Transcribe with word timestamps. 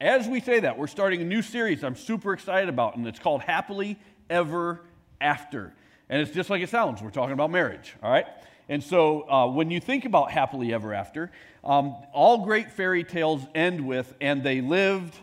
As 0.00 0.28
we 0.28 0.38
say 0.38 0.60
that, 0.60 0.78
we're 0.78 0.86
starting 0.86 1.22
a 1.22 1.24
new 1.24 1.42
series 1.42 1.82
I'm 1.82 1.96
super 1.96 2.32
excited 2.32 2.68
about, 2.68 2.94
and 2.94 3.04
it's 3.08 3.18
called 3.18 3.42
Happily 3.42 3.98
Ever 4.30 4.80
After. 5.20 5.74
And 6.08 6.22
it's 6.22 6.30
just 6.30 6.50
like 6.50 6.62
it 6.62 6.68
sounds. 6.68 7.02
We're 7.02 7.10
talking 7.10 7.32
about 7.32 7.50
marriage, 7.50 7.96
all 8.00 8.12
right? 8.12 8.26
And 8.68 8.80
so 8.80 9.28
uh, 9.28 9.48
when 9.48 9.72
you 9.72 9.80
think 9.80 10.04
about 10.04 10.30
happily 10.30 10.72
ever 10.72 10.94
after, 10.94 11.32
um, 11.64 11.96
all 12.12 12.44
great 12.44 12.70
fairy 12.70 13.02
tales 13.02 13.42
end 13.56 13.84
with, 13.84 14.14
and 14.20 14.44
they 14.44 14.60
lived. 14.60 15.16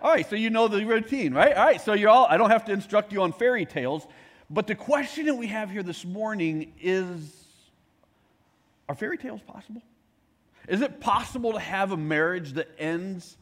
All 0.00 0.12
right, 0.12 0.30
so 0.30 0.36
you 0.36 0.50
know 0.50 0.68
the 0.68 0.86
routine, 0.86 1.34
right? 1.34 1.56
All 1.56 1.66
right, 1.66 1.80
so 1.80 1.94
you're 1.94 2.10
all, 2.10 2.26
I 2.26 2.36
don't 2.36 2.50
have 2.50 2.66
to 2.66 2.72
instruct 2.72 3.12
you 3.12 3.22
on 3.22 3.32
fairy 3.32 3.66
tales, 3.66 4.06
but 4.48 4.68
the 4.68 4.76
question 4.76 5.26
that 5.26 5.34
we 5.34 5.48
have 5.48 5.72
here 5.72 5.82
this 5.82 6.04
morning 6.04 6.72
is 6.80 7.34
are 8.88 8.94
fairy 8.94 9.18
tales 9.18 9.40
possible? 9.42 9.82
Is 10.68 10.82
it 10.82 11.00
possible 11.00 11.54
to 11.54 11.58
have 11.58 11.92
a 11.92 11.96
marriage 11.96 12.52
that 12.52 12.68
ends 12.78 13.36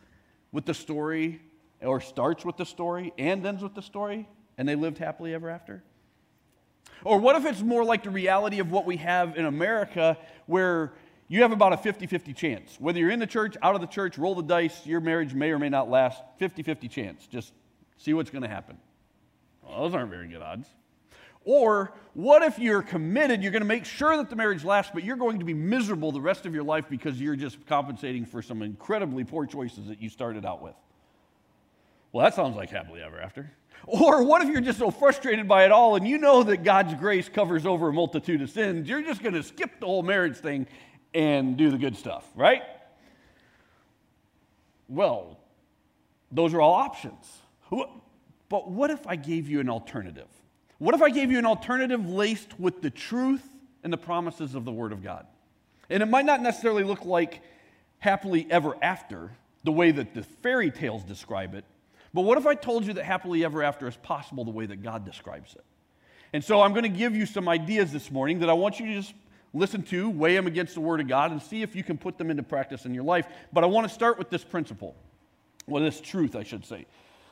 with 0.52 0.64
the 0.64 0.74
story 0.74 1.40
or 1.82 2.00
starts 2.00 2.44
with 2.44 2.56
the 2.56 2.64
story 2.64 3.12
and 3.18 3.44
ends 3.44 3.62
with 3.62 3.74
the 3.74 3.82
story 3.82 4.28
and 4.56 4.68
they 4.68 4.76
lived 4.76 4.98
happily 4.98 5.34
ever 5.34 5.50
after? 5.50 5.82
Or 7.04 7.18
what 7.18 7.36
if 7.36 7.44
it's 7.44 7.60
more 7.60 7.84
like 7.84 8.04
the 8.04 8.10
reality 8.10 8.60
of 8.60 8.70
what 8.70 8.86
we 8.86 8.96
have 8.98 9.36
in 9.36 9.44
America 9.44 10.16
where 10.46 10.92
you 11.28 11.42
have 11.42 11.52
about 11.52 11.72
a 11.72 11.76
50 11.76 12.06
50 12.06 12.32
chance? 12.32 12.76
Whether 12.78 13.00
you're 13.00 13.10
in 13.10 13.18
the 13.18 13.26
church, 13.26 13.56
out 13.60 13.74
of 13.74 13.80
the 13.80 13.86
church, 13.86 14.16
roll 14.18 14.34
the 14.34 14.42
dice, 14.42 14.86
your 14.86 15.00
marriage 15.00 15.34
may 15.34 15.50
or 15.50 15.58
may 15.58 15.68
not 15.68 15.90
last 15.90 16.22
50 16.38 16.62
50 16.62 16.88
chance. 16.88 17.26
Just 17.26 17.52
see 17.96 18.14
what's 18.14 18.30
going 18.30 18.42
to 18.42 18.48
happen. 18.48 18.78
Well, 19.62 19.82
those 19.82 19.94
aren't 19.94 20.10
very 20.10 20.28
good 20.28 20.42
odds. 20.42 20.68
Or 21.46 21.92
what 22.14 22.42
if 22.42 22.58
you're 22.58 22.82
committed, 22.82 23.40
you're 23.40 23.52
going 23.52 23.62
to 23.62 23.68
make 23.68 23.84
sure 23.84 24.16
that 24.16 24.28
the 24.28 24.36
marriage 24.36 24.64
lasts, 24.64 24.90
but 24.92 25.04
you're 25.04 25.16
going 25.16 25.38
to 25.38 25.44
be 25.44 25.54
miserable 25.54 26.10
the 26.10 26.20
rest 26.20 26.44
of 26.44 26.52
your 26.52 26.64
life 26.64 26.88
because 26.90 27.20
you're 27.20 27.36
just 27.36 27.64
compensating 27.66 28.26
for 28.26 28.42
some 28.42 28.62
incredibly 28.62 29.22
poor 29.22 29.46
choices 29.46 29.86
that 29.86 30.02
you 30.02 30.08
started 30.08 30.44
out 30.44 30.60
with? 30.60 30.74
Well, 32.10 32.24
that 32.24 32.34
sounds 32.34 32.56
like 32.56 32.70
happily 32.70 33.00
ever 33.00 33.20
after. 33.20 33.52
Or 33.86 34.24
what 34.24 34.42
if 34.42 34.48
you're 34.48 34.60
just 34.60 34.80
so 34.80 34.90
frustrated 34.90 35.46
by 35.46 35.66
it 35.66 35.70
all 35.70 35.94
and 35.94 36.08
you 36.08 36.18
know 36.18 36.42
that 36.42 36.64
God's 36.64 36.94
grace 36.94 37.28
covers 37.28 37.64
over 37.64 37.90
a 37.90 37.92
multitude 37.92 38.42
of 38.42 38.50
sins? 38.50 38.88
You're 38.88 39.02
just 39.02 39.22
going 39.22 39.34
to 39.34 39.42
skip 39.44 39.78
the 39.78 39.86
whole 39.86 40.02
marriage 40.02 40.38
thing 40.38 40.66
and 41.14 41.56
do 41.56 41.70
the 41.70 41.78
good 41.78 41.96
stuff, 41.96 42.28
right? 42.34 42.62
Well, 44.88 45.38
those 46.32 46.54
are 46.54 46.60
all 46.60 46.74
options. 46.74 47.24
But 48.48 48.68
what 48.68 48.90
if 48.90 49.06
I 49.06 49.14
gave 49.14 49.48
you 49.48 49.60
an 49.60 49.68
alternative? 49.68 50.26
What 50.78 50.94
if 50.94 51.02
I 51.02 51.10
gave 51.10 51.30
you 51.30 51.38
an 51.38 51.46
alternative 51.46 52.08
laced 52.08 52.58
with 52.60 52.82
the 52.82 52.90
truth 52.90 53.42
and 53.82 53.92
the 53.92 53.98
promises 53.98 54.54
of 54.54 54.64
the 54.64 54.72
Word 54.72 54.92
of 54.92 55.02
God? 55.02 55.26
And 55.88 56.02
it 56.02 56.06
might 56.06 56.26
not 56.26 56.42
necessarily 56.42 56.84
look 56.84 57.04
like 57.04 57.42
happily 57.98 58.46
ever 58.50 58.76
after, 58.82 59.30
the 59.64 59.72
way 59.72 59.90
that 59.90 60.14
the 60.14 60.22
fairy 60.22 60.70
tales 60.70 61.02
describe 61.02 61.54
it, 61.54 61.64
but 62.14 62.22
what 62.22 62.38
if 62.38 62.46
I 62.46 62.54
told 62.54 62.86
you 62.86 62.94
that 62.94 63.04
happily 63.04 63.44
ever 63.44 63.62
after 63.62 63.86
is 63.86 63.96
possible 63.96 64.44
the 64.44 64.50
way 64.50 64.64
that 64.66 64.82
God 64.82 65.04
describes 65.04 65.54
it? 65.54 65.64
And 66.32 66.42
so 66.42 66.60
I'm 66.60 66.72
going 66.72 66.84
to 66.84 66.88
give 66.88 67.14
you 67.14 67.26
some 67.26 67.48
ideas 67.48 67.92
this 67.92 68.10
morning 68.10 68.38
that 68.40 68.48
I 68.48 68.52
want 68.52 68.80
you 68.80 68.86
to 68.86 68.94
just 68.94 69.14
listen 69.52 69.82
to, 69.84 70.08
weigh 70.10 70.34
them 70.34 70.46
against 70.46 70.74
the 70.74 70.80
Word 70.80 71.00
of 71.00 71.08
God, 71.08 71.30
and 71.30 71.42
see 71.42 71.62
if 71.62 71.74
you 71.74 71.82
can 71.82 71.98
put 71.98 72.16
them 72.18 72.30
into 72.30 72.42
practice 72.42 72.84
in 72.84 72.94
your 72.94 73.04
life. 73.04 73.26
But 73.52 73.64
I 73.64 73.66
want 73.66 73.88
to 73.88 73.92
start 73.92 74.18
with 74.18 74.30
this 74.30 74.44
principle, 74.44 74.94
well, 75.66 75.82
this 75.82 76.00
truth, 76.00 76.36
I 76.36 76.42
should 76.42 76.64
say. 76.64 76.86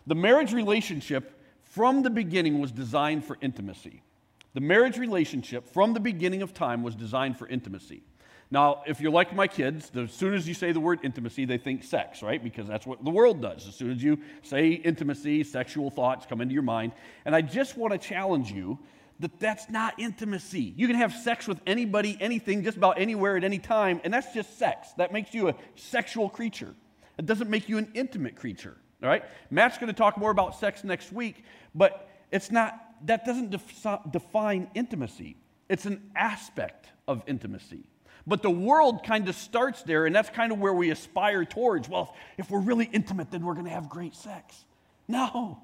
The 0.06 0.14
marriage 0.14 0.52
relationship 0.52 1.32
from 1.74 2.02
the 2.02 2.10
beginning 2.10 2.60
was 2.60 2.70
designed 2.70 3.24
for 3.24 3.36
intimacy. 3.40 4.00
The 4.54 4.60
marriage 4.60 4.96
relationship 4.96 5.66
from 5.68 5.92
the 5.92 5.98
beginning 5.98 6.40
of 6.42 6.54
time 6.54 6.84
was 6.84 6.94
designed 6.94 7.36
for 7.36 7.48
intimacy. 7.48 8.04
Now, 8.48 8.82
if 8.86 9.00
you're 9.00 9.10
like 9.10 9.34
my 9.34 9.48
kids, 9.48 9.90
as 9.96 10.12
soon 10.12 10.34
as 10.34 10.46
you 10.46 10.54
say 10.54 10.70
the 10.70 10.78
word 10.78 11.00
intimacy, 11.02 11.46
they 11.46 11.58
think 11.58 11.82
sex, 11.82 12.22
right? 12.22 12.42
Because 12.42 12.68
that's 12.68 12.86
what 12.86 13.04
the 13.04 13.10
world 13.10 13.42
does. 13.42 13.66
As 13.66 13.74
soon 13.74 13.90
as 13.90 14.00
you 14.00 14.20
say 14.42 14.68
intimacy, 14.68 15.42
sexual 15.42 15.90
thoughts 15.90 16.26
come 16.26 16.40
into 16.40 16.54
your 16.54 16.62
mind. 16.62 16.92
And 17.24 17.34
I 17.34 17.40
just 17.40 17.76
want 17.76 17.92
to 17.92 17.98
challenge 17.98 18.52
you 18.52 18.78
that 19.18 19.40
that's 19.40 19.68
not 19.68 19.98
intimacy. 19.98 20.74
You 20.76 20.86
can 20.86 20.96
have 20.96 21.12
sex 21.12 21.48
with 21.48 21.58
anybody, 21.66 22.16
anything, 22.20 22.62
just 22.62 22.76
about 22.76 23.00
anywhere 23.00 23.36
at 23.36 23.42
any 23.42 23.58
time, 23.58 24.00
and 24.04 24.14
that's 24.14 24.32
just 24.32 24.58
sex. 24.58 24.92
That 24.96 25.12
makes 25.12 25.34
you 25.34 25.48
a 25.48 25.54
sexual 25.74 26.28
creature. 26.28 26.72
It 27.18 27.26
doesn't 27.26 27.50
make 27.50 27.68
you 27.68 27.78
an 27.78 27.90
intimate 27.94 28.36
creature. 28.36 28.76
All 29.04 29.10
right? 29.10 29.22
Matt's 29.50 29.76
going 29.76 29.88
to 29.88 29.92
talk 29.92 30.16
more 30.16 30.30
about 30.30 30.56
sex 30.56 30.82
next 30.82 31.12
week, 31.12 31.44
but 31.74 32.08
it's 32.30 32.50
not, 32.50 32.78
that 33.06 33.24
doesn't 33.24 33.50
def- 33.50 33.86
define 34.10 34.70
intimacy. 34.74 35.36
It's 35.68 35.86
an 35.86 36.10
aspect 36.14 36.88
of 37.08 37.22
intimacy. 37.26 37.84
But 38.26 38.42
the 38.42 38.50
world 38.50 39.04
kind 39.04 39.28
of 39.28 39.34
starts 39.34 39.82
there, 39.82 40.06
and 40.06 40.14
that's 40.14 40.30
kind 40.30 40.50
of 40.52 40.58
where 40.58 40.72
we 40.72 40.90
aspire 40.90 41.44
towards. 41.44 41.88
Well, 41.88 42.14
if 42.38 42.50
we're 42.50 42.60
really 42.60 42.88
intimate, 42.92 43.30
then 43.30 43.44
we're 43.44 43.54
going 43.54 43.66
to 43.66 43.72
have 43.72 43.88
great 43.88 44.14
sex. 44.14 44.64
No. 45.08 45.58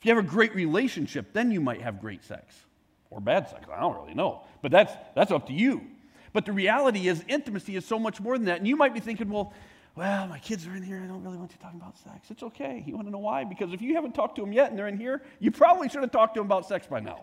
If 0.00 0.06
you 0.06 0.14
have 0.14 0.24
a 0.24 0.28
great 0.28 0.54
relationship, 0.54 1.32
then 1.32 1.52
you 1.52 1.60
might 1.60 1.80
have 1.82 2.00
great 2.00 2.24
sex 2.24 2.54
or 3.10 3.20
bad 3.20 3.48
sex. 3.48 3.66
I 3.72 3.80
don't 3.80 3.94
really 3.94 4.14
know. 4.14 4.42
But 4.60 4.72
that's, 4.72 4.92
that's 5.14 5.30
up 5.30 5.46
to 5.46 5.52
you. 5.52 5.82
But 6.32 6.46
the 6.46 6.52
reality 6.52 7.06
is, 7.06 7.24
intimacy 7.28 7.76
is 7.76 7.84
so 7.84 7.98
much 7.98 8.20
more 8.20 8.36
than 8.36 8.46
that. 8.46 8.58
And 8.58 8.66
you 8.66 8.74
might 8.74 8.94
be 8.94 9.00
thinking, 9.00 9.28
well, 9.28 9.52
well, 9.94 10.26
my 10.26 10.38
kids 10.38 10.66
are 10.66 10.74
in 10.74 10.82
here. 10.82 11.00
I 11.02 11.06
don't 11.06 11.22
really 11.22 11.36
want 11.36 11.52
you 11.52 11.58
talking 11.60 11.80
about 11.80 11.98
sex. 11.98 12.30
It's 12.30 12.42
okay. 12.42 12.82
You 12.86 12.94
want 12.94 13.06
to 13.06 13.12
know 13.12 13.18
why? 13.18 13.44
Because 13.44 13.72
if 13.72 13.82
you 13.82 13.94
haven't 13.94 14.14
talked 14.14 14.36
to 14.36 14.42
them 14.42 14.52
yet 14.52 14.70
and 14.70 14.78
they're 14.78 14.88
in 14.88 14.98
here, 14.98 15.22
you 15.38 15.50
probably 15.50 15.88
should 15.88 16.00
have 16.00 16.10
talked 16.10 16.34
to 16.34 16.40
them 16.40 16.46
about 16.46 16.66
sex 16.66 16.86
by 16.86 17.00
now. 17.00 17.22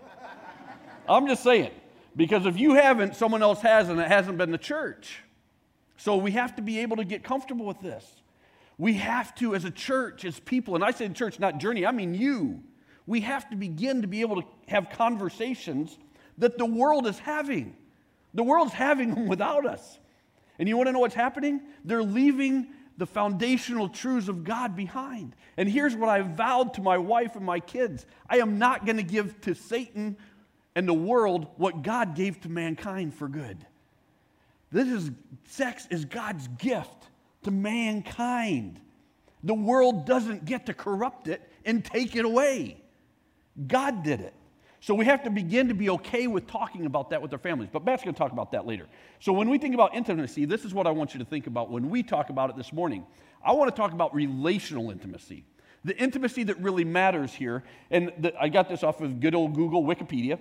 I'm 1.07 1.27
just 1.27 1.43
saying. 1.43 1.71
Because 2.15 2.45
if 2.45 2.59
you 2.59 2.73
haven't, 2.73 3.15
someone 3.15 3.41
else 3.41 3.61
has, 3.61 3.89
and 3.89 3.99
it 3.99 4.07
hasn't 4.07 4.37
been 4.37 4.51
the 4.51 4.57
church. 4.57 5.23
So 5.97 6.17
we 6.17 6.31
have 6.31 6.55
to 6.57 6.61
be 6.61 6.79
able 6.79 6.97
to 6.97 7.03
get 7.03 7.23
comfortable 7.23 7.65
with 7.65 7.79
this. 7.79 8.05
We 8.77 8.93
have 8.95 9.33
to, 9.35 9.55
as 9.55 9.65
a 9.65 9.71
church, 9.71 10.23
as 10.23 10.39
people, 10.39 10.75
and 10.75 10.83
I 10.83 10.91
say 10.91 11.09
church, 11.09 11.39
not 11.39 11.57
journey, 11.57 11.85
I 11.85 11.91
mean 11.91 12.13
you. 12.13 12.63
We 13.05 13.21
have 13.21 13.49
to 13.49 13.55
begin 13.55 14.01
to 14.01 14.07
be 14.07 14.21
able 14.21 14.41
to 14.41 14.47
have 14.67 14.89
conversations 14.91 15.97
that 16.37 16.57
the 16.57 16.65
world 16.65 17.07
is 17.07 17.19
having. 17.19 17.75
The 18.33 18.43
world's 18.43 18.73
having 18.73 19.15
them 19.15 19.27
without 19.27 19.65
us. 19.65 19.99
And 20.59 20.67
you 20.67 20.77
want 20.77 20.87
to 20.87 20.93
know 20.93 20.99
what's 20.99 21.15
happening? 21.15 21.61
They're 21.85 22.03
leaving 22.03 22.67
the 22.97 23.05
foundational 23.05 23.87
truths 23.87 24.27
of 24.27 24.43
God 24.43 24.75
behind. 24.75 25.33
And 25.55 25.69
here's 25.69 25.95
what 25.95 26.09
I 26.09 26.21
vowed 26.21 26.73
to 26.75 26.81
my 26.81 26.97
wife 26.97 27.35
and 27.35 27.45
my 27.45 27.59
kids 27.59 28.05
I 28.29 28.37
am 28.37 28.59
not 28.59 28.85
going 28.85 28.97
to 28.97 29.03
give 29.03 29.39
to 29.41 29.55
Satan 29.55 30.17
and 30.75 30.87
the 30.87 30.93
world 30.93 31.47
what 31.55 31.81
God 31.81 32.13
gave 32.15 32.41
to 32.41 32.49
mankind 32.49 33.13
for 33.15 33.27
good. 33.27 33.65
This 34.71 34.87
is 34.87 35.11
sex 35.45 35.87
is 35.89 36.05
God's 36.05 36.47
gift 36.59 37.07
to 37.43 37.51
mankind. 37.51 38.79
The 39.43 39.53
world 39.53 40.05
doesn't 40.05 40.45
get 40.45 40.65
to 40.65 40.73
corrupt 40.73 41.27
it 41.29 41.41
and 41.65 41.83
take 41.83 42.15
it 42.15 42.25
away. 42.25 42.81
God 43.67 44.03
did 44.03 44.19
it. 44.19 44.33
So 44.81 44.93
we 44.93 45.05
have 45.05 45.23
to 45.23 45.29
begin 45.29 45.67
to 45.67 45.73
be 45.73 45.89
okay 45.89 46.27
with 46.27 46.47
talking 46.47 46.85
about 46.85 47.09
that 47.09 47.21
with 47.21 47.33
our 47.33 47.39
families. 47.39 47.69
But 47.71 47.83
Matt's 47.83 48.03
going 48.03 48.13
to 48.13 48.17
talk 48.17 48.31
about 48.31 48.53
that 48.53 48.65
later. 48.65 48.87
So 49.19 49.33
when 49.33 49.49
we 49.49 49.57
think 49.57 49.73
about 49.73 49.93
intimacy, 49.93 50.45
this 50.45 50.63
is 50.63 50.73
what 50.73 50.87
I 50.87 50.91
want 50.91 51.13
you 51.13 51.19
to 51.19 51.25
think 51.25 51.47
about 51.47 51.69
when 51.69 51.89
we 51.89 52.01
talk 52.01 52.29
about 52.29 52.49
it 52.49 52.55
this 52.55 52.71
morning. 52.71 53.05
I 53.43 53.51
want 53.51 53.73
to 53.73 53.75
talk 53.75 53.91
about 53.91 54.13
relational 54.13 54.89
intimacy. 54.89 55.43
The 55.83 55.97
intimacy 55.97 56.43
that 56.43 56.59
really 56.61 56.85
matters 56.85 57.33
here. 57.33 57.63
And 57.91 58.13
the, 58.17 58.33
I 58.41 58.49
got 58.49 58.69
this 58.69 58.83
off 58.83 59.01
of 59.01 59.19
good 59.19 59.35
old 59.35 59.53
Google 59.53 59.83
Wikipedia. 59.83 60.39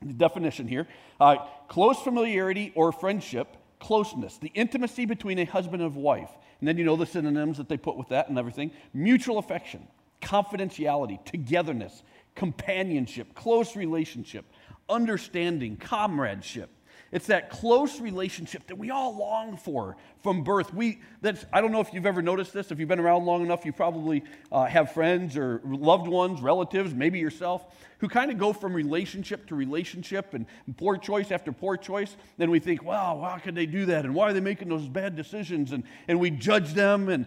The 0.00 0.12
definition 0.12 0.66
here 0.66 0.88
uh, 1.20 1.36
close 1.68 2.00
familiarity 2.00 2.72
or 2.74 2.90
friendship, 2.90 3.56
closeness, 3.78 4.38
the 4.38 4.50
intimacy 4.54 5.06
between 5.06 5.38
a 5.38 5.44
husband 5.44 5.82
and 5.82 5.94
wife. 5.94 6.30
And 6.58 6.68
then 6.68 6.76
you 6.76 6.84
know 6.84 6.96
the 6.96 7.06
synonyms 7.06 7.58
that 7.58 7.68
they 7.68 7.76
put 7.76 7.96
with 7.96 8.08
that 8.08 8.28
and 8.28 8.38
everything 8.38 8.72
mutual 8.92 9.38
affection, 9.38 9.86
confidentiality, 10.20 11.24
togetherness, 11.24 12.02
companionship, 12.34 13.34
close 13.34 13.76
relationship, 13.76 14.44
understanding, 14.88 15.76
comradeship. 15.76 16.70
It's 17.12 17.26
that 17.26 17.50
close 17.50 18.00
relationship 18.00 18.66
that 18.68 18.78
we 18.78 18.90
all 18.90 19.14
long 19.14 19.58
for 19.58 19.98
from 20.22 20.44
birth. 20.44 20.72
We, 20.72 21.00
that's, 21.20 21.44
I 21.52 21.60
don't 21.60 21.70
know 21.70 21.80
if 21.80 21.92
you've 21.92 22.06
ever 22.06 22.22
noticed 22.22 22.54
this. 22.54 22.70
If 22.70 22.80
you've 22.80 22.88
been 22.88 22.98
around 22.98 23.26
long 23.26 23.42
enough, 23.42 23.66
you 23.66 23.72
probably 23.72 24.24
uh, 24.50 24.64
have 24.64 24.92
friends 24.92 25.36
or 25.36 25.60
loved 25.62 26.08
ones, 26.08 26.40
relatives, 26.40 26.94
maybe 26.94 27.18
yourself, 27.18 27.66
who 27.98 28.08
kind 28.08 28.30
of 28.30 28.38
go 28.38 28.54
from 28.54 28.72
relationship 28.72 29.46
to 29.48 29.54
relationship 29.54 30.32
and 30.32 30.46
poor 30.78 30.96
choice 30.96 31.30
after 31.30 31.52
poor 31.52 31.76
choice. 31.76 32.16
Then 32.38 32.50
we 32.50 32.60
think, 32.60 32.82
wow, 32.82 33.20
how 33.22 33.36
could 33.36 33.54
they 33.54 33.66
do 33.66 33.84
that? 33.86 34.06
And 34.06 34.14
why 34.14 34.30
are 34.30 34.32
they 34.32 34.40
making 34.40 34.70
those 34.70 34.88
bad 34.88 35.14
decisions? 35.14 35.72
And, 35.72 35.84
and 36.08 36.18
we 36.18 36.30
judge 36.30 36.72
them. 36.72 37.10
And 37.10 37.26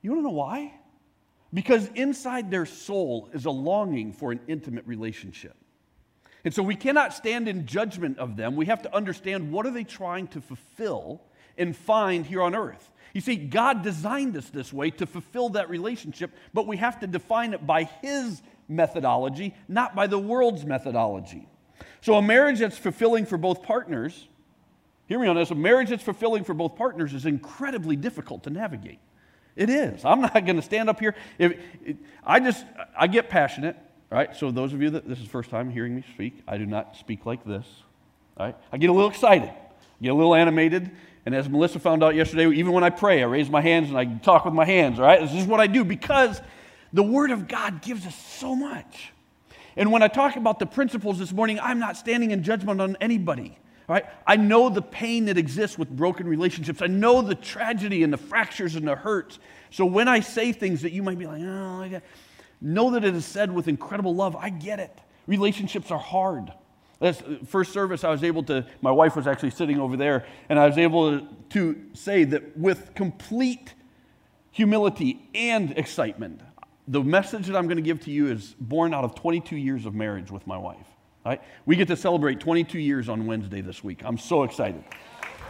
you 0.00 0.12
want 0.12 0.20
to 0.20 0.28
know 0.28 0.30
why? 0.30 0.72
Because 1.52 1.88
inside 1.94 2.50
their 2.50 2.66
soul 2.66 3.28
is 3.32 3.44
a 3.44 3.50
longing 3.50 4.12
for 4.12 4.30
an 4.32 4.40
intimate 4.46 4.86
relationship. 4.86 5.56
And 6.44 6.54
so 6.54 6.62
we 6.62 6.76
cannot 6.76 7.12
stand 7.12 7.48
in 7.48 7.66
judgment 7.66 8.18
of 8.18 8.36
them. 8.36 8.56
We 8.56 8.66
have 8.66 8.82
to 8.82 8.94
understand 8.94 9.52
what 9.52 9.66
are 9.66 9.70
they 9.70 9.84
trying 9.84 10.28
to 10.28 10.40
fulfill 10.40 11.22
and 11.58 11.76
find 11.76 12.24
here 12.24 12.42
on 12.42 12.54
earth. 12.54 12.90
You 13.12 13.20
see, 13.20 13.36
God 13.36 13.82
designed 13.82 14.36
us 14.36 14.48
this 14.50 14.72
way 14.72 14.90
to 14.92 15.06
fulfill 15.06 15.50
that 15.50 15.68
relationship, 15.68 16.30
but 16.54 16.66
we 16.66 16.76
have 16.76 17.00
to 17.00 17.06
define 17.06 17.52
it 17.52 17.66
by 17.66 17.84
His 17.84 18.40
methodology, 18.68 19.54
not 19.68 19.94
by 19.94 20.06
the 20.06 20.18
world's 20.18 20.64
methodology. 20.64 21.48
So, 22.00 22.14
a 22.14 22.22
marriage 22.22 22.60
that's 22.60 22.78
fulfilling 22.78 23.26
for 23.26 23.36
both 23.36 23.62
partners, 23.62 24.28
hear 25.06 25.18
me 25.18 25.26
on 25.26 25.36
this, 25.36 25.50
a 25.50 25.54
marriage 25.54 25.90
that's 25.90 26.04
fulfilling 26.04 26.44
for 26.44 26.54
both 26.54 26.76
partners 26.76 27.12
is 27.12 27.26
incredibly 27.26 27.96
difficult 27.96 28.44
to 28.44 28.50
navigate. 28.50 29.00
It 29.56 29.70
is. 29.70 30.04
I'm 30.04 30.20
not 30.20 30.32
going 30.32 30.56
to 30.56 30.62
stand 30.62 30.88
up 30.88 31.00
here. 31.00 31.14
If, 31.38 31.52
it, 31.84 31.96
I 32.24 32.40
just, 32.40 32.64
I 32.98 33.06
get 33.06 33.28
passionate, 33.28 33.76
right? 34.10 34.34
So 34.36 34.50
those 34.50 34.72
of 34.72 34.82
you 34.82 34.90
that 34.90 35.08
this 35.08 35.18
is 35.18 35.26
first 35.26 35.50
time 35.50 35.70
hearing 35.70 35.94
me 35.96 36.04
speak, 36.14 36.42
I 36.46 36.56
do 36.56 36.66
not 36.66 36.96
speak 36.96 37.26
like 37.26 37.44
this, 37.44 37.66
right? 38.38 38.56
I 38.72 38.78
get 38.78 38.90
a 38.90 38.92
little 38.92 39.10
excited, 39.10 39.50
get 40.00 40.10
a 40.10 40.14
little 40.14 40.34
animated, 40.34 40.90
and 41.26 41.34
as 41.34 41.48
Melissa 41.48 41.78
found 41.78 42.02
out 42.02 42.14
yesterday, 42.14 42.48
even 42.50 42.72
when 42.72 42.84
I 42.84 42.90
pray, 42.90 43.22
I 43.22 43.26
raise 43.26 43.50
my 43.50 43.60
hands 43.60 43.88
and 43.90 43.98
I 43.98 44.04
talk 44.04 44.44
with 44.44 44.54
my 44.54 44.64
hands, 44.64 44.98
all 44.98 45.06
right? 45.06 45.20
This 45.20 45.34
is 45.34 45.46
what 45.46 45.60
I 45.60 45.66
do 45.66 45.84
because 45.84 46.40
the 46.92 47.02
Word 47.02 47.30
of 47.30 47.46
God 47.46 47.82
gives 47.82 48.06
us 48.06 48.16
so 48.16 48.56
much. 48.56 49.12
And 49.76 49.92
when 49.92 50.02
I 50.02 50.08
talk 50.08 50.36
about 50.36 50.58
the 50.58 50.66
principles 50.66 51.18
this 51.18 51.32
morning, 51.32 51.60
I'm 51.60 51.78
not 51.78 51.96
standing 51.96 52.30
in 52.30 52.42
judgment 52.42 52.80
on 52.80 52.96
anybody. 53.00 53.58
Right? 53.90 54.04
I 54.24 54.36
know 54.36 54.68
the 54.68 54.82
pain 54.82 55.24
that 55.24 55.36
exists 55.36 55.76
with 55.76 55.90
broken 55.90 56.28
relationships. 56.28 56.80
I 56.80 56.86
know 56.86 57.22
the 57.22 57.34
tragedy 57.34 58.04
and 58.04 58.12
the 58.12 58.18
fractures 58.18 58.76
and 58.76 58.86
the 58.86 58.94
hurts. 58.94 59.40
So 59.70 59.84
when 59.84 60.06
I 60.06 60.20
say 60.20 60.52
things 60.52 60.82
that 60.82 60.92
you 60.92 61.02
might 61.02 61.18
be 61.18 61.26
like, 61.26 61.42
oh, 61.42 61.82
I 61.82 62.00
know 62.60 62.92
that 62.92 63.04
it 63.04 63.16
is 63.16 63.24
said 63.24 63.52
with 63.52 63.66
incredible 63.66 64.14
love. 64.14 64.36
I 64.36 64.50
get 64.50 64.78
it. 64.78 64.96
Relationships 65.26 65.90
are 65.90 65.98
hard. 65.98 66.52
That's, 67.00 67.20
uh, 67.20 67.38
first 67.44 67.72
service, 67.72 68.04
I 68.04 68.10
was 68.10 68.22
able 68.22 68.44
to, 68.44 68.64
my 68.80 68.92
wife 68.92 69.16
was 69.16 69.26
actually 69.26 69.50
sitting 69.50 69.80
over 69.80 69.96
there, 69.96 70.24
and 70.48 70.56
I 70.56 70.68
was 70.68 70.78
able 70.78 71.26
to 71.50 71.84
say 71.92 72.22
that 72.22 72.56
with 72.56 72.94
complete 72.94 73.74
humility 74.52 75.28
and 75.34 75.76
excitement, 75.76 76.42
the 76.86 77.02
message 77.02 77.48
that 77.48 77.56
I'm 77.56 77.66
going 77.66 77.76
to 77.76 77.82
give 77.82 78.04
to 78.04 78.12
you 78.12 78.28
is 78.28 78.54
born 78.60 78.94
out 78.94 79.02
of 79.02 79.16
22 79.16 79.56
years 79.56 79.84
of 79.84 79.96
marriage 79.96 80.30
with 80.30 80.46
my 80.46 80.58
wife. 80.58 80.86
Right? 81.24 81.42
We 81.66 81.76
get 81.76 81.88
to 81.88 81.96
celebrate 81.96 82.40
22 82.40 82.78
years 82.78 83.08
on 83.08 83.26
Wednesday 83.26 83.60
this 83.60 83.84
week. 83.84 84.02
I'm 84.04 84.18
so 84.18 84.42
excited. 84.44 84.82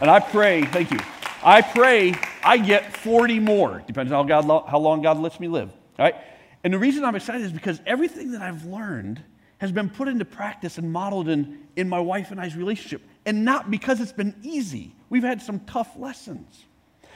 And 0.01 0.09
I 0.09 0.19
pray, 0.19 0.63
thank 0.63 0.91
you. 0.91 0.99
I 1.43 1.61
pray 1.61 2.13
I 2.43 2.57
get 2.57 2.95
40 2.97 3.39
more, 3.39 3.83
depends 3.87 4.11
on 4.11 4.27
how, 4.27 4.41
God, 4.41 4.65
how 4.67 4.79
long 4.79 5.01
God 5.01 5.17
lets 5.17 5.39
me 5.39 5.47
live. 5.47 5.71
Right? 5.97 6.15
And 6.63 6.73
the 6.73 6.79
reason 6.79 7.03
I'm 7.05 7.15
excited 7.15 7.41
is 7.41 7.51
because 7.51 7.81
everything 7.85 8.31
that 8.31 8.41
I've 8.41 8.65
learned 8.65 9.23
has 9.59 9.71
been 9.71 9.89
put 9.89 10.07
into 10.07 10.25
practice 10.25 10.77
and 10.77 10.91
modeled 10.91 11.29
in, 11.29 11.67
in 11.75 11.87
my 11.87 11.99
wife 11.99 12.31
and 12.31 12.41
I's 12.41 12.55
relationship. 12.55 13.01
And 13.25 13.45
not 13.45 13.69
because 13.69 14.01
it's 14.01 14.11
been 14.11 14.35
easy. 14.41 14.95
We've 15.09 15.23
had 15.23 15.41
some 15.41 15.59
tough 15.61 15.95
lessons. 15.97 16.65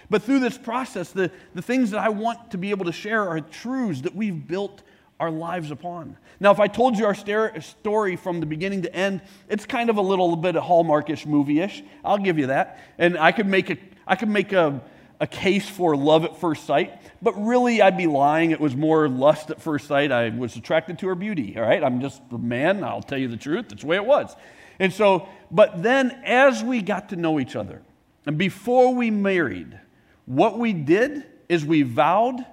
But 0.09 0.21
through 0.21 0.39
this 0.39 0.57
process, 0.57 1.11
the, 1.11 1.31
the 1.55 1.61
things 1.61 1.91
that 1.91 1.99
I 1.99 2.09
want 2.09 2.51
to 2.51 2.57
be 2.57 2.69
able 2.69 2.85
to 2.85 2.91
share 2.91 3.27
are 3.27 3.41
truths 3.41 4.01
that 4.01 4.15
we've 4.15 4.47
built 4.47 4.83
our 5.19 5.31
lives 5.31 5.71
upon. 5.71 6.17
Now, 6.39 6.51
if 6.51 6.59
I 6.59 6.67
told 6.67 6.97
you 6.97 7.05
our 7.05 7.15
story 7.61 8.15
from 8.17 8.39
the 8.41 8.45
beginning 8.45 8.81
to 8.81 8.93
end, 8.93 9.21
it's 9.47 9.65
kind 9.65 9.89
of 9.89 9.97
a 9.97 10.01
little 10.01 10.35
bit 10.35 10.55
of 10.55 10.63
Hallmarkish 10.63 11.25
movie-ish. 11.25 11.83
I'll 12.03 12.17
give 12.17 12.37
you 12.37 12.47
that. 12.47 12.79
And 12.97 13.17
I 13.17 13.31
could 13.31 13.47
make 13.47 13.69
a, 13.69 13.77
I 14.05 14.17
could 14.17 14.27
make 14.27 14.51
a, 14.51 14.81
a 15.21 15.27
case 15.27 15.69
for 15.69 15.95
love 15.95 16.25
at 16.25 16.37
first 16.37 16.65
sight, 16.65 17.01
but 17.21 17.31
really 17.41 17.81
I'd 17.81 17.97
be 17.97 18.07
lying. 18.07 18.51
It 18.51 18.59
was 18.59 18.75
more 18.75 19.07
lust 19.07 19.49
at 19.51 19.61
first 19.61 19.87
sight. 19.87 20.11
I 20.11 20.29
was 20.29 20.57
attracted 20.57 20.99
to 20.99 21.07
her 21.07 21.15
beauty, 21.15 21.55
all 21.57 21.63
right? 21.63 21.81
I'm 21.81 22.01
just 22.01 22.21
a 22.31 22.37
man. 22.37 22.83
I'll 22.83 23.01
tell 23.01 23.17
you 23.17 23.29
the 23.29 23.37
truth. 23.37 23.69
That's 23.69 23.83
the 23.83 23.87
way 23.87 23.95
it 23.95 24.05
was. 24.05 24.35
And 24.79 24.91
so, 24.91 25.29
but 25.49 25.81
then 25.81 26.11
as 26.25 26.61
we 26.61 26.81
got 26.81 27.09
to 27.09 27.15
know 27.15 27.39
each 27.39 27.55
other, 27.55 27.81
and 28.25 28.37
before 28.37 28.93
we 28.93 29.11
married, 29.11 29.79
what 30.25 30.59
we 30.59 30.73
did 30.73 31.23
is 31.47 31.63
we 31.63 31.83
vowed 31.83 32.45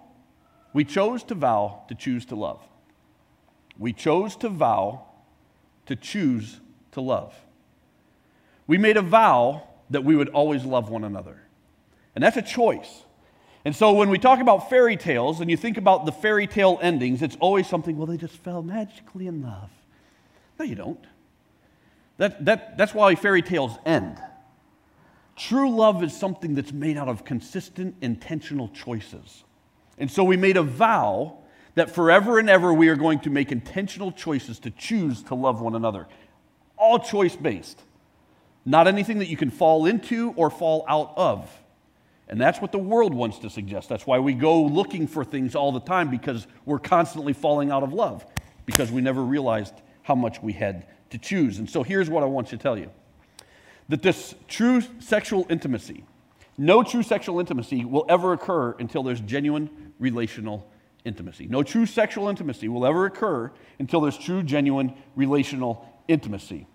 we 0.72 0.84
chose 0.84 1.22
to 1.24 1.34
vow 1.34 1.84
to 1.88 1.94
choose 1.94 2.24
to 2.26 2.34
love. 2.34 2.60
We 3.78 3.92
chose 3.92 4.36
to 4.36 4.48
vow 4.48 5.06
to 5.86 5.96
choose 5.96 6.60
to 6.92 7.00
love. 7.00 7.34
We 8.66 8.78
made 8.78 8.96
a 8.96 9.02
vow 9.02 9.69
that 9.90 10.04
we 10.04 10.16
would 10.16 10.28
always 10.30 10.64
love 10.64 10.88
one 10.88 11.04
another. 11.04 11.42
And 12.14 12.22
that's 12.22 12.36
a 12.36 12.42
choice. 12.42 13.04
And 13.64 13.74
so 13.76 13.92
when 13.92 14.08
we 14.08 14.19
talk 14.19 14.40
about 14.40 14.69
fairy 14.69 14.96
tales 14.96 15.40
and 15.40 15.50
you 15.50 15.56
think 15.56 15.76
about 15.76 16.04
the 16.04 16.12
fairy 16.12 16.46
tale 16.46 16.78
endings, 16.82 17.22
it's 17.22 17.36
always 17.40 17.66
something, 17.66 17.96
well, 17.96 18.06
they 18.06 18.16
just 18.16 18.36
fell 18.38 18.62
magically 18.62 19.26
in 19.26 19.42
love. 19.42 19.70
No, 20.58 20.64
you 20.64 20.75
don't. 20.75 21.04
That, 22.18 22.44
that, 22.44 22.76
that's 22.76 22.94
why 22.94 23.14
fairy 23.14 23.42
tales 23.42 23.72
end. 23.86 24.20
True 25.36 25.70
love 25.75 26.02
is 26.02 26.16
something 26.16 26.54
that's 26.54 26.72
made 26.72 26.96
out 26.96 27.08
of 27.08 27.25
consistent, 27.25 27.96
intentional 28.00 28.68
choices. 28.68 29.44
And 29.98 30.10
so 30.10 30.24
we 30.24 30.36
made 30.36 30.56
a 30.56 30.62
vow 30.62 31.38
that 31.74 31.90
forever 31.90 32.38
and 32.38 32.50
ever 32.50 32.72
we 32.72 32.88
are 32.88 32.96
going 32.96 33.20
to 33.20 33.30
make 33.30 33.52
intentional 33.52 34.12
choices 34.12 34.58
to 34.60 34.70
choose 34.70 35.22
to 35.24 35.34
love 35.34 35.60
one 35.60 35.74
another. 35.74 36.06
All 36.76 36.98
choice 36.98 37.36
based, 37.36 37.80
not 38.64 38.88
anything 38.88 39.18
that 39.18 39.28
you 39.28 39.36
can 39.36 39.50
fall 39.50 39.86
into 39.86 40.32
or 40.36 40.50
fall 40.50 40.84
out 40.88 41.12
of. 41.16 41.50
And 42.28 42.40
that's 42.40 42.60
what 42.60 42.72
the 42.72 42.78
world 42.78 43.12
wants 43.12 43.38
to 43.40 43.50
suggest. 43.50 43.88
That's 43.88 44.06
why 44.06 44.18
we 44.18 44.32
go 44.32 44.62
looking 44.62 45.06
for 45.06 45.24
things 45.24 45.54
all 45.54 45.72
the 45.72 45.80
time 45.80 46.10
because 46.10 46.46
we're 46.64 46.78
constantly 46.78 47.32
falling 47.32 47.70
out 47.70 47.82
of 47.82 47.92
love 47.92 48.24
because 48.64 48.90
we 48.90 49.02
never 49.02 49.22
realized 49.22 49.74
how 50.02 50.14
much 50.14 50.42
we 50.42 50.52
had 50.52 50.86
to 51.10 51.18
choose. 51.18 51.58
And 51.58 51.68
so 51.68 51.82
here's 51.82 52.08
what 52.08 52.22
I 52.22 52.26
want 52.26 52.48
to 52.48 52.56
tell 52.56 52.78
you 52.78 52.90
that 53.88 54.02
this 54.02 54.34
true 54.48 54.82
sexual 55.00 55.46
intimacy, 55.50 56.04
no 56.58 56.82
true 56.82 57.02
sexual 57.02 57.40
intimacy 57.40 57.84
will 57.84 58.06
ever 58.08 58.32
occur 58.32 58.76
until 58.78 59.02
there's 59.02 59.20
genuine 59.20 59.93
relational 59.99 60.70
intimacy. 61.04 61.46
No 61.46 61.62
true 61.62 61.87
sexual 61.87 62.28
intimacy 62.28 62.69
will 62.69 62.87
ever 62.87 63.06
occur 63.06 63.50
until 63.78 64.00
there's 64.00 64.19
true, 64.19 64.43
genuine 64.43 64.94
relational 65.16 65.88
intimacy. 66.08 66.66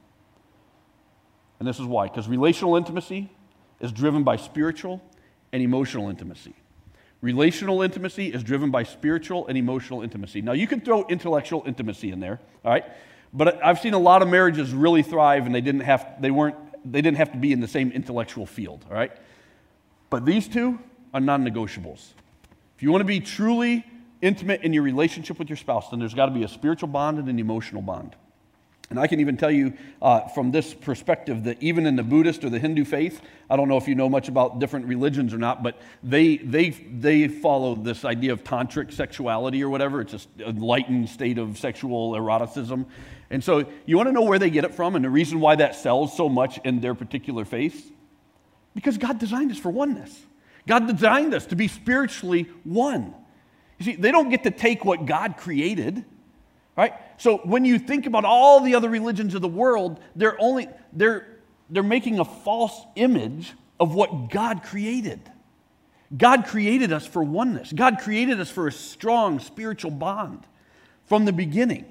And 1.60 1.68
this 1.68 1.80
is 1.80 1.86
why 1.86 2.08
because 2.08 2.28
relational 2.28 2.76
intimacy 2.76 3.32
is 3.80 3.92
driven 3.92 4.24
by 4.24 4.36
spiritual 4.36 5.02
and 5.52 5.62
emotional 5.62 6.10
intimacy. 6.10 6.54
Relational 7.22 7.82
intimacy 7.82 8.28
is 8.28 8.44
driven 8.44 8.70
by 8.70 8.84
spiritual 8.84 9.48
and 9.48 9.58
emotional 9.58 10.04
intimacy. 10.04 10.42
Now, 10.42 10.52
you 10.52 10.68
can 10.68 10.82
throw 10.82 11.06
intellectual 11.08 11.64
intimacy 11.66 12.12
in 12.12 12.20
there, 12.20 12.40
all 12.64 12.72
right? 12.72 12.86
But 13.34 13.64
I've 13.64 13.80
seen 13.80 13.94
a 13.94 14.00
lot 14.00 14.22
of 14.22 14.28
marriages 14.28 14.72
really 14.72 15.02
thrive 15.02 15.46
and 15.46 15.54
they 15.54 15.62
didn't 15.62 15.82
have, 15.82 16.22
they 16.22 16.30
weren't, 16.30 16.56
they 16.86 17.02
didn't 17.02 17.18
have 17.18 17.32
to 17.32 17.38
be 17.38 17.52
in 17.52 17.60
the 17.60 17.68
same 17.68 17.92
intellectual 17.92 18.46
field, 18.46 18.86
all 18.88 18.96
right? 18.96 19.12
But 20.10 20.26
these 20.26 20.48
two 20.48 20.80
are 21.14 21.20
non 21.20 21.46
negotiables. 21.46 22.14
If 22.76 22.84
you 22.84 22.92
want 22.92 23.02
to 23.02 23.06
be 23.06 23.20
truly 23.20 23.86
intimate 24.22 24.62
in 24.62 24.74
your 24.74 24.84
relationship 24.84 25.40
with 25.40 25.50
your 25.50 25.58
spouse, 25.58 25.90
then 25.90 26.00
there's 26.00 26.14
got 26.14 26.28
to 26.28 26.32
be 26.32 26.44
a 26.44 26.48
spiritual 26.48 26.90
bond 26.90 27.20
and 27.20 27.28
an 27.28 27.40
emotional 27.40 27.82
bond. 27.82 28.16
And 28.90 28.98
I 28.98 29.08
can 29.08 29.20
even 29.20 29.36
tell 29.36 29.52
you 29.52 29.74
uh, 30.02 30.30
from 30.30 30.52
this 30.52 30.74
perspective 30.74 31.44
that 31.44 31.62
even 31.62 31.86
in 31.86 31.98
the 31.98 32.04
Buddhist 32.04 32.46
or 32.46 32.50
the 32.50 32.60
Hindu 32.60 32.86
faith, 32.86 33.22
I 33.50 33.58
don't 33.58 33.68
know 33.68 33.76
if 33.76 33.86
you 33.86 33.96
know 33.96 34.08
much 34.08 34.30
about 34.30 34.60
different 34.60 34.86
religions 34.86 35.34
or 35.34 35.38
not, 35.38 35.62
but 35.62 35.78
they, 36.04 36.38
they, 36.38 36.70
they 36.70 37.28
follow 37.28 37.76
this 37.76 38.06
idea 38.06 38.32
of 38.32 38.46
tantric 38.46 38.94
sexuality 38.94 39.62
or 39.62 39.70
whatever. 39.70 40.00
It's 40.00 40.14
just 40.14 40.30
enlightened 40.40 41.10
state 41.10 41.38
of 41.38 41.58
sexual 41.58 42.16
eroticism. 42.16 42.86
And 43.30 43.44
so 43.44 43.66
you 43.86 43.98
want 43.98 44.08
to 44.08 44.14
know 44.14 44.22
where 44.22 44.40
they 44.40 44.50
get 44.50 44.64
it 44.64 44.74
from 44.74 44.96
and 44.96 45.04
the 45.04 45.10
reason 45.10 45.42
why 45.42 45.58
that 45.58 45.76
sells 45.76 46.16
so 46.16 46.30
much 46.30 46.58
in 46.64 46.80
their 46.80 46.96
particular 46.96 47.44
faith? 47.44 47.92
Because 48.78 48.98
God 48.98 49.18
designed 49.20 49.52
us 49.52 49.58
for 49.58 49.72
oneness. 49.72 50.26
God 50.68 50.88
designed 50.88 51.34
us 51.34 51.48
to 51.48 51.56
be 51.58 51.68
spiritually 51.68 52.44
one. 52.64 53.14
You 53.80 53.86
see, 53.86 53.96
they 53.96 54.12
don't 54.12 54.30
get 54.30 54.44
to 54.44 54.52
take 54.52 54.86
what 54.86 55.06
God 55.06 55.36
created 55.36 56.06
right? 56.78 56.94
So 57.18 57.40
when 57.40 57.66
you 57.66 57.80
think 57.80 58.06
about 58.06 58.24
all 58.24 58.62
the 58.62 58.76
other 58.76 58.88
religions 58.90 59.36
of 59.36 59.42
the 59.42 59.48
world, 59.50 60.00
they're 60.16 60.40
only 60.40 60.70
they're 60.94 61.28
they're 61.70 61.84
making 61.84 62.20
a 62.20 62.26
false 62.26 62.80
image 62.96 63.54
of 63.78 63.94
what 63.94 64.30
God 64.30 64.64
created. 64.64 65.20
God 66.16 66.46
created 66.46 66.94
us 66.94 67.06
for 67.06 67.22
oneness. 67.22 67.74
God 67.74 67.98
created 68.00 68.40
us 68.40 68.50
for 68.50 68.68
a 68.68 68.72
strong 68.72 69.40
spiritual 69.40 69.92
bond 69.92 70.46
from 71.06 71.26
the 71.26 71.34
beginning. 71.34 71.86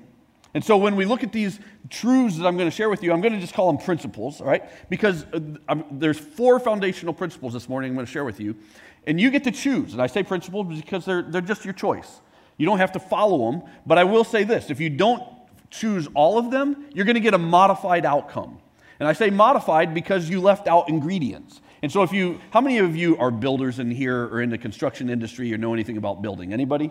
And 0.56 0.64
so 0.64 0.78
when 0.78 0.96
we 0.96 1.04
look 1.04 1.22
at 1.22 1.32
these 1.32 1.60
truths 1.90 2.38
that 2.38 2.46
I'm 2.46 2.56
going 2.56 2.66
to 2.66 2.74
share 2.74 2.88
with 2.88 3.02
you, 3.02 3.12
I'm 3.12 3.20
going 3.20 3.34
to 3.34 3.38
just 3.38 3.52
call 3.52 3.66
them 3.70 3.76
principles, 3.76 4.40
all 4.40 4.46
right? 4.46 4.62
Because 4.88 5.26
uh, 5.68 5.76
there's 5.90 6.18
four 6.18 6.58
foundational 6.58 7.12
principles 7.12 7.52
this 7.52 7.68
morning 7.68 7.90
I'm 7.90 7.94
going 7.94 8.06
to 8.06 8.10
share 8.10 8.24
with 8.24 8.40
you. 8.40 8.56
And 9.06 9.20
you 9.20 9.30
get 9.30 9.44
to 9.44 9.50
choose. 9.50 9.92
And 9.92 10.00
I 10.00 10.06
say 10.06 10.22
principles 10.22 10.80
because 10.80 11.04
they're, 11.04 11.20
they're 11.20 11.42
just 11.42 11.66
your 11.66 11.74
choice. 11.74 12.22
You 12.56 12.64
don't 12.64 12.78
have 12.78 12.92
to 12.92 12.98
follow 12.98 13.50
them, 13.50 13.64
but 13.84 13.98
I 13.98 14.04
will 14.04 14.24
say 14.24 14.44
this 14.44 14.70
if 14.70 14.80
you 14.80 14.88
don't 14.88 15.22
choose 15.68 16.08
all 16.14 16.38
of 16.38 16.50
them, 16.50 16.86
you're 16.94 17.04
going 17.04 17.16
to 17.16 17.20
get 17.20 17.34
a 17.34 17.38
modified 17.38 18.06
outcome. 18.06 18.58
And 18.98 19.06
I 19.06 19.12
say 19.12 19.28
modified 19.28 19.92
because 19.92 20.30
you 20.30 20.40
left 20.40 20.68
out 20.68 20.88
ingredients. 20.88 21.60
And 21.82 21.92
so 21.92 22.02
if 22.02 22.14
you 22.14 22.40
how 22.48 22.62
many 22.62 22.78
of 22.78 22.96
you 22.96 23.18
are 23.18 23.30
builders 23.30 23.78
in 23.78 23.90
here 23.90 24.24
or 24.28 24.40
in 24.40 24.48
the 24.48 24.56
construction 24.56 25.10
industry 25.10 25.52
or 25.52 25.58
know 25.58 25.74
anything 25.74 25.98
about 25.98 26.22
building? 26.22 26.54
Anybody? 26.54 26.90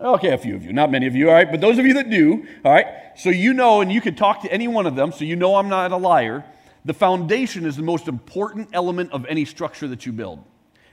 Okay, 0.00 0.32
a 0.32 0.38
few 0.38 0.56
of 0.56 0.64
you, 0.64 0.72
not 0.72 0.90
many 0.90 1.06
of 1.06 1.14
you, 1.14 1.28
all 1.28 1.34
right, 1.34 1.50
but 1.50 1.60
those 1.60 1.78
of 1.78 1.86
you 1.86 1.94
that 1.94 2.10
do, 2.10 2.46
all 2.64 2.72
right, 2.72 2.86
so 3.16 3.30
you 3.30 3.54
know, 3.54 3.80
and 3.80 3.92
you 3.92 4.00
can 4.00 4.16
talk 4.16 4.42
to 4.42 4.52
any 4.52 4.66
one 4.66 4.86
of 4.86 4.96
them, 4.96 5.12
so 5.12 5.24
you 5.24 5.36
know 5.36 5.54
I'm 5.54 5.68
not 5.68 5.92
a 5.92 5.96
liar. 5.96 6.44
The 6.84 6.94
foundation 6.94 7.64
is 7.64 7.76
the 7.76 7.82
most 7.82 8.08
important 8.08 8.70
element 8.72 9.12
of 9.12 9.24
any 9.26 9.44
structure 9.44 9.86
that 9.88 10.04
you 10.04 10.12
build. 10.12 10.44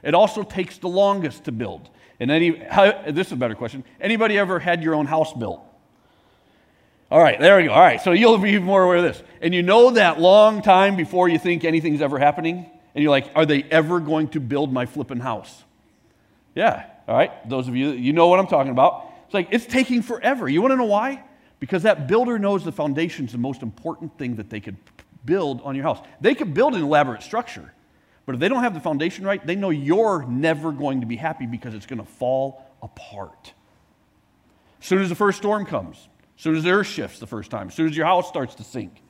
It 0.03 0.13
also 0.13 0.43
takes 0.43 0.77
the 0.77 0.87
longest 0.87 1.45
to 1.45 1.51
build. 1.51 1.89
And 2.19 2.29
any, 2.29 2.55
how, 2.55 3.01
this 3.09 3.27
is 3.27 3.33
a 3.33 3.35
better 3.35 3.55
question. 3.55 3.83
Anybody 3.99 4.37
ever 4.37 4.59
had 4.59 4.83
your 4.83 4.93
own 4.93 5.07
house 5.07 5.33
built? 5.33 5.61
All 7.09 7.19
right, 7.19 7.39
there 7.39 7.57
we 7.57 7.63
go. 7.63 7.71
All 7.71 7.81
right, 7.81 7.99
so 7.99 8.11
you'll 8.11 8.37
be 8.37 8.59
more 8.59 8.83
aware 8.83 8.97
of 8.97 9.03
this. 9.03 9.21
And 9.41 9.53
you 9.53 9.63
know 9.63 9.91
that 9.91 10.19
long 10.19 10.61
time 10.61 10.95
before 10.95 11.27
you 11.27 11.39
think 11.39 11.65
anything's 11.65 12.01
ever 12.01 12.19
happening, 12.19 12.69
and 12.93 13.01
you're 13.01 13.11
like, 13.11 13.31
are 13.35 13.45
they 13.45 13.63
ever 13.63 13.99
going 13.99 14.27
to 14.29 14.39
build 14.39 14.71
my 14.71 14.85
flipping 14.85 15.19
house? 15.19 15.63
Yeah, 16.55 16.85
all 17.11 17.17
right. 17.17 17.49
Those 17.49 17.67
of 17.67 17.75
you, 17.75 17.89
you 17.89 18.13
know 18.13 18.27
what 18.27 18.39
I'm 18.39 18.47
talking 18.47 18.71
about. 18.71 19.11
It's 19.25 19.33
like, 19.33 19.49
it's 19.51 19.65
taking 19.65 20.01
forever. 20.01 20.47
You 20.47 20.61
want 20.61 20.71
to 20.71 20.77
know 20.77 20.85
why? 20.85 21.21
Because 21.59 21.83
that 21.83 22.07
builder 22.07 22.39
knows 22.39 22.63
the 22.63 22.71
foundation 22.71 23.25
is 23.25 23.33
the 23.33 23.37
most 23.37 23.63
important 23.63 24.17
thing 24.17 24.37
that 24.37 24.49
they 24.49 24.61
could 24.61 24.77
build 25.25 25.61
on 25.63 25.75
your 25.75 25.83
house. 25.83 25.99
They 26.21 26.33
could 26.35 26.53
build 26.53 26.73
an 26.73 26.81
elaborate 26.81 27.21
structure, 27.21 27.73
but 28.25 28.35
if 28.35 28.39
they 28.39 28.47
don't 28.47 28.63
have 28.63 28.73
the 28.73 28.79
foundation 28.79 29.25
right, 29.25 29.45
they 29.45 29.57
know 29.57 29.71
you're 29.71 30.23
never 30.23 30.71
going 30.71 31.01
to 31.01 31.05
be 31.05 31.17
happy 31.17 31.45
because 31.45 31.73
it's 31.73 31.85
going 31.85 31.99
to 31.99 32.05
fall 32.05 32.65
apart. 32.81 33.51
As 34.79 34.87
soon 34.87 35.01
as 35.01 35.09
the 35.09 35.15
first 35.15 35.39
storm 35.39 35.65
comes, 35.65 35.97
as 36.37 36.43
soon 36.43 36.55
as 36.55 36.63
the 36.63 36.71
earth 36.71 36.87
shifts 36.87 37.19
the 37.19 37.27
first 37.27 37.51
time, 37.51 37.67
as 37.67 37.73
soon 37.73 37.89
as 37.89 37.97
your 37.97 38.05
house 38.05 38.29
starts 38.29 38.55
to 38.55 38.63
sink, 38.63 39.03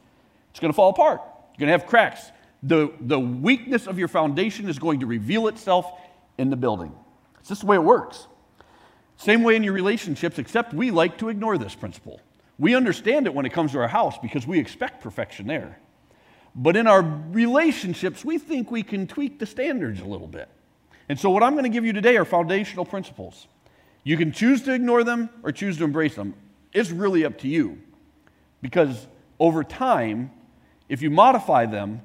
it's 0.50 0.60
going 0.60 0.74
to 0.74 0.76
fall 0.76 0.90
apart. 0.90 1.22
You're 1.24 1.68
going 1.68 1.78
to 1.78 1.78
have 1.80 1.86
cracks. 1.86 2.32
The, 2.64 2.92
the 3.00 3.20
weakness 3.20 3.86
of 3.86 4.00
your 4.00 4.08
foundation 4.08 4.68
is 4.68 4.80
going 4.80 5.02
to 5.02 5.06
reveal 5.06 5.48
itself 5.48 5.86
in 6.40 6.50
the 6.50 6.58
building. 6.58 6.96
It's 7.42 7.50
just 7.50 7.62
the 7.62 7.68
way 7.68 7.76
it 7.76 7.84
works. 7.84 8.28
Same 9.18 9.44
way 9.44 9.56
in 9.56 9.64
your 9.64 9.74
relationships, 9.74 10.40
except 10.40 10.74
we 10.74 10.90
like 10.90 11.18
to 11.18 11.30
ignore 11.30 11.58
this 11.58 11.76
principle. 11.76 12.22
We 12.58 12.76
understand 12.76 13.26
it 13.26 13.34
when 13.34 13.46
it 13.46 13.52
comes 13.52 13.72
to 13.74 13.80
our 13.80 13.88
house 13.88 14.18
because 14.20 14.48
we 14.48 14.60
expect 14.60 15.04
perfection 15.04 15.48
there. 15.48 15.80
But 16.56 16.76
in 16.76 16.88
our 16.88 17.02
relationships, 17.02 18.24
we 18.24 18.38
think 18.38 18.72
we 18.72 18.84
can 18.84 19.08
tweak 19.08 19.40
the 19.40 19.46
standards 19.46 20.02
a 20.02 20.06
little 20.06 20.28
bit. 20.28 20.50
And 21.10 21.20
so, 21.20 21.30
what 21.30 21.44
I'm 21.44 21.54
going 21.54 21.64
to 21.64 21.70
give 21.70 21.86
you 21.86 21.94
today 21.94 22.18
are 22.18 22.26
foundational 22.26 22.86
principles. 22.86 23.48
You 24.04 24.18
can 24.18 24.32
choose 24.32 24.62
to 24.64 24.74
ignore 24.74 25.04
them 25.04 25.30
or 25.44 25.52
choose 25.52 25.78
to 25.78 25.84
embrace 25.84 26.16
them. 26.16 26.34
It's 26.74 26.92
really 26.92 27.26
up 27.26 27.40
to 27.40 27.48
you. 27.48 27.80
Because 28.62 29.08
over 29.40 29.64
time, 29.64 30.32
if 30.90 31.02
you 31.02 31.10
modify 31.10 31.66
them, 31.66 32.02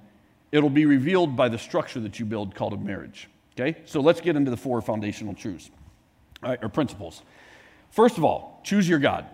it'll 0.53 0.71
be 0.71 0.87
revealed 0.87 1.37
by 1.37 1.49
the 1.49 1.59
structure 1.59 2.01
that 2.01 2.19
you 2.19 2.25
build 2.25 2.55
called 2.55 2.73
a 2.73 2.77
marriage. 2.77 3.29
Okay? 3.59 3.81
So 3.87 4.01
let's 4.01 4.21
get 4.21 4.37
into 4.37 4.51
the 4.51 4.57
four 4.57 4.81
foundational 4.83 5.35
truths 5.35 5.71
or 6.43 6.69
principles. 6.69 7.23
First 7.91 8.19
of 8.19 8.25
all, 8.25 8.61
choose 8.65 8.89
your 8.89 8.99
God. 8.99 9.27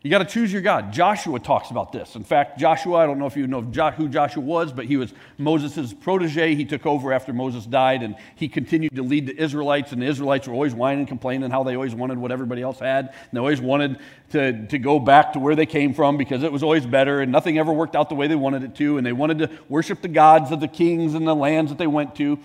You 0.00 0.10
got 0.10 0.18
to 0.18 0.24
choose 0.24 0.52
your 0.52 0.62
God. 0.62 0.92
Joshua 0.92 1.40
talks 1.40 1.70
about 1.70 1.90
this. 1.90 2.14
In 2.14 2.22
fact, 2.22 2.56
Joshua, 2.56 2.98
I 2.98 3.06
don't 3.06 3.18
know 3.18 3.26
if 3.26 3.36
you 3.36 3.48
know 3.48 3.62
who 3.62 4.08
Joshua 4.08 4.40
was, 4.40 4.72
but 4.72 4.84
he 4.84 4.96
was 4.96 5.12
Moses' 5.38 5.92
protege. 5.92 6.54
He 6.54 6.64
took 6.64 6.86
over 6.86 7.12
after 7.12 7.32
Moses 7.32 7.66
died, 7.66 8.04
and 8.04 8.14
he 8.36 8.48
continued 8.48 8.94
to 8.94 9.02
lead 9.02 9.26
the 9.26 9.36
Israelites. 9.36 9.90
And 9.90 10.00
the 10.00 10.06
Israelites 10.06 10.46
were 10.46 10.54
always 10.54 10.72
whining 10.72 11.00
and 11.00 11.08
complaining 11.08 11.50
how 11.50 11.64
they 11.64 11.74
always 11.74 11.96
wanted 11.96 12.16
what 12.16 12.30
everybody 12.30 12.62
else 12.62 12.78
had. 12.78 13.06
And 13.06 13.30
they 13.32 13.40
always 13.40 13.60
wanted 13.60 13.98
to, 14.30 14.68
to 14.68 14.78
go 14.78 15.00
back 15.00 15.32
to 15.32 15.40
where 15.40 15.56
they 15.56 15.66
came 15.66 15.92
from 15.92 16.16
because 16.16 16.44
it 16.44 16.52
was 16.52 16.62
always 16.62 16.86
better, 16.86 17.20
and 17.20 17.32
nothing 17.32 17.58
ever 17.58 17.72
worked 17.72 17.96
out 17.96 18.08
the 18.08 18.14
way 18.14 18.28
they 18.28 18.36
wanted 18.36 18.62
it 18.62 18.76
to. 18.76 18.98
And 18.98 19.04
they 19.06 19.12
wanted 19.12 19.38
to 19.40 19.50
worship 19.68 20.00
the 20.00 20.08
gods 20.08 20.52
of 20.52 20.60
the 20.60 20.68
kings 20.68 21.14
and 21.14 21.26
the 21.26 21.34
lands 21.34 21.72
that 21.72 21.78
they 21.78 21.88
went 21.88 22.14
to. 22.14 22.38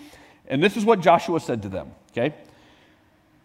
And 0.46 0.62
this 0.62 0.76
is 0.76 0.84
what 0.84 1.00
Joshua 1.00 1.40
said 1.40 1.62
to 1.62 1.68
them, 1.68 1.92
okay? 2.12 2.34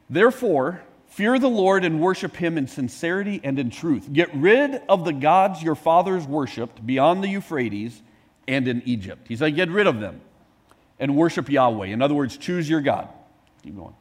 Therefore, 0.10 0.82
fear 1.08 1.40
the 1.40 1.50
Lord 1.50 1.86
and 1.86 2.02
worship 2.02 2.36
him 2.36 2.58
in 2.58 2.68
sincerity 2.68 3.40
and 3.44 3.58
in 3.58 3.70
truth. 3.70 4.12
Get 4.12 4.34
rid 4.34 4.82
of 4.90 5.06
the 5.06 5.14
gods 5.14 5.64
your 5.64 5.76
fathers 5.76 6.26
worshiped 6.26 6.86
beyond 6.86 7.24
the 7.24 7.28
Euphrates 7.30 8.02
and 8.48 8.68
in 8.68 8.82
Egypt. 8.86 9.28
He 9.28 9.36
said, 9.36 9.56
get 9.56 9.70
rid 9.70 9.88
of 9.88 10.00
them 10.00 10.22
and 11.00 11.16
worship 11.16 11.50
Yahweh. 11.50 11.88
In 11.88 12.02
other 12.02 12.16
words, 12.16 12.36
choose 12.36 12.70
your 12.70 12.82
God. 12.82 13.08
Keep 13.64 13.78
going. 13.78 13.96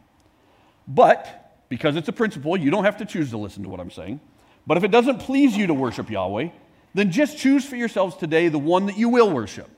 But, 0.86 1.54
because 1.68 1.96
it's 1.96 2.08
a 2.08 2.12
principle, 2.12 2.56
you 2.56 2.70
don't 2.70 2.84
have 2.84 2.96
to 2.98 3.04
choose 3.04 3.30
to 3.30 3.38
listen 3.38 3.62
to 3.62 3.68
what 3.68 3.78
I'm 3.78 3.90
saying. 3.90 4.20
But 4.66 4.76
if 4.76 4.84
it 4.84 4.90
doesn't 4.90 5.20
please 5.20 5.56
you 5.56 5.66
to 5.68 5.74
worship 5.74 6.10
Yahweh, 6.10 6.48
then 6.94 7.12
just 7.12 7.38
choose 7.38 7.64
for 7.64 7.76
yourselves 7.76 8.16
today 8.16 8.48
the 8.48 8.58
one 8.58 8.86
that 8.86 8.98
you 8.98 9.08
will 9.08 9.30
worship 9.30 9.70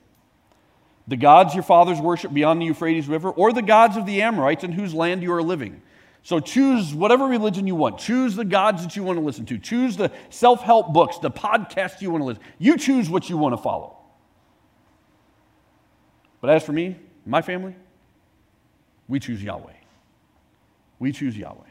the 1.09 1.16
gods 1.16 1.54
your 1.54 1.62
fathers 1.62 2.00
worship 2.00 2.33
beyond 2.33 2.61
the 2.61 2.66
Euphrates 2.66 3.09
River, 3.09 3.30
or 3.30 3.52
the 3.52 3.62
gods 3.62 3.97
of 3.97 4.07
the 4.07 4.23
Amorites 4.23 4.64
in 4.64 4.73
whose 4.73 4.95
land 4.95 5.23
you 5.23 5.33
are 5.33 5.42
living. 5.42 5.83
So 6.23 6.38
choose 6.38 6.95
whatever 6.95 7.26
religion 7.26 7.66
you 7.66 7.75
want. 7.75 7.99
Choose 7.99 8.37
the 8.37 8.45
gods 8.45 8.83
that 8.83 8.95
you 8.95 9.02
want 9.02 9.19
to 9.19 9.25
listen 9.25 9.47
to. 9.47 9.59
Choose 9.59 9.97
the 9.97 10.12
self 10.28 10.62
help 10.62 10.92
books, 10.92 11.19
the 11.19 11.30
podcasts 11.30 12.00
you 12.00 12.11
want 12.11 12.23
to 12.23 12.26
listen. 12.26 12.42
You 12.59 12.76
choose 12.76 13.09
what 13.09 13.30
you 13.30 13.38
want 13.38 13.54
to 13.54 13.62
follow. 13.62 13.97
But 16.40 16.50
as 16.50 16.64
for 16.64 16.73
me, 16.73 16.97
my 17.25 17.42
family, 17.42 17.75
we 19.09 19.19
choose 19.19 19.42
Yahweh. 19.42 19.73
We 20.99 21.12
choose 21.12 21.37
Yahweh. 21.37 21.64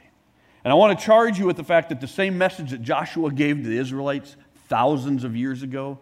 And 0.63 0.71
I 0.71 0.75
want 0.75 0.99
to 0.99 1.05
charge 1.05 1.39
you 1.39 1.45
with 1.45 1.55
the 1.55 1.63
fact 1.63 1.89
that 1.89 2.01
the 2.01 2.07
same 2.07 2.37
message 2.37 2.71
that 2.71 2.81
Joshua 2.81 3.31
gave 3.31 3.57
to 3.63 3.69
the 3.69 3.77
Israelites 3.77 4.35
thousands 4.67 5.23
of 5.23 5.35
years 5.35 5.63
ago 5.63 5.99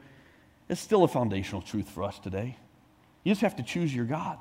is 0.68 0.80
still 0.80 1.04
a 1.04 1.08
foundational 1.08 1.62
truth 1.62 1.90
for 1.90 2.04
us 2.04 2.20
today. 2.20 2.58
You 3.28 3.32
just 3.34 3.42
have 3.42 3.58
to 3.58 3.64
choose 3.64 3.94
your 3.94 4.06
God. 4.06 4.38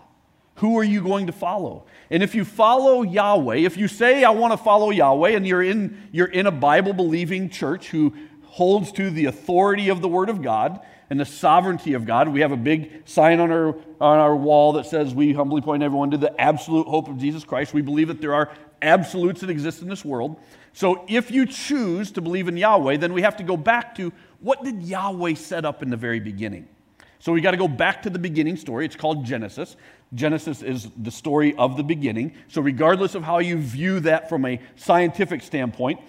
Who 0.59 0.79
are 0.79 0.85
you 0.85 1.03
going 1.03 1.27
to 1.27 1.33
follow? 1.33 1.87
And 2.09 2.23
if 2.23 2.37
you 2.37 2.45
follow 2.45 3.03
Yahweh, 3.03 3.57
if 3.57 3.77
you 3.77 3.89
say, 3.89 4.23
I 4.23 4.31
want 4.31 4.53
to 4.53 4.57
follow 4.57 4.91
Yahweh, 4.91 5.31
and 5.31 5.45
you're 5.45 5.65
in, 5.65 6.09
you're 6.13 6.29
in 6.29 6.47
a 6.47 6.53
Bible 6.53 6.93
believing 6.93 7.51
church 7.51 7.89
who 7.89 8.15
holds 8.45 8.93
to 8.93 9.11
the 9.11 9.25
authority 9.25 9.89
of 9.89 10.03
the 10.03 10.09
Word 10.09 10.29
of 10.29 10.41
God 10.41 10.79
and 11.11 11.19
the 11.19 11.25
sovereignty 11.25 11.95
of 11.95 12.05
God, 12.05 12.29
we 12.29 12.43
have 12.43 12.53
a 12.53 12.57
big 12.57 13.03
sign 13.09 13.41
on 13.41 13.51
our, 13.51 13.71
on 14.01 14.19
our 14.19 14.37
wall 14.37 14.75
that 14.75 14.87
says, 14.87 15.13
We 15.13 15.33
humbly 15.33 15.63
point 15.63 15.83
everyone 15.83 16.13
to 16.13 16.17
the 16.17 16.41
absolute 16.41 16.87
hope 16.87 17.09
of 17.09 17.19
Jesus 17.19 17.43
Christ. 17.43 17.75
We 17.75 17.83
believe 17.83 18.07
that 18.07 18.21
there 18.21 18.35
are 18.35 18.53
absolutes 18.83 19.41
that 19.41 19.51
exist 19.51 19.83
in 19.83 19.89
this 19.89 20.05
world. 20.05 20.37
So 20.75 21.05
if 21.09 21.33
you 21.33 21.45
choose 21.45 22.13
to 22.13 22.21
believe 22.21 22.47
in 22.47 22.57
Yahweh, 22.57 22.99
then 22.99 23.13
we 23.13 23.23
have 23.23 23.37
to 23.39 23.43
go 23.43 23.57
back 23.57 23.97
to 23.97 24.13
what 24.39 24.63
did 24.63 24.81
Yahweh 24.85 25.35
set 25.35 25.65
up 25.65 25.83
in 25.83 25.91
the 25.91 25.97
very 25.97 26.21
beginning? 26.21 26.69
So 27.19 27.33
we 27.33 27.41
got 27.41 27.53
to 27.53 27.57
go 27.57 27.69
back 27.69 28.03
to 28.03 28.11
the 28.11 28.19
beginning 28.19 28.57
story. 28.57 28.85
It's 28.85 28.97
called 28.97 29.25
Genesis. 29.25 29.77
Genesis 30.15 30.63
is 30.63 30.89
the 30.97 31.11
story 31.11 31.55
of 31.55 31.77
the 31.77 31.83
beginning. 31.83 32.35
So, 32.49 32.61
regardless 32.61 33.15
of 33.15 33.23
how 33.23 33.39
you 33.39 33.59
view 33.59 34.01
that 34.01 34.29
from 34.29 34.45
a 34.45 34.61
scientific 34.77 35.43
standpoint, 35.43 36.01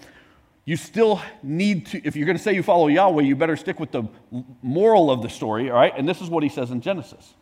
you 0.65 0.75
still 0.75 1.21
need 1.41 1.87
to, 1.87 2.05
if 2.05 2.15
you're 2.15 2.25
going 2.25 2.37
to 2.37 2.43
say 2.43 2.53
you 2.53 2.61
follow 2.61 2.87
Yahweh, 2.87 3.23
you 3.23 3.35
better 3.35 3.55
stick 3.55 3.79
with 3.79 3.91
the 3.91 4.03
moral 4.61 5.09
of 5.09 5.21
the 5.21 5.29
story, 5.29 5.69
all 5.69 5.77
right? 5.77 5.93
And 5.95 6.07
this 6.07 6.21
is 6.21 6.29
what 6.29 6.43
he 6.43 6.49
says 6.49 6.71
in 6.71 6.81
Genesis. 6.81 7.33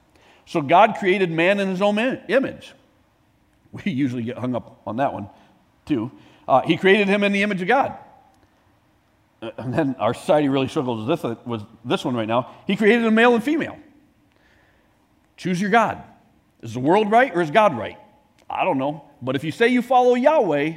So, 0.46 0.62
God 0.62 0.96
created 1.00 1.32
man 1.32 1.60
in 1.60 1.70
his 1.70 1.82
own 1.82 1.98
image. 2.00 2.74
We 3.84 3.92
usually 3.92 4.24
get 4.24 4.38
hung 4.38 4.56
up 4.56 4.80
on 4.88 4.98
that 4.98 5.12
one, 5.12 5.28
too. 5.86 6.10
Uh, 6.48 6.62
he 6.62 6.78
created 6.78 7.10
him 7.10 7.26
in 7.26 7.34
the 7.34 7.44
image 7.44 7.62
of 7.62 7.68
God. 7.68 7.98
Uh, 9.42 9.52
and 9.58 9.74
then 9.74 9.96
our 10.00 10.14
society 10.14 10.50
really 10.50 10.68
struggles 10.68 11.08
with 11.08 11.22
this, 11.22 11.38
with 11.46 11.64
this 11.84 12.06
one 12.06 12.16
right 12.16 12.28
now. 12.28 12.56
He 12.68 12.76
created 12.76 13.06
a 13.06 13.12
male 13.12 13.36
and 13.36 13.44
female. 13.44 13.78
Choose 15.38 15.60
your 15.60 15.70
God. 15.70 16.02
Is 16.62 16.74
the 16.74 16.80
world 16.80 17.12
right 17.12 17.36
or 17.36 17.42
is 17.42 17.52
God 17.52 17.78
right? 17.78 17.98
I 18.50 18.64
don't 18.64 18.78
know. 18.78 19.04
But 19.22 19.36
if 19.36 19.44
you 19.44 19.52
say 19.52 19.68
you 19.68 19.82
follow 19.82 20.16
Yahweh, 20.16 20.74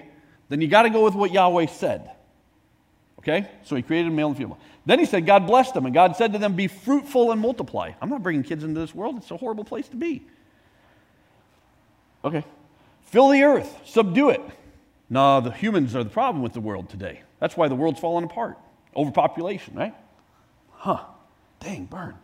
then 0.49 0.61
you 0.61 0.69
got 0.69 0.83
to 0.83 0.91
go 0.91 1.05
with 1.05 1.15
what 1.15 1.33
Yahweh 1.33 1.67
said. 1.67 2.11
Okay? 3.19 3.49
So 3.65 3.77
he 3.77 3.83
created 3.83 4.11
a 4.11 4.15
male 4.15 4.29
and 4.29 4.37
female. 4.37 4.59
Then 4.87 4.99
he 4.99 5.05
said, 5.05 5.27
God 5.27 5.47
blessed 5.47 5.75
them, 5.75 5.85
and 5.85 5.95
God 5.95 6.17
said 6.17 6.33
to 6.33 6.39
them, 6.39 6.55
Be 6.55 6.67
fruitful 6.67 7.31
and 7.31 7.41
multiply. 7.41 7.93
I'm 8.01 8.09
not 8.09 8.23
bringing 8.23 8.43
kids 8.43 8.65
into 8.65 8.81
this 8.81 8.95
world. 8.95 9.19
It's 9.19 9.31
a 9.31 9.37
horrible 9.37 9.65
place 9.65 9.89
to 9.89 9.97
be. 9.97 10.27
Okay. 12.25 12.45
Fill 13.03 13.29
the 13.29 13.43
earth, 13.43 13.81
subdue 13.85 14.31
it. 14.31 14.41
No, 15.11 15.41
the 15.41 15.51
humans 15.51 15.95
are 15.95 16.05
the 16.05 16.11
problem 16.11 16.43
with 16.43 16.53
the 16.53 16.61
world 16.61 16.91
today. 16.91 17.23
That's 17.41 17.57
why 17.57 17.69
the 17.69 17.75
world's 17.75 18.01
falling 18.01 18.25
apart. 18.25 18.59
Overpopulation, 18.97 19.75
right? 19.75 19.95
Huh. 20.73 21.05
Dang, 21.61 21.87
burn. 21.87 22.15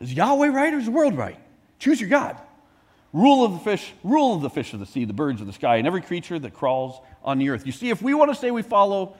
Is 0.00 0.12
Yahweh 0.12 0.48
right 0.48 0.72
or 0.72 0.78
is 0.78 0.86
the 0.86 0.90
world 0.90 1.16
right? 1.16 1.38
Choose 1.78 2.00
your 2.00 2.10
God. 2.10 2.36
Rule 3.12 3.44
of 3.44 3.52
the 3.52 3.58
fish, 3.58 3.92
rule 4.02 4.34
of 4.34 4.42
the 4.42 4.50
fish 4.50 4.72
of 4.72 4.80
the 4.80 4.86
sea, 4.86 5.04
the 5.04 5.12
birds 5.12 5.40
of 5.40 5.46
the 5.46 5.52
sky, 5.52 5.76
and 5.76 5.86
every 5.86 6.00
creature 6.00 6.38
that 6.38 6.54
crawls 6.54 7.00
on 7.22 7.38
the 7.38 7.50
earth. 7.50 7.66
You 7.66 7.72
see, 7.72 7.90
if 7.90 8.00
we 8.00 8.14
want 8.14 8.32
to 8.32 8.34
say 8.34 8.50
we 8.50 8.62
follow 8.62 9.16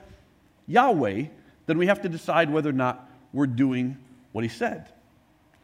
Yahweh, 0.67 1.25
then 1.67 1.77
we 1.77 1.87
have 1.87 2.01
to 2.01 2.09
decide 2.09 2.49
whether 2.49 2.69
or 2.69 2.73
not 2.73 3.09
we're 3.31 3.47
doing 3.47 3.97
what 4.31 4.43
he 4.43 4.49
said. 4.49 4.89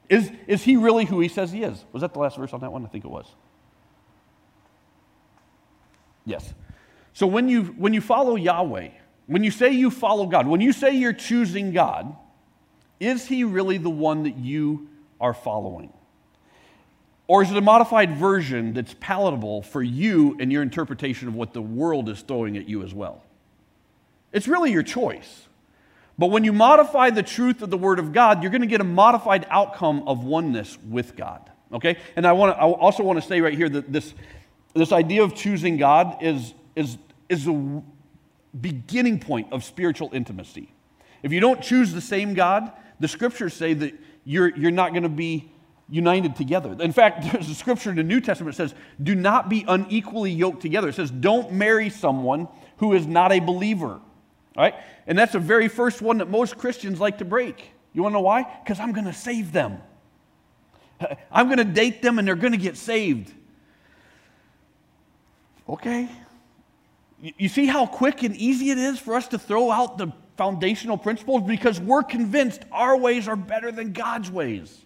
Is, 0.09 0.31
is 0.47 0.63
he 0.63 0.77
really 0.77 1.05
who 1.05 1.19
he 1.19 1.27
says 1.27 1.51
he 1.51 1.63
is? 1.63 1.83
Was 1.91 2.01
that 2.01 2.13
the 2.13 2.19
last 2.19 2.37
verse 2.37 2.53
on 2.53 2.61
that 2.61 2.71
one? 2.71 2.85
I 2.85 2.87
think 2.87 3.05
it 3.05 3.11
was. 3.11 3.27
Yes. 6.25 6.53
So 7.13 7.27
when 7.27 7.49
you, 7.49 7.63
when 7.63 7.93
you 7.93 8.01
follow 8.01 8.35
Yahweh, 8.35 8.89
when 9.29 9.43
you 9.43 9.51
say 9.51 9.71
you 9.71 9.91
follow 9.91 10.25
God, 10.25 10.47
when 10.47 10.59
you 10.59 10.73
say 10.73 10.95
you're 10.95 11.13
choosing 11.13 11.71
God, 11.71 12.15
is 12.99 13.27
He 13.27 13.43
really 13.43 13.77
the 13.77 13.89
one 13.89 14.23
that 14.23 14.37
you 14.37 14.89
are 15.21 15.35
following? 15.35 15.93
Or 17.27 17.43
is 17.43 17.51
it 17.51 17.57
a 17.57 17.61
modified 17.61 18.17
version 18.17 18.73
that's 18.73 18.95
palatable 18.99 19.61
for 19.61 19.83
you 19.83 20.35
and 20.39 20.51
your 20.51 20.63
interpretation 20.63 21.27
of 21.27 21.35
what 21.35 21.53
the 21.53 21.61
world 21.61 22.09
is 22.09 22.21
throwing 22.21 22.57
at 22.57 22.67
you 22.67 22.81
as 22.81 22.91
well? 22.91 23.23
It's 24.33 24.47
really 24.47 24.71
your 24.71 24.81
choice. 24.81 25.45
But 26.17 26.31
when 26.31 26.43
you 26.43 26.51
modify 26.51 27.11
the 27.11 27.21
truth 27.21 27.61
of 27.61 27.69
the 27.69 27.77
Word 27.77 27.99
of 27.99 28.11
God, 28.11 28.41
you're 28.41 28.51
going 28.51 28.61
to 28.61 28.67
get 28.67 28.81
a 28.81 28.83
modified 28.83 29.45
outcome 29.51 30.07
of 30.07 30.23
oneness 30.23 30.75
with 30.89 31.15
God. 31.15 31.51
Okay? 31.71 31.97
And 32.15 32.25
I, 32.25 32.31
want 32.31 32.55
to, 32.55 32.59
I 32.59 32.65
also 32.65 33.03
want 33.03 33.21
to 33.21 33.27
say 33.27 33.41
right 33.41 33.53
here 33.53 33.69
that 33.69 33.93
this, 33.93 34.15
this 34.73 34.91
idea 34.91 35.21
of 35.21 35.35
choosing 35.35 35.77
God 35.77 36.17
is, 36.23 36.55
is, 36.75 36.97
is 37.29 37.45
a 37.45 37.83
beginning 38.59 39.19
point 39.19 39.51
of 39.51 39.63
spiritual 39.63 40.09
intimacy. 40.13 40.71
If 41.23 41.31
you 41.31 41.39
don't 41.39 41.61
choose 41.61 41.93
the 41.93 42.01
same 42.01 42.33
God, 42.33 42.71
the 42.99 43.07
scriptures 43.07 43.53
say 43.53 43.73
that 43.73 43.93
you're, 44.23 44.55
you're 44.55 44.71
not 44.71 44.91
going 44.91 45.03
to 45.03 45.09
be 45.09 45.51
united 45.89 46.35
together. 46.35 46.75
In 46.79 46.91
fact, 46.91 47.23
there's 47.31 47.49
a 47.49 47.55
scripture 47.55 47.89
in 47.89 47.95
the 47.95 48.03
New 48.03 48.21
Testament 48.21 48.55
that 48.55 48.69
says, 48.69 48.77
do 49.01 49.15
not 49.15 49.49
be 49.49 49.65
unequally 49.67 50.31
yoked 50.31 50.61
together. 50.61 50.89
It 50.89 50.95
says, 50.95 51.11
don't 51.11 51.51
marry 51.51 51.89
someone 51.89 52.47
who 52.77 52.93
is 52.93 53.05
not 53.05 53.31
a 53.31 53.39
believer. 53.39 53.99
All 54.55 54.63
right? 54.63 54.75
And 55.07 55.17
that's 55.17 55.33
the 55.33 55.39
very 55.39 55.67
first 55.67 56.01
one 56.01 56.19
that 56.19 56.29
most 56.29 56.57
Christians 56.57 56.99
like 56.99 57.17
to 57.19 57.25
break. 57.25 57.71
You 57.93 58.03
want 58.03 58.13
to 58.13 58.17
know 58.17 58.21
why? 58.21 58.45
Because 58.63 58.79
I'm 58.79 58.91
going 58.91 59.05
to 59.05 59.13
save 59.13 59.51
them. 59.51 59.81
I'm 61.31 61.47
going 61.47 61.57
to 61.57 61.63
date 61.63 62.01
them 62.01 62.19
and 62.19 62.27
they're 62.27 62.35
going 62.35 62.53
to 62.53 62.57
get 62.57 62.77
saved. 62.77 63.33
Okay. 65.67 66.09
You 67.21 67.49
see 67.49 67.65
how 67.65 67.85
quick 67.85 68.23
and 68.23 68.35
easy 68.35 68.71
it 68.71 68.77
is 68.77 68.99
for 68.99 69.15
us 69.15 69.27
to 69.29 69.39
throw 69.39 69.71
out 69.71 69.97
the 69.97 70.13
foundational 70.37 70.97
principles 70.97 71.43
because 71.43 71.79
we're 71.81 72.03
convinced 72.03 72.63
our 72.71 72.95
ways 72.95 73.27
are 73.27 73.35
better 73.35 73.71
than 73.71 73.91
God's 73.91 74.31
ways. 74.31 74.85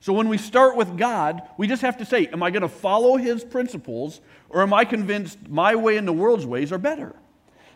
So 0.00 0.12
when 0.12 0.28
we 0.28 0.38
start 0.38 0.76
with 0.76 0.96
God, 0.96 1.42
we 1.58 1.66
just 1.66 1.82
have 1.82 1.98
to 1.98 2.04
say, 2.04 2.26
Am 2.28 2.42
I 2.42 2.50
going 2.50 2.62
to 2.62 2.68
follow 2.68 3.16
His 3.16 3.44
principles 3.44 4.20
or 4.48 4.62
am 4.62 4.72
I 4.72 4.84
convinced 4.84 5.48
my 5.48 5.74
way 5.74 5.96
and 5.96 6.08
the 6.08 6.12
world's 6.12 6.46
ways 6.46 6.72
are 6.72 6.78
better? 6.78 7.14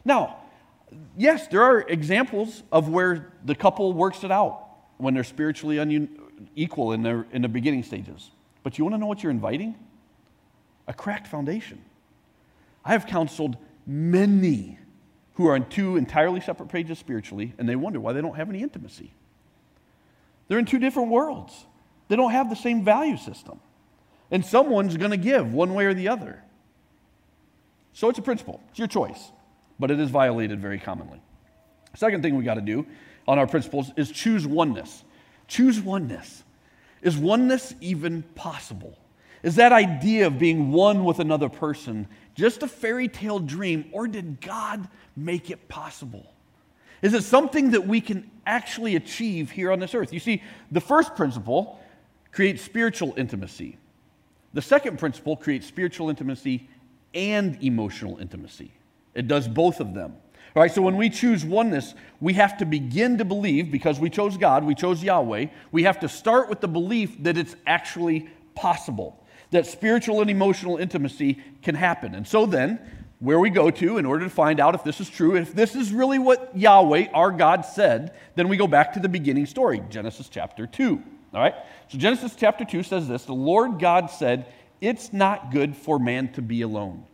Now, 0.04 0.38
yes, 1.16 1.49
there 1.49 1.62
are 1.62 1.80
examples 1.80 2.62
of 2.72 2.88
where 2.88 3.32
the 3.44 3.54
couple 3.54 3.92
works 3.92 4.25
it 4.25 4.30
out 4.30 4.68
when 4.96 5.14
they're 5.14 5.25
spiritually 5.25 5.78
unequal 5.78 6.92
in, 6.92 7.02
their, 7.02 7.26
in 7.32 7.42
the 7.42 7.49
beginning 7.49 7.82
stages. 7.82 8.30
But 8.62 8.78
you 8.78 8.84
want 8.84 8.94
to 8.94 8.99
know 8.99 9.06
what 9.06 9.22
you're 9.22 9.30
inviting? 9.32 9.75
A 10.87 10.94
cracked 10.94 11.26
foundation. 11.26 11.82
I 12.84 12.92
have 12.92 13.06
counseled 13.06 13.56
many 13.86 14.78
who 15.34 15.46
are 15.46 15.54
on 15.54 15.68
two 15.68 15.96
entirely 15.96 16.40
separate 16.40 16.68
pages 16.68 16.98
spiritually, 16.98 17.54
and 17.58 17.68
they 17.68 17.76
wonder 17.76 17.98
why 18.00 18.12
they 18.12 18.20
don't 18.20 18.36
have 18.36 18.48
any 18.48 18.62
intimacy. 18.62 19.12
They're 20.48 20.58
in 20.58 20.66
two 20.66 20.78
different 20.78 21.10
worlds. 21.10 21.66
They 22.08 22.16
don't 22.16 22.32
have 22.32 22.50
the 22.50 22.56
same 22.56 22.84
value 22.84 23.16
system. 23.16 23.60
And 24.30 24.44
someone's 24.44 24.96
going 24.96 25.10
to 25.10 25.16
give 25.16 25.52
one 25.52 25.74
way 25.74 25.86
or 25.86 25.94
the 25.94 26.08
other. 26.08 26.42
So 27.94 28.08
it's 28.08 28.18
a 28.18 28.22
principle, 28.22 28.60
it's 28.70 28.78
your 28.78 28.88
choice, 28.88 29.30
but 29.78 29.90
it 29.90 30.00
is 30.00 30.10
violated 30.10 30.60
very 30.60 30.78
commonly. 30.78 31.20
Second 31.94 32.22
thing 32.22 32.36
we 32.36 32.44
got 32.44 32.54
to 32.54 32.62
do 32.62 32.86
on 33.28 33.38
our 33.38 33.46
principles 33.46 33.90
is 33.96 34.10
choose 34.10 34.46
oneness. 34.46 35.04
Choose 35.48 35.80
oneness. 35.80 36.42
Is 37.02 37.16
oneness 37.16 37.74
even 37.80 38.22
possible? 38.34 38.96
Is 39.42 39.56
that 39.56 39.72
idea 39.72 40.26
of 40.26 40.38
being 40.38 40.70
one 40.70 41.04
with 41.04 41.18
another 41.18 41.49
person 41.49 42.06
just 42.34 42.62
a 42.62 42.68
fairy 42.68 43.08
tale 43.08 43.38
dream, 43.38 43.87
or 43.92 44.06
did 44.08 44.40
God 44.40 44.88
make 45.16 45.50
it 45.50 45.68
possible? 45.68 46.32
Is 47.02 47.14
it 47.14 47.25
something 47.25 47.72
that 47.72 47.87
we 47.87 48.00
can 48.00 48.30
actually 48.46 48.96
achieve 48.96 49.50
here 49.50 49.72
on 49.72 49.80
this 49.80 49.94
earth? 49.94 50.12
You 50.12 50.20
see, 50.20 50.42
the 50.70 50.80
first 50.80 51.14
principle 51.16 51.80
creates 52.30 52.62
spiritual 52.62 53.12
intimacy. 53.16 53.76
The 54.54 54.62
second 54.62 54.99
principle 54.99 55.37
creates 55.37 55.66
spiritual 55.66 56.08
intimacy 56.08 56.68
and 57.12 57.62
emotional 57.62 58.18
intimacy. 58.18 58.72
It 59.14 59.28
does 59.28 59.49
both 59.49 59.80
of 59.80 59.92
them. 59.92 60.16
All 60.54 60.62
right, 60.62 60.70
so 60.70 60.82
when 60.82 60.96
we 60.96 61.11
choose 61.11 61.44
oneness, 61.44 61.94
we 62.20 62.34
have 62.34 62.58
to 62.58 62.64
begin 62.64 63.18
to 63.18 63.25
believe, 63.25 63.70
because 63.70 63.99
we 63.99 64.11
chose 64.11 64.37
God, 64.37 64.64
we 64.64 64.75
chose 64.75 65.02
Yahweh, 65.02 65.46
we 65.70 65.82
have 65.82 66.00
to 66.00 66.08
start 66.08 66.49
with 66.49 66.61
the 66.61 66.68
belief 66.68 67.22
that 67.22 67.37
it's 67.37 67.56
actually 67.66 68.28
possible, 68.54 69.21
that 69.52 69.66
spiritual 69.66 70.21
and 70.21 70.28
emotional 70.28 70.76
intimacy 70.76 71.42
can 71.62 71.75
happen. 71.75 72.14
And 72.14 72.26
so 72.26 72.44
then, 72.44 72.78
where 73.21 73.38
we 73.38 73.50
go 73.50 73.71
to 73.71 73.99
in 73.99 74.04
order 74.04 74.25
to 74.25 74.30
find 74.30 74.59
out 74.59 74.75
if 74.75 74.82
this 74.82 75.00
is 75.00 75.09
true, 75.09 75.37
if 75.37 75.54
this 75.54 75.76
is 75.76 75.92
really 75.92 76.18
what 76.18 76.56
Yahweh, 76.56 77.06
our 77.14 77.30
God, 77.30 77.64
said, 77.64 78.12
then 78.35 78.49
we 78.49 78.56
go 78.56 78.66
back 78.66 78.94
to 78.94 79.00
the 79.00 79.09
beginning 79.09 79.47
story, 79.47 79.80
Genesis 79.90 80.28
chapter 80.28 80.66
2. 80.66 81.02
All 81.32 81.40
right? 81.40 81.54
So 81.88 81.99
Genesis 81.99 82.35
chapter 82.37 82.64
2 82.64 82.82
says 82.82 83.06
this 83.06 83.25
The 83.25 83.32
Lord 83.32 83.78
God 83.78 84.11
said, 84.11 84.47
It's 84.80 85.12
not 85.12 85.52
good 85.52 85.76
for 85.76 85.99
man 85.99 86.32
to 86.32 86.42
be 86.42 86.62
alone. 86.62 87.04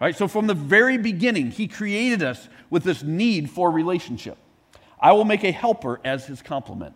All 0.00 0.06
right? 0.08 0.16
So 0.16 0.26
from 0.26 0.48
the 0.48 0.54
very 0.54 0.98
beginning, 0.98 1.52
He 1.52 1.68
created 1.68 2.22
us 2.22 2.48
with 2.68 2.82
this 2.82 3.02
need 3.02 3.48
for 3.48 3.70
relationship. 3.70 4.36
I 4.98 5.12
will 5.12 5.24
make 5.24 5.44
a 5.44 5.50
helper 5.50 6.00
as 6.04 6.26
his 6.26 6.42
complement. 6.42 6.94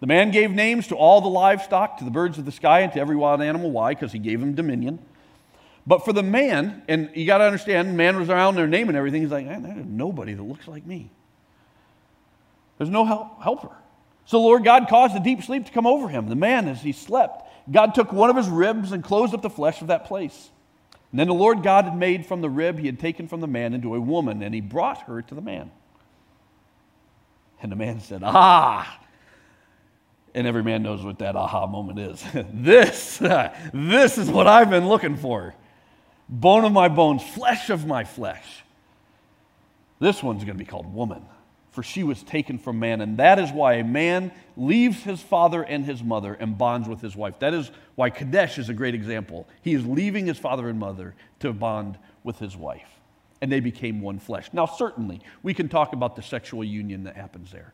The 0.00 0.06
man 0.06 0.30
gave 0.30 0.50
names 0.50 0.86
to 0.88 0.94
all 0.94 1.20
the 1.20 1.28
livestock, 1.28 1.98
to 1.98 2.04
the 2.04 2.10
birds 2.10 2.38
of 2.38 2.44
the 2.44 2.52
sky, 2.52 2.80
and 2.80 2.92
to 2.92 3.00
every 3.00 3.16
wild 3.16 3.42
animal. 3.42 3.70
Why? 3.70 3.94
Because 3.94 4.12
he 4.12 4.18
gave 4.18 4.40
them 4.40 4.54
dominion. 4.54 5.00
But 5.86 6.04
for 6.04 6.12
the 6.12 6.22
man, 6.22 6.82
and 6.86 7.10
you 7.14 7.26
got 7.26 7.38
to 7.38 7.44
understand, 7.44 7.96
man 7.96 8.18
was 8.18 8.28
around 8.28 8.54
their 8.56 8.66
name 8.66 8.88
and 8.88 8.96
everything. 8.96 9.22
He's 9.22 9.30
like, 9.30 9.46
there's 9.46 9.86
nobody 9.86 10.34
that 10.34 10.42
looks 10.42 10.68
like 10.68 10.86
me. 10.86 11.10
There's 12.76 12.90
no 12.90 13.04
help, 13.04 13.42
helper. 13.42 13.74
So 14.26 14.38
the 14.38 14.44
Lord 14.44 14.62
God 14.62 14.88
caused 14.88 15.16
a 15.16 15.20
deep 15.20 15.42
sleep 15.42 15.66
to 15.66 15.72
come 15.72 15.86
over 15.86 16.08
him. 16.08 16.28
The 16.28 16.36
man, 16.36 16.68
as 16.68 16.82
he 16.82 16.92
slept, 16.92 17.48
God 17.70 17.94
took 17.94 18.12
one 18.12 18.30
of 18.30 18.36
his 18.36 18.48
ribs 18.48 18.92
and 18.92 19.02
closed 19.02 19.34
up 19.34 19.42
the 19.42 19.50
flesh 19.50 19.80
of 19.80 19.88
that 19.88 20.04
place. 20.04 20.50
And 21.10 21.18
then 21.18 21.26
the 21.26 21.34
Lord 21.34 21.62
God 21.62 21.86
had 21.86 21.96
made 21.96 22.26
from 22.26 22.42
the 22.42 22.50
rib 22.50 22.78
he 22.78 22.86
had 22.86 23.00
taken 23.00 23.26
from 23.26 23.40
the 23.40 23.46
man 23.46 23.72
into 23.72 23.94
a 23.94 24.00
woman, 24.00 24.42
and 24.42 24.54
he 24.54 24.60
brought 24.60 25.02
her 25.02 25.22
to 25.22 25.34
the 25.34 25.40
man. 25.40 25.70
And 27.62 27.72
the 27.72 27.76
man 27.76 28.00
said, 28.00 28.20
Ah! 28.22 29.00
And 30.34 30.46
every 30.46 30.62
man 30.62 30.82
knows 30.82 31.02
what 31.02 31.18
that 31.20 31.36
aha 31.36 31.66
moment 31.66 31.98
is. 31.98 32.24
this, 32.52 33.18
this 33.74 34.18
is 34.18 34.28
what 34.28 34.46
I've 34.46 34.70
been 34.70 34.88
looking 34.88 35.16
for. 35.16 35.54
Bone 36.28 36.64
of 36.64 36.72
my 36.72 36.88
bones, 36.88 37.22
flesh 37.22 37.70
of 37.70 37.86
my 37.86 38.04
flesh. 38.04 38.62
This 39.98 40.22
one's 40.22 40.44
going 40.44 40.56
to 40.56 40.64
be 40.64 40.68
called 40.68 40.92
woman 40.92 41.24
for 41.78 41.84
she 41.84 42.02
was 42.02 42.24
taken 42.24 42.58
from 42.58 42.80
man. 42.80 43.00
And 43.00 43.18
that 43.18 43.38
is 43.38 43.52
why 43.52 43.74
a 43.74 43.84
man 43.84 44.32
leaves 44.56 45.04
his 45.04 45.22
father 45.22 45.62
and 45.62 45.84
his 45.84 46.02
mother 46.02 46.34
and 46.34 46.58
bonds 46.58 46.88
with 46.88 47.00
his 47.00 47.14
wife. 47.14 47.38
That 47.38 47.54
is 47.54 47.70
why 47.94 48.10
Kadesh 48.10 48.58
is 48.58 48.68
a 48.68 48.74
great 48.74 48.96
example. 48.96 49.46
He 49.62 49.74
is 49.74 49.86
leaving 49.86 50.26
his 50.26 50.38
father 50.38 50.68
and 50.68 50.80
mother 50.80 51.14
to 51.38 51.52
bond 51.52 51.96
with 52.24 52.40
his 52.40 52.56
wife. 52.56 52.88
And 53.40 53.52
they 53.52 53.60
became 53.60 54.00
one 54.00 54.18
flesh. 54.18 54.48
Now, 54.52 54.66
certainly, 54.66 55.20
we 55.44 55.54
can 55.54 55.68
talk 55.68 55.92
about 55.92 56.16
the 56.16 56.22
sexual 56.22 56.64
union 56.64 57.04
that 57.04 57.14
happens 57.14 57.52
there. 57.52 57.72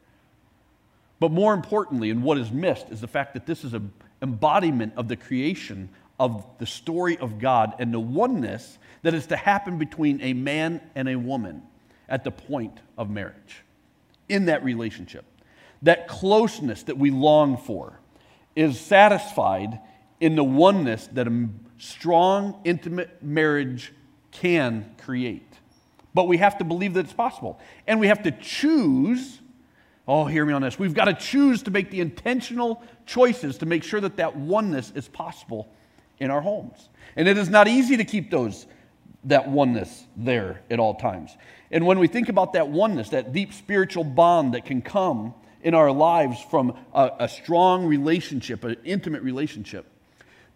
But 1.25 1.33
more 1.33 1.55
importantly, 1.55 2.11
and 2.11 2.23
what 2.23 2.37
is 2.37 2.53
missed, 2.53 2.91
is 2.91 3.01
the 3.01 3.09
fact 3.09 3.33
that 3.33 3.47
this 3.47 3.65
is 3.65 3.73
an 3.73 3.91
embodiment 4.21 4.93
of 4.99 5.09
the 5.09 5.17
creation 5.17 5.89
of 6.21 6.45
the 6.59 6.67
story 6.67 7.17
of 7.17 7.39
God 7.39 7.73
and 7.79 7.95
the 7.95 7.99
oneness 7.99 8.77
that 9.01 9.15
is 9.15 9.29
to 9.29 9.37
happen 9.37 9.79
between 9.79 10.21
a 10.21 10.35
man 10.35 10.83
and 10.95 11.09
a 11.09 11.17
woman 11.17 11.63
at 12.11 12.25
the 12.25 12.31
point 12.31 12.79
of 12.99 13.09
marriage 13.09 13.63
in 14.29 14.45
that 14.45 14.63
relationship. 14.63 15.25
That 15.81 16.09
closeness 16.09 16.83
that 16.83 16.99
we 16.99 17.11
long 17.11 17.57
for 17.57 17.99
is 18.55 18.79
satisfied 18.79 19.81
in 20.21 20.37
the 20.37 20.45
oneness 20.45 21.07
that 21.15 21.27
a 21.27 21.49
strong, 21.79 22.61
intimate 22.65 23.23
marriage 23.23 23.95
can 24.31 24.95
create. 24.99 25.55
But 26.13 26.29
we 26.29 26.37
have 26.37 26.59
to 26.59 26.65
believe 26.65 26.93
that 26.93 27.07
it's 27.07 27.15
possible. 27.15 27.59
And 27.87 27.99
we 27.99 28.09
have 28.09 28.25
to 28.25 28.31
choose. 28.31 29.41
Oh, 30.07 30.27
hear 30.27 30.45
me 30.45 30.53
on 30.53 30.63
this. 30.63 30.79
We've 30.79 30.95
got 30.95 31.07
to 31.07 31.15
choose 31.15 31.63
to 31.63 31.71
make 31.71 31.91
the 31.91 32.01
intentional 32.01 32.83
choices 33.07 33.59
to 33.59 33.67
make 33.67 33.83
sure 33.83 34.01
that 34.01 34.17
that 34.17 34.37
oneness 34.37 34.93
is 34.95 35.09
possible 35.09 35.69
in 36.19 36.31
our 36.31 36.41
homes. 36.41 36.89
And 37.17 37.27
it 37.27 37.39
is 37.39 37.49
not 37.49 37.69
easy 37.69 37.97
to 37.97 38.05
keep 38.05 38.31
those 38.31 38.67
that 39.25 39.49
oneness 39.49 40.05
there 40.17 40.61
at 40.71 40.79
all 40.79 40.95
times. 40.95 41.35
And 41.71 41.87
when 41.87 41.99
we 41.99 42.07
think 42.07 42.29
about 42.29 42.53
that 42.53 42.69
oneness, 42.69 43.11
that 43.11 43.33
deep 43.33 43.53
spiritual 43.55 44.05
bond 44.05 44.55
that 44.55 44.67
can 44.67 44.83
come 44.83 45.35
in 45.63 45.75
our 45.75 45.91
lives 45.91 46.39
from 46.51 46.77
a, 46.93 47.11
a 47.21 47.29
strong 47.29 47.87
relationship, 47.87 48.65
an 48.65 48.77
intimate 48.85 49.23
relationship, 49.23 49.91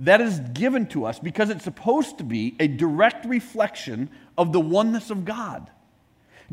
that 0.01 0.21
is 0.21 0.39
given 0.39 0.87
to 0.89 1.07
us 1.07 1.19
because 1.19 1.51
it's 1.51 1.65
supposed 1.65 2.19
to 2.19 2.25
be 2.25 2.55
a 2.61 2.69
direct 2.69 3.25
reflection 3.25 4.11
of 4.37 4.53
the 4.53 4.61
oneness 4.61 5.11
of 5.11 5.25
God. 5.25 5.71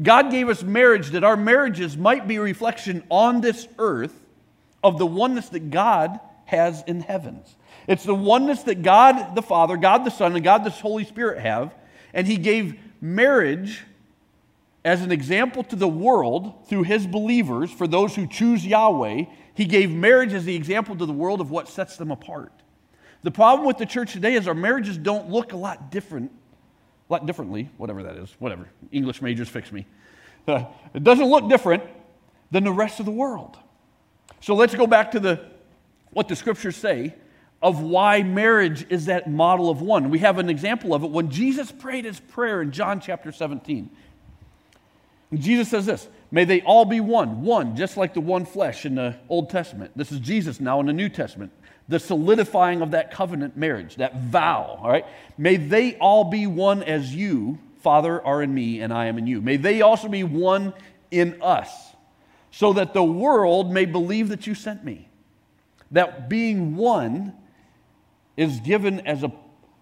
God 0.02 0.32
gave 0.32 0.50
us 0.50 0.62
marriage 0.62 1.12
that 1.12 1.24
our 1.24 1.38
marriages 1.38 1.96
might 1.96 2.28
be 2.28 2.36
a 2.36 2.42
reflection 2.42 3.04
on 3.10 3.42
this 3.42 3.68
earth 3.80 4.20
of 4.84 4.98
the 4.98 5.06
oneness 5.06 5.50
that 5.50 5.72
God 5.72 6.20
has 6.46 6.84
in 6.86 7.02
heavens. 7.02 7.56
It's 7.88 8.04
the 8.04 8.16
oneness 8.16 8.64
that 8.64 8.82
God 8.82 9.36
the 9.36 9.42
Father, 9.42 9.78
God 9.78 10.04
the 10.04 10.12
Son, 10.12 10.36
and 10.36 10.44
God 10.44 10.64
the 10.64 10.70
Holy 10.70 11.06
Spirit 11.06 11.40
have 11.40 11.74
and 12.16 12.26
he 12.26 12.38
gave 12.38 12.80
marriage 13.02 13.84
as 14.86 15.02
an 15.02 15.12
example 15.12 15.64
to 15.66 15.76
the 15.76 15.88
world 15.88 16.68
through 16.68 16.84
his 16.84 17.06
believers, 17.06 17.70
for 17.70 17.88
those 17.88 18.16
who 18.16 18.26
choose 18.26 18.66
Yahweh. 18.66 19.26
He 19.54 19.66
gave 19.66 19.92
marriage 19.92 20.34
as 20.34 20.46
the 20.46 20.56
example 20.56 20.96
to 20.96 21.06
the 21.06 21.14
world 21.14 21.42
of 21.42 21.52
what 21.52 21.68
sets 21.68 21.98
them 21.98 22.10
apart. 22.10 22.54
The 23.24 23.32
problem 23.32 23.68
with 23.68 23.78
the 23.78 23.86
church 23.86 24.14
today 24.14 24.36
is 24.36 24.48
our 24.48 24.54
marriages 24.54 24.98
don't 24.98 25.30
look 25.30 25.52
a 25.52 25.58
lot 25.58 25.92
different, 25.92 26.32
a 27.10 27.14
lot 27.14 27.26
differently, 27.26 27.70
whatever 27.78 28.04
that 28.04 28.16
is, 28.18 28.36
whatever. 28.40 28.68
English 28.92 29.22
majors 29.22 29.50
fix 29.50 29.72
me. 29.72 29.86
It 30.94 31.04
doesn't 31.04 31.26
look 31.26 31.50
different 31.50 31.84
than 32.52 32.64
the 32.64 32.72
rest 32.72 33.00
of 33.00 33.06
the 33.06 33.12
world. 33.12 33.58
So 34.40 34.56
let's 34.56 34.76
go 34.76 34.88
back 34.88 35.12
to 35.12 35.20
the, 35.20 35.44
what 36.12 36.28
the 36.28 36.36
scriptures 36.36 36.78
say 36.78 37.16
of 37.62 37.82
why 37.82 38.22
marriage 38.22 38.86
is 38.90 39.08
that 39.08 39.30
model 39.30 39.70
of 39.70 39.82
one. 39.82 40.10
We 40.10 40.20
have 40.20 40.38
an 40.38 40.50
example 40.50 40.94
of 40.94 41.04
it 41.04 41.10
when 41.10 41.32
Jesus 41.32 41.72
prayed 41.72 42.06
his 42.06 42.20
prayer 42.20 42.62
in 42.62 42.72
John 42.72 43.02
chapter 43.02 43.32
17. 43.32 43.90
And 45.32 45.42
Jesus 45.42 45.70
says 45.70 45.86
this 45.86 46.08
May 46.32 46.46
they 46.46 46.62
all 46.62 46.86
be 46.86 47.00
one, 47.00 47.42
one, 47.42 47.76
just 47.76 47.98
like 47.98 48.14
the 48.14 48.22
one 48.22 48.46
flesh 48.46 48.86
in 48.86 48.96
the 48.96 49.16
Old 49.30 49.50
Testament. 49.50 49.92
This 49.96 50.12
is 50.12 50.20
Jesus 50.20 50.60
now 50.60 50.80
in 50.80 50.86
the 50.86 50.94
New 50.94 51.10
Testament. 51.10 51.52
The 51.88 52.00
solidifying 52.00 52.82
of 52.82 52.92
that 52.92 53.12
covenant 53.12 53.56
marriage, 53.56 53.98
that 53.98 54.20
vow, 54.22 54.80
all 54.82 54.90
right? 54.90 55.06
May 55.38 55.58
they 55.58 55.96
all 55.98 56.26
be 56.26 56.48
one 56.48 56.82
as 56.84 57.16
you, 57.16 57.60
Father, 57.80 58.26
are 58.26 58.42
in 58.42 58.54
me, 58.54 58.82
and 58.82 58.92
I 58.92 59.06
am 59.06 59.18
in 59.18 59.28
you. 59.28 59.42
May 59.42 59.58
they 59.58 59.82
also 59.82 60.08
be 60.08 60.24
one 60.24 60.74
in 61.12 61.42
us, 61.42 61.70
so 62.50 62.74
that 62.74 62.94
the 62.94 63.04
world 63.04 63.72
may 63.72 63.86
believe 63.86 64.30
that 64.30 64.48
you 64.48 64.56
sent 64.56 64.84
me. 64.84 65.08
That 65.92 66.28
being 66.28 66.76
one 66.76 67.34
is 68.36 68.60
given 68.62 69.02
as 69.02 69.24
a, 69.24 69.32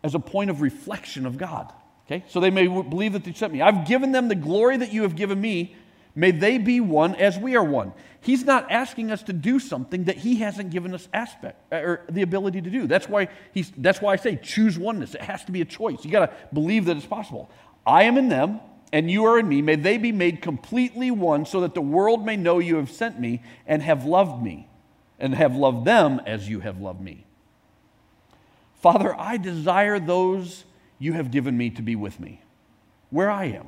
as 0.04 0.14
a 0.14 0.20
point 0.20 0.50
of 0.50 0.62
reflection 0.62 1.26
of 1.26 1.38
God. 1.38 1.72
Okay? 2.06 2.26
So 2.28 2.40
they 2.40 2.50
may 2.50 2.68
believe 2.68 3.14
that 3.14 3.26
you 3.26 3.34
sent 3.34 3.54
me. 3.54 3.62
I've 3.62 3.88
given 3.88 4.12
them 4.12 4.28
the 4.28 4.36
glory 4.36 4.78
that 4.78 4.92
you 4.92 5.04
have 5.04 5.16
given 5.16 5.40
me. 5.40 5.76
May 6.16 6.32
they 6.32 6.58
be 6.58 6.80
one 6.80 7.16
as 7.16 7.38
we 7.38 7.56
are 7.56 7.64
one. 7.64 7.94
He's 8.22 8.46
not 8.46 8.72
asking 8.72 9.12
us 9.12 9.24
to 9.24 9.34
do 9.34 9.60
something 9.60 10.06
that 10.06 10.18
he 10.18 10.38
hasn't 10.38 10.70
given 10.70 10.94
us 10.94 11.08
aspect 11.14 11.74
uh, 11.74 11.78
or 11.78 12.02
the 12.10 12.22
ability 12.22 12.62
to 12.62 12.70
do. 12.70 12.88
That's 12.88 13.10
why 13.10 13.30
he's 13.52 13.72
that's 13.78 14.02
why 14.02 14.14
I 14.14 14.16
say 14.18 14.36
choose 14.36 14.78
oneness. 14.78 15.16
It 15.16 15.22
has 15.22 15.44
to 15.46 15.52
be 15.52 15.62
a 15.62 15.66
choice. 15.66 16.06
You 16.06 16.12
got 16.12 16.28
to 16.28 16.54
believe 16.54 16.86
that 16.86 16.98
it's 16.98 17.06
possible. 17.06 17.50
I 17.86 18.04
am 18.04 18.18
in 18.18 18.30
them 18.30 18.60
and 18.94 19.10
you 19.10 19.26
are 19.26 19.40
in 19.40 19.50
me. 19.50 19.62
May 19.62 19.76
they 19.76 19.98
be 19.98 20.12
made 20.12 20.42
completely 20.42 21.10
one 21.10 21.46
so 21.46 21.62
that 21.62 21.74
the 21.74 21.82
world 21.82 22.26
may 22.26 22.38
know 22.38 22.60
you 22.60 22.76
have 22.76 22.92
sent 22.92 23.20
me 23.20 23.42
and 23.66 23.82
have 23.82 24.06
loved 24.06 24.42
me 24.42 24.68
and 25.20 25.34
have 25.34 25.56
loved 25.56 25.84
them 25.84 26.22
as 26.26 26.48
you 26.48 26.60
have 26.60 26.80
loved 26.80 27.02
me. 27.02 27.26
Father, 28.82 29.16
I 29.18 29.38
desire 29.38 30.00
those 30.00 30.66
you 31.00 31.14
have 31.14 31.32
given 31.32 31.58
me 31.58 31.70
to 31.72 31.82
be 31.82 31.96
with 31.96 32.20
me, 32.20 32.42
where 33.10 33.32
I 33.32 33.46
am. 33.46 33.68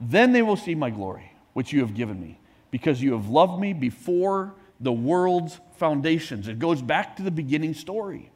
Then 0.00 0.32
they 0.32 0.42
will 0.42 0.56
see 0.56 0.74
my 0.74 0.90
glory, 0.90 1.29
which 1.52 1.72
you 1.72 1.80
have 1.80 1.94
given 1.94 2.20
me, 2.20 2.38
because 2.70 3.02
you 3.02 3.12
have 3.12 3.28
loved 3.28 3.60
me 3.60 3.72
before 3.72 4.54
the 4.80 4.92
world's 4.92 5.58
foundations. 5.76 6.48
It 6.48 6.58
goes 6.58 6.80
back 6.80 7.16
to 7.16 7.22
the 7.22 7.30
beginning 7.30 7.74
story. 7.74 8.30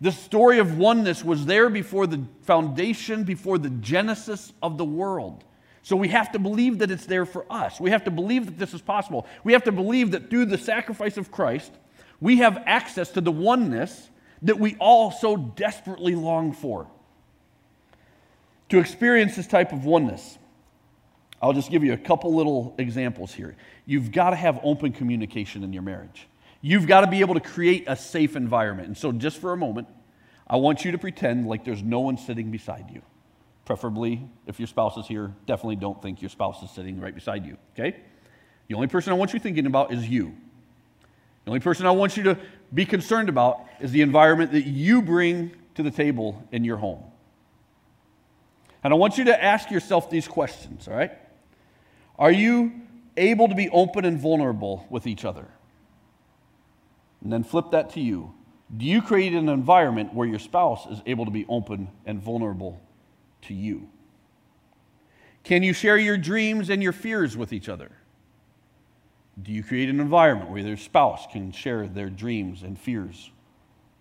The 0.00 0.12
story 0.12 0.58
of 0.58 0.78
oneness 0.78 1.24
was 1.24 1.46
there 1.46 1.68
before 1.68 2.06
the 2.06 2.24
foundation, 2.42 3.24
before 3.24 3.58
the 3.58 3.70
genesis 3.70 4.52
of 4.62 4.78
the 4.78 4.84
world. 4.84 5.44
So 5.82 5.96
we 5.96 6.08
have 6.08 6.32
to 6.32 6.38
believe 6.38 6.78
that 6.78 6.90
it's 6.90 7.06
there 7.06 7.26
for 7.26 7.44
us. 7.50 7.80
We 7.80 7.90
have 7.90 8.04
to 8.04 8.10
believe 8.10 8.46
that 8.46 8.58
this 8.58 8.74
is 8.74 8.80
possible. 8.80 9.26
We 9.42 9.54
have 9.54 9.64
to 9.64 9.72
believe 9.72 10.12
that 10.12 10.30
through 10.30 10.46
the 10.46 10.58
sacrifice 10.58 11.16
of 11.16 11.30
Christ, 11.30 11.72
we 12.20 12.38
have 12.38 12.62
access 12.66 13.10
to 13.12 13.20
the 13.20 13.32
oneness 13.32 14.10
that 14.42 14.58
we 14.58 14.76
all 14.78 15.10
so 15.10 15.36
desperately 15.36 16.14
long 16.14 16.52
for. 16.52 16.86
To 18.68 18.78
experience 18.78 19.34
this 19.34 19.46
type 19.46 19.72
of 19.72 19.84
oneness, 19.84 20.38
I'll 21.40 21.52
just 21.52 21.70
give 21.70 21.84
you 21.84 21.92
a 21.92 21.98
couple 21.98 22.34
little 22.34 22.74
examples 22.78 23.32
here. 23.32 23.56
You've 23.86 24.10
got 24.10 24.30
to 24.30 24.36
have 24.36 24.58
open 24.62 24.92
communication 24.92 25.62
in 25.62 25.72
your 25.72 25.82
marriage. 25.82 26.26
You've 26.60 26.86
got 26.86 27.02
to 27.02 27.06
be 27.06 27.20
able 27.20 27.34
to 27.34 27.40
create 27.40 27.84
a 27.86 27.94
safe 27.94 28.34
environment. 28.34 28.88
And 28.88 28.98
so, 28.98 29.12
just 29.12 29.38
for 29.38 29.52
a 29.52 29.56
moment, 29.56 29.86
I 30.46 30.56
want 30.56 30.84
you 30.84 30.92
to 30.92 30.98
pretend 30.98 31.46
like 31.46 31.64
there's 31.64 31.82
no 31.82 32.00
one 32.00 32.16
sitting 32.16 32.50
beside 32.50 32.90
you. 32.92 33.02
Preferably, 33.64 34.28
if 34.46 34.58
your 34.58 34.66
spouse 34.66 34.96
is 34.96 35.06
here, 35.06 35.32
definitely 35.46 35.76
don't 35.76 36.00
think 36.00 36.22
your 36.22 36.30
spouse 36.30 36.62
is 36.62 36.70
sitting 36.70 37.00
right 37.00 37.14
beside 37.14 37.44
you, 37.44 37.56
okay? 37.74 37.96
The 38.66 38.74
only 38.74 38.86
person 38.88 39.12
I 39.12 39.16
want 39.16 39.34
you 39.34 39.38
thinking 39.38 39.66
about 39.66 39.92
is 39.92 40.08
you. 40.08 40.34
The 41.44 41.50
only 41.50 41.60
person 41.60 41.86
I 41.86 41.90
want 41.90 42.16
you 42.16 42.22
to 42.24 42.38
be 42.72 42.84
concerned 42.84 43.28
about 43.28 43.66
is 43.78 43.92
the 43.92 44.02
environment 44.02 44.52
that 44.52 44.66
you 44.66 45.02
bring 45.02 45.52
to 45.74 45.82
the 45.82 45.90
table 45.90 46.42
in 46.50 46.64
your 46.64 46.78
home. 46.78 47.04
And 48.82 48.92
I 48.92 48.96
want 48.96 49.18
you 49.18 49.24
to 49.24 49.44
ask 49.44 49.70
yourself 49.70 50.10
these 50.10 50.26
questions, 50.26 50.88
all 50.88 50.94
right? 50.94 51.12
Are 52.18 52.32
you 52.32 52.72
able 53.16 53.48
to 53.48 53.54
be 53.54 53.68
open 53.70 54.04
and 54.04 54.18
vulnerable 54.18 54.86
with 54.90 55.06
each 55.06 55.24
other? 55.24 55.46
And 57.22 57.32
then 57.32 57.44
flip 57.44 57.70
that 57.72 57.90
to 57.90 58.00
you. 58.00 58.34
Do 58.76 58.84
you 58.84 59.00
create 59.00 59.32
an 59.32 59.48
environment 59.48 60.14
where 60.14 60.26
your 60.26 60.38
spouse 60.38 60.86
is 60.86 61.00
able 61.06 61.24
to 61.24 61.30
be 61.30 61.46
open 61.48 61.88
and 62.04 62.20
vulnerable 62.20 62.80
to 63.42 63.54
you? 63.54 63.88
Can 65.44 65.62
you 65.62 65.72
share 65.72 65.96
your 65.96 66.18
dreams 66.18 66.68
and 66.68 66.82
your 66.82 66.92
fears 66.92 67.36
with 67.36 67.52
each 67.52 67.68
other? 67.68 67.90
Do 69.40 69.52
you 69.52 69.62
create 69.62 69.88
an 69.88 70.00
environment 70.00 70.50
where 70.50 70.60
your 70.60 70.76
spouse 70.76 71.26
can 71.30 71.52
share 71.52 71.86
their 71.86 72.10
dreams 72.10 72.62
and 72.62 72.78
fears 72.78 73.30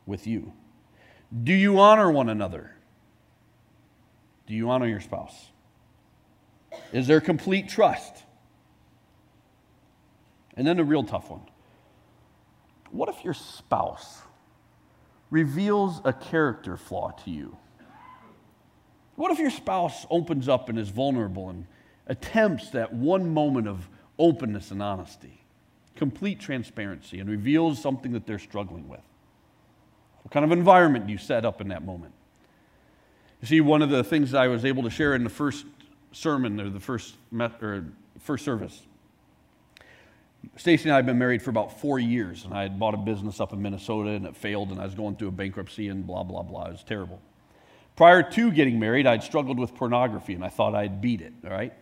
with 0.06 0.28
you? 0.28 0.52
Do 1.44 1.54
you 1.54 1.80
honor 1.80 2.12
one 2.12 2.30
another? 2.30 2.72
Do 4.48 4.54
you 4.54 4.70
honor 4.70 4.88
your 4.88 5.00
spouse? 5.00 5.52
Is 6.92 7.08
there 7.08 7.22
complete 7.22 7.70
trust? 7.70 8.24
And 10.56 10.66
then 10.66 10.78
the 10.78 10.84
real 10.84 11.04
tough 11.04 11.30
one. 11.30 11.42
What 12.92 13.10
if 13.10 13.24
your 13.24 13.34
spouse 13.34 14.22
reveals 15.30 16.02
a 16.04 16.14
character 16.14 16.78
flaw 16.78 17.12
to 17.24 17.32
you? 17.32 17.58
What 19.16 19.32
if 19.32 19.40
your 19.40 19.50
spouse 19.50 20.06
opens 20.10 20.48
up 20.48 20.70
and 20.70 20.80
is 20.80 20.90
vulnerable 20.90 21.50
and 21.50 21.66
attempts 22.08 22.70
that 22.72 22.94
one 22.94 23.34
moment 23.34 23.68
of 23.68 23.90
openness 24.18 24.72
and 24.72 24.82
honesty, 24.82 25.44
complete 25.96 26.40
transparency, 26.40 27.20
and 27.20 27.30
reveals 27.30 27.82
something 27.82 28.14
that 28.14 28.26
they're 28.26 28.40
struggling 28.40 28.88
with? 28.88 29.02
What 30.22 30.32
kind 30.32 30.46
of 30.46 30.52
environment 30.52 31.08
do 31.08 31.12
you 31.12 31.18
set 31.18 31.46
up 31.46 31.62
in 31.62 31.70
that 31.70 31.84
moment? 31.84 32.14
You 33.42 33.48
see, 33.48 33.62
one 33.62 33.82
of 33.82 33.90
the 33.90 34.04
things 34.04 34.34
I 34.34 34.48
was 34.48 34.66
able 34.66 34.84
to 34.84 34.90
share 34.90 35.14
in 35.14 35.24
the 35.24 35.30
first 35.30 35.66
sermon 36.12 36.60
or 36.60 36.70
the 36.70 36.80
first, 36.80 37.16
or 37.62 37.86
first 38.20 38.46
service 38.46 38.82
Stacy 40.56 40.84
and 40.86 40.94
I 40.94 40.96
have 40.98 41.06
been 41.06 41.18
married 41.18 41.42
for 41.42 41.50
about 41.50 41.80
four 41.80 42.00
years, 42.00 42.46
and 42.46 42.54
I 42.54 42.64
had 42.64 42.80
bought 42.80 42.94
a 42.94 42.98
business 42.98 43.40
up 43.40 43.54
in 43.54 43.62
Minnesota, 43.62 44.12
and 44.12 44.26
it 44.26 44.36
failed, 44.36 44.70
and 44.70 44.80
I 44.80 44.86
was 44.86 44.96
going 44.96 45.16
through 45.16 45.28
a 45.30 45.32
bankruptcy, 45.32 45.90
and 45.90 46.06
blah, 46.06 46.24
blah, 46.24 46.44
blah. 46.44 46.66
It 46.66 46.72
was 46.72 46.84
terrible. 46.84 47.22
Prior 47.96 48.24
to 48.24 48.52
getting 48.52 48.80
married, 48.80 49.08
I'd 49.08 49.24
struggled 49.24 49.60
with 49.60 49.76
pornography, 49.76 50.34
and 50.34 50.44
I 50.44 50.50
thought 50.50 50.74
I'd 50.76 51.02
beat 51.02 51.22
it, 51.22 51.34
all 51.44 51.52
right? 51.52 51.74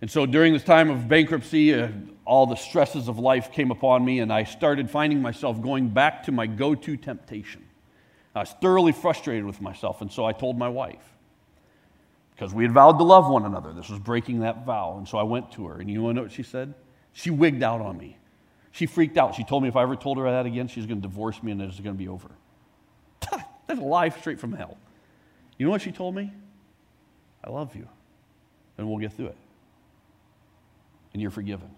And 0.00 0.10
so 0.10 0.26
during 0.26 0.52
this 0.52 0.62
time 0.62 0.90
of 0.90 1.08
bankruptcy, 1.08 1.74
uh, 1.74 1.88
all 2.24 2.46
the 2.46 2.56
stresses 2.56 3.08
of 3.08 3.18
life 3.18 3.50
came 3.50 3.70
upon 3.70 4.04
me, 4.04 4.20
and 4.20 4.32
I 4.32 4.44
started 4.44 4.90
finding 4.90 5.22
myself 5.22 5.60
going 5.60 5.88
back 5.88 6.24
to 6.24 6.32
my 6.32 6.46
go 6.46 6.74
to 6.74 6.96
temptation. 6.96 7.64
I 8.34 8.40
was 8.40 8.54
thoroughly 8.60 8.92
frustrated 8.92 9.44
with 9.44 9.60
myself, 9.60 10.02
and 10.02 10.12
so 10.12 10.24
I 10.24 10.32
told 10.32 10.58
my 10.58 10.68
wife. 10.68 11.15
Because 12.36 12.52
we 12.52 12.64
had 12.64 12.72
vowed 12.72 12.98
to 12.98 13.04
love 13.04 13.30
one 13.30 13.46
another. 13.46 13.72
This 13.72 13.88
was 13.88 13.98
breaking 13.98 14.40
that 14.40 14.66
vow. 14.66 14.96
And 14.98 15.08
so 15.08 15.16
I 15.16 15.22
went 15.22 15.52
to 15.52 15.66
her, 15.68 15.80
and 15.80 15.90
you 15.90 16.02
want 16.02 16.16
to 16.16 16.16
know 16.16 16.22
what 16.24 16.32
she 16.32 16.42
said? 16.42 16.74
She 17.14 17.30
wigged 17.30 17.62
out 17.62 17.80
on 17.80 17.96
me. 17.96 18.18
She 18.72 18.84
freaked 18.84 19.16
out. 19.16 19.34
She 19.34 19.42
told 19.42 19.62
me 19.62 19.70
if 19.70 19.76
I 19.76 19.82
ever 19.82 19.96
told 19.96 20.18
her 20.18 20.24
that 20.24 20.44
again, 20.44 20.68
she's 20.68 20.84
going 20.84 21.00
to 21.00 21.08
divorce 21.08 21.42
me 21.42 21.50
and 21.50 21.62
it's 21.62 21.80
going 21.80 21.94
to 21.94 21.98
be 21.98 22.08
over. 22.08 22.28
That's 23.66 23.80
a 23.80 23.82
lie 23.82 24.10
straight 24.10 24.38
from 24.38 24.52
hell. 24.52 24.76
You 25.56 25.64
know 25.64 25.72
what 25.72 25.80
she 25.80 25.92
told 25.92 26.14
me? 26.14 26.30
I 27.42 27.48
love 27.48 27.74
you, 27.74 27.88
and 28.76 28.86
we'll 28.86 28.98
get 28.98 29.14
through 29.14 29.28
it. 29.28 29.36
And 31.14 31.22
you're 31.22 31.30
forgiven. 31.30 31.70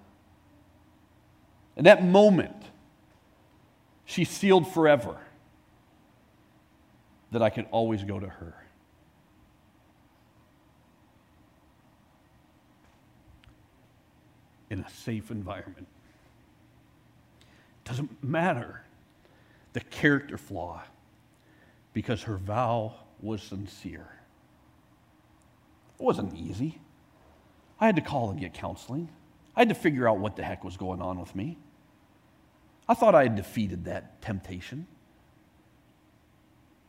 In 1.76 1.84
that 1.84 2.04
moment, 2.04 2.56
she 4.04 4.24
sealed 4.24 4.72
forever 4.72 5.16
that 7.30 7.42
I 7.42 7.50
could 7.50 7.66
always 7.70 8.02
go 8.02 8.18
to 8.18 8.26
her. 8.26 8.54
In 14.70 14.80
a 14.80 14.90
safe 14.90 15.30
environment. 15.30 15.86
Doesn't 17.84 18.22
matter 18.22 18.82
the 19.72 19.80
character 19.80 20.36
flaw 20.36 20.82
because 21.92 22.22
her 22.24 22.36
vow 22.36 22.94
was 23.20 23.42
sincere. 23.42 24.08
It 25.98 26.02
wasn't 26.02 26.36
easy. 26.36 26.80
I 27.80 27.86
had 27.86 27.96
to 27.96 28.02
call 28.02 28.30
and 28.30 28.40
get 28.40 28.54
counseling. 28.54 29.08
I 29.56 29.60
had 29.60 29.68
to 29.68 29.74
figure 29.74 30.08
out 30.08 30.18
what 30.18 30.36
the 30.36 30.44
heck 30.44 30.64
was 30.64 30.76
going 30.76 31.00
on 31.00 31.18
with 31.18 31.34
me. 31.34 31.58
I 32.88 32.94
thought 32.94 33.14
I 33.14 33.24
had 33.24 33.36
defeated 33.36 33.84
that 33.84 34.20
temptation. 34.22 34.86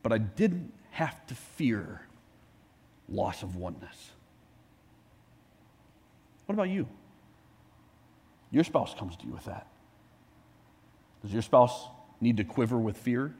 But 0.02 0.12
I 0.12 0.18
didn't 0.18 0.72
have 0.92 1.26
to 1.26 1.34
fear 1.34 2.06
loss 3.08 3.42
of 3.42 3.56
oneness. 3.56 4.10
What 6.46 6.54
about 6.54 6.68
you? 6.68 6.88
Your 8.50 8.64
spouse 8.64 8.94
comes 8.94 9.16
to 9.16 9.26
you 9.26 9.32
with 9.32 9.44
that. 9.44 9.66
Does 11.22 11.32
your 11.32 11.42
spouse 11.42 11.86
need 12.20 12.38
to 12.38 12.44
quiver 12.44 12.78
with 12.78 12.96
fear? 12.96 13.34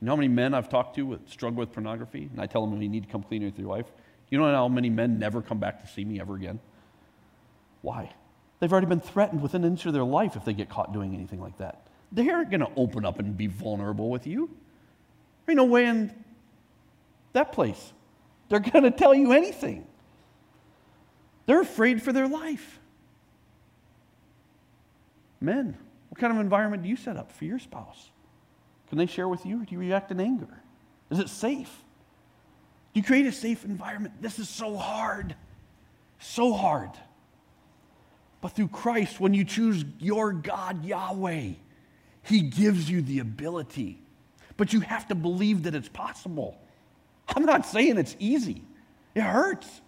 You 0.00 0.06
know 0.06 0.12
how 0.12 0.16
many 0.16 0.28
men 0.28 0.54
I've 0.54 0.68
talked 0.68 0.96
to 0.96 1.10
that 1.10 1.30
struggle 1.30 1.58
with 1.58 1.72
pornography? 1.72 2.28
And 2.30 2.40
I 2.40 2.46
tell 2.46 2.66
them 2.66 2.80
you 2.80 2.88
need 2.88 3.04
to 3.04 3.10
come 3.10 3.22
clean 3.22 3.44
with 3.44 3.58
your 3.58 3.68
wife. 3.68 3.86
You 4.30 4.38
know 4.38 4.52
how 4.52 4.68
many 4.68 4.90
men 4.90 5.18
never 5.18 5.42
come 5.42 5.58
back 5.58 5.82
to 5.82 5.88
see 5.88 6.04
me 6.04 6.20
ever 6.20 6.34
again? 6.34 6.58
Why? 7.82 8.12
They've 8.58 8.72
already 8.72 8.86
been 8.86 9.00
threatened 9.00 9.42
within 9.42 9.64
an 9.64 9.72
inch 9.72 9.86
of 9.86 9.92
their 9.92 10.04
life 10.04 10.36
if 10.36 10.44
they 10.44 10.52
get 10.52 10.68
caught 10.68 10.92
doing 10.92 11.14
anything 11.14 11.40
like 11.40 11.58
that. 11.58 11.86
They 12.12 12.28
aren't 12.30 12.50
going 12.50 12.60
to 12.60 12.70
open 12.76 13.04
up 13.04 13.18
and 13.18 13.36
be 13.36 13.46
vulnerable 13.46 14.10
with 14.10 14.26
you. 14.26 14.46
There 15.44 15.52
ain't 15.52 15.56
no 15.56 15.64
way 15.64 15.86
in 15.86 16.12
that 17.32 17.52
place. 17.52 17.92
They're 18.48 18.60
going 18.60 18.84
to 18.84 18.90
tell 18.90 19.14
you 19.14 19.32
anything. 19.32 19.86
They're 21.46 21.60
afraid 21.60 22.02
for 22.02 22.12
their 22.12 22.28
life. 22.28 22.80
Men, 25.46 25.78
what 26.08 26.18
kind 26.18 26.32
of 26.32 26.40
environment 26.40 26.82
do 26.82 26.88
you 26.88 26.96
set 26.96 27.16
up 27.16 27.30
for 27.30 27.44
your 27.44 27.60
spouse? 27.60 28.10
Can 28.88 28.98
they 28.98 29.06
share 29.06 29.28
with 29.28 29.46
you, 29.46 29.62
or 29.62 29.64
do 29.64 29.74
you 29.74 29.78
react 29.78 30.10
in 30.10 30.18
anger? 30.18 30.60
Is 31.08 31.20
it 31.20 31.28
safe? 31.28 31.84
Do 32.92 33.00
you 33.00 33.04
create 33.04 33.26
a 33.26 33.32
safe 33.32 33.64
environment? 33.64 34.14
This 34.20 34.40
is 34.40 34.48
so 34.48 34.76
hard. 34.76 35.36
So 36.18 36.52
hard. 36.52 36.90
But 38.40 38.56
through 38.56 38.68
Christ, 38.68 39.20
when 39.20 39.34
you 39.34 39.44
choose 39.44 39.84
your 40.00 40.32
God, 40.32 40.84
Yahweh, 40.84 41.50
He 42.24 42.40
gives 42.40 42.90
you 42.90 43.00
the 43.00 43.20
ability. 43.20 44.02
But 44.56 44.72
you 44.72 44.80
have 44.80 45.06
to 45.08 45.14
believe 45.14 45.62
that 45.62 45.76
it's 45.76 45.88
possible. 45.88 46.60
I'm 47.28 47.44
not 47.44 47.66
saying 47.66 47.98
it's 47.98 48.16
easy, 48.18 48.64
it 49.14 49.22
hurts, 49.22 49.80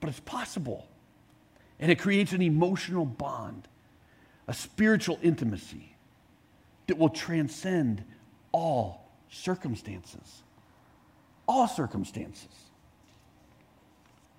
but 0.00 0.10
it's 0.10 0.20
possible. 0.20 0.88
And 1.78 1.92
it 1.92 2.00
creates 2.00 2.32
an 2.32 2.42
emotional 2.42 3.06
bond, 3.06 3.68
a 4.50 4.52
spiritual 4.52 5.16
intimacy 5.22 5.94
that 6.88 6.98
will 6.98 7.08
transcend 7.08 8.02
all 8.50 9.08
circumstances. 9.30 10.42
All 11.46 11.68
circumstances. 11.68 12.48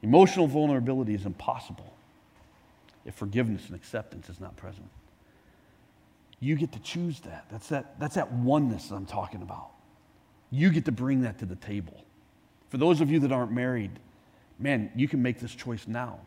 Emotional 0.01 0.47
vulnerability 0.47 1.13
is 1.15 1.25
impossible 1.25 1.93
if 3.05 3.15
forgiveness 3.15 3.67
and 3.67 3.75
acceptance 3.75 4.29
is 4.29 4.41
not 4.41 4.57
present. 4.57 4.89
You 6.41 6.57
get 6.57 6.73
to 6.73 6.79
choose 6.79 7.21
that. 7.21 7.45
That's 7.49 7.69
that, 7.69 7.97
that's 7.97 8.15
that 8.15 8.33
oneness 8.33 8.89
that 8.89 8.95
I'm 8.95 9.05
talking 9.05 9.41
about. 9.41 9.69
You 10.49 10.71
get 10.71 10.83
to 10.85 10.91
bring 10.91 11.21
that 11.21 11.39
to 11.39 11.45
the 11.45 11.55
table. 11.55 12.03
For 12.67 12.75
those 12.75 12.99
of 12.99 13.09
you 13.09 13.19
that 13.19 13.31
aren't 13.31 13.53
married, 13.53 13.91
man, 14.59 14.91
you 14.93 15.07
can 15.07 15.21
make 15.21 15.39
this 15.39 15.55
choice 15.55 15.87
now. 15.87 16.19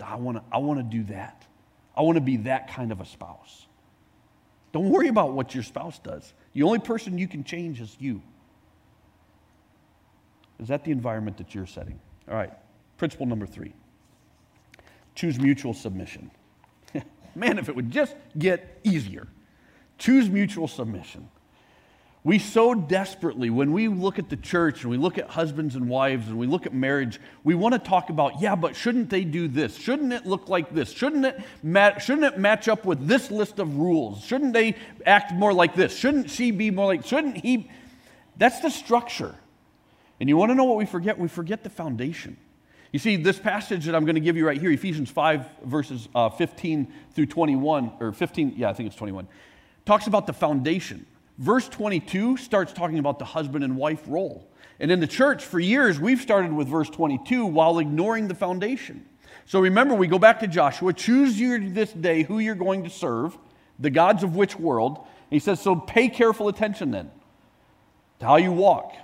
I 0.00 0.14
want 0.14 0.38
to 0.38 0.44
I 0.52 0.58
wanna 0.58 0.84
do 0.84 1.02
that. 1.04 1.44
I 1.96 2.02
want 2.02 2.16
to 2.16 2.22
be 2.22 2.38
that 2.38 2.72
kind 2.72 2.92
of 2.92 3.00
a 3.00 3.06
spouse. 3.06 3.66
Don't 4.72 4.90
worry 4.90 5.08
about 5.08 5.32
what 5.32 5.54
your 5.54 5.62
spouse 5.62 5.98
does. 6.00 6.32
The 6.52 6.62
only 6.64 6.80
person 6.80 7.16
you 7.16 7.28
can 7.28 7.44
change 7.44 7.80
is 7.80 7.96
you. 8.00 8.20
Is 10.58 10.68
that 10.68 10.84
the 10.84 10.90
environment 10.90 11.36
that 11.38 11.54
you're 11.54 11.66
setting? 11.66 12.00
All 12.28 12.34
right, 12.34 12.52
principle 12.96 13.26
number 13.26 13.46
three 13.46 13.74
choose 15.14 15.38
mutual 15.38 15.74
submission. 15.74 16.30
Man, 17.34 17.58
if 17.58 17.68
it 17.68 17.76
would 17.76 17.90
just 17.90 18.16
get 18.36 18.80
easier. 18.84 19.28
Choose 19.98 20.28
mutual 20.28 20.66
submission. 20.66 21.28
We 22.24 22.38
so 22.38 22.74
desperately, 22.74 23.50
when 23.50 23.72
we 23.72 23.86
look 23.88 24.18
at 24.18 24.30
the 24.30 24.36
church 24.38 24.80
and 24.80 24.90
we 24.90 24.96
look 24.96 25.18
at 25.18 25.28
husbands 25.28 25.76
and 25.76 25.90
wives 25.90 26.26
and 26.26 26.38
we 26.38 26.46
look 26.46 26.64
at 26.64 26.72
marriage, 26.72 27.20
we 27.44 27.54
want 27.54 27.74
to 27.74 27.78
talk 27.78 28.08
about, 28.08 28.40
yeah, 28.40 28.54
but 28.54 28.74
shouldn't 28.74 29.10
they 29.10 29.24
do 29.24 29.46
this? 29.46 29.76
Shouldn't 29.76 30.10
it 30.10 30.24
look 30.24 30.48
like 30.48 30.74
this? 30.74 30.90
Shouldn't 30.90 31.26
it, 31.26 31.38
mat- 31.62 32.00
shouldn't 32.00 32.24
it 32.24 32.38
match 32.38 32.66
up 32.66 32.86
with 32.86 33.06
this 33.06 33.30
list 33.30 33.58
of 33.58 33.76
rules? 33.76 34.24
Shouldn't 34.24 34.54
they 34.54 34.74
act 35.04 35.34
more 35.34 35.52
like 35.52 35.74
this? 35.74 35.94
Shouldn't 35.94 36.30
she 36.30 36.50
be 36.50 36.70
more 36.70 36.86
like, 36.86 37.04
shouldn't 37.04 37.36
he? 37.36 37.70
That's 38.38 38.60
the 38.60 38.70
structure. 38.70 39.34
And 40.18 40.26
you 40.26 40.38
want 40.38 40.50
to 40.50 40.54
know 40.54 40.64
what 40.64 40.78
we 40.78 40.86
forget? 40.86 41.18
We 41.18 41.28
forget 41.28 41.62
the 41.62 41.70
foundation. 41.70 42.38
You 42.90 43.00
see, 43.00 43.16
this 43.16 43.38
passage 43.38 43.84
that 43.84 43.94
I'm 43.94 44.06
going 44.06 44.14
to 44.14 44.20
give 44.22 44.38
you 44.38 44.46
right 44.46 44.58
here, 44.58 44.70
Ephesians 44.70 45.10
5, 45.10 45.46
verses 45.64 46.08
uh, 46.14 46.30
15 46.30 46.90
through 47.14 47.26
21, 47.26 47.92
or 48.00 48.12
15, 48.12 48.54
yeah, 48.56 48.70
I 48.70 48.72
think 48.72 48.86
it's 48.86 48.96
21, 48.96 49.28
talks 49.84 50.06
about 50.06 50.26
the 50.26 50.32
foundation. 50.32 51.04
Verse 51.38 51.68
22 51.68 52.36
starts 52.36 52.72
talking 52.72 52.98
about 52.98 53.18
the 53.18 53.24
husband 53.24 53.64
and 53.64 53.76
wife 53.76 54.02
role. 54.06 54.48
And 54.80 54.90
in 54.90 55.00
the 55.00 55.06
church, 55.06 55.44
for 55.44 55.58
years, 55.58 55.98
we've 55.98 56.20
started 56.20 56.52
with 56.52 56.68
verse 56.68 56.90
22 56.90 57.46
while 57.46 57.78
ignoring 57.78 58.28
the 58.28 58.34
foundation. 58.34 59.06
So 59.46 59.60
remember, 59.60 59.94
we 59.94 60.06
go 60.06 60.18
back 60.18 60.40
to 60.40 60.46
Joshua 60.46 60.92
choose 60.92 61.38
you 61.38 61.70
this 61.70 61.92
day 61.92 62.22
who 62.22 62.38
you're 62.38 62.54
going 62.54 62.84
to 62.84 62.90
serve, 62.90 63.36
the 63.78 63.90
gods 63.90 64.22
of 64.22 64.36
which 64.36 64.58
world. 64.58 64.98
And 64.98 65.06
he 65.30 65.38
says, 65.38 65.60
so 65.60 65.76
pay 65.76 66.08
careful 66.08 66.48
attention 66.48 66.90
then 66.90 67.10
to 68.20 68.26
how 68.26 68.36
you 68.36 68.52
walk, 68.52 68.94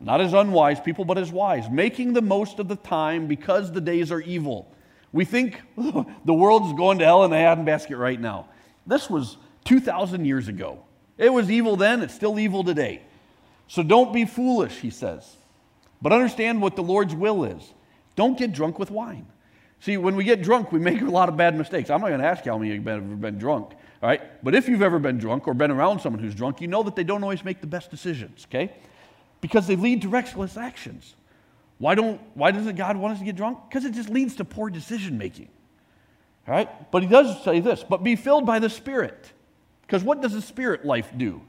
not 0.00 0.20
as 0.20 0.32
unwise 0.32 0.80
people, 0.80 1.04
but 1.04 1.16
as 1.16 1.32
wise, 1.32 1.70
making 1.70 2.12
the 2.12 2.22
most 2.22 2.58
of 2.58 2.68
the 2.68 2.76
time 2.76 3.28
because 3.28 3.72
the 3.72 3.80
days 3.80 4.10
are 4.12 4.20
evil. 4.20 4.74
We 5.12 5.24
think 5.24 5.60
the 5.76 6.34
world's 6.34 6.76
going 6.76 6.98
to 6.98 7.04
hell 7.04 7.24
in 7.24 7.32
a 7.32 7.36
handbasket 7.36 7.98
right 7.98 8.20
now. 8.20 8.48
This 8.86 9.08
was 9.08 9.36
2,000 9.64 10.24
years 10.24 10.48
ago. 10.48 10.84
It 11.18 11.32
was 11.32 11.50
evil 11.50 11.76
then, 11.76 12.00
it's 12.02 12.14
still 12.14 12.38
evil 12.38 12.64
today. 12.64 13.02
So 13.66 13.82
don't 13.82 14.12
be 14.12 14.24
foolish, 14.24 14.78
he 14.78 14.90
says. 14.90 15.36
But 16.00 16.12
understand 16.12 16.62
what 16.62 16.76
the 16.76 16.82
Lord's 16.82 17.14
will 17.14 17.44
is. 17.44 17.74
Don't 18.16 18.38
get 18.38 18.52
drunk 18.52 18.78
with 18.78 18.90
wine. 18.90 19.26
See, 19.80 19.96
when 19.96 20.16
we 20.16 20.24
get 20.24 20.42
drunk, 20.42 20.72
we 20.72 20.78
make 20.80 21.00
a 21.00 21.04
lot 21.04 21.28
of 21.28 21.36
bad 21.36 21.56
mistakes. 21.56 21.90
I'm 21.90 22.00
not 22.00 22.08
going 22.08 22.20
to 22.20 22.26
ask 22.26 22.44
you 22.44 22.52
how 22.52 22.58
many 22.58 22.70
of 22.70 22.76
you 22.76 22.82
have 22.82 23.02
ever 23.02 23.16
been 23.16 23.38
drunk, 23.38 23.72
all 24.02 24.08
right? 24.08 24.42
But 24.42 24.54
if 24.54 24.68
you've 24.68 24.82
ever 24.82 24.98
been 24.98 25.18
drunk 25.18 25.46
or 25.46 25.54
been 25.54 25.70
around 25.70 26.00
someone 26.00 26.22
who's 26.22 26.34
drunk, 26.34 26.60
you 26.60 26.66
know 26.66 26.82
that 26.82 26.96
they 26.96 27.04
don't 27.04 27.22
always 27.22 27.44
make 27.44 27.60
the 27.60 27.66
best 27.66 27.90
decisions, 27.90 28.46
okay? 28.50 28.72
Because 29.40 29.66
they 29.66 29.76
lead 29.76 30.02
to 30.02 30.08
reckless 30.08 30.56
actions. 30.56 31.14
Why, 31.78 31.94
don't, 31.94 32.20
why 32.34 32.50
doesn't 32.50 32.74
God 32.74 32.96
want 32.96 33.14
us 33.14 33.18
to 33.20 33.24
get 33.24 33.36
drunk? 33.36 33.58
Because 33.68 33.84
it 33.84 33.92
just 33.92 34.08
leads 34.08 34.34
to 34.36 34.44
poor 34.44 34.68
decision 34.68 35.16
making. 35.16 35.48
All 36.48 36.54
right? 36.54 36.90
But 36.90 37.02
he 37.02 37.08
does 37.08 37.44
say 37.44 37.60
this, 37.60 37.84
but 37.88 38.02
be 38.02 38.16
filled 38.16 38.46
by 38.46 38.58
the 38.58 38.70
Spirit. 38.70 39.32
Because 39.88 40.04
what 40.04 40.20
does 40.20 40.34
the 40.34 40.42
spirit 40.42 40.84
life 40.84 41.10
do? 41.16 41.40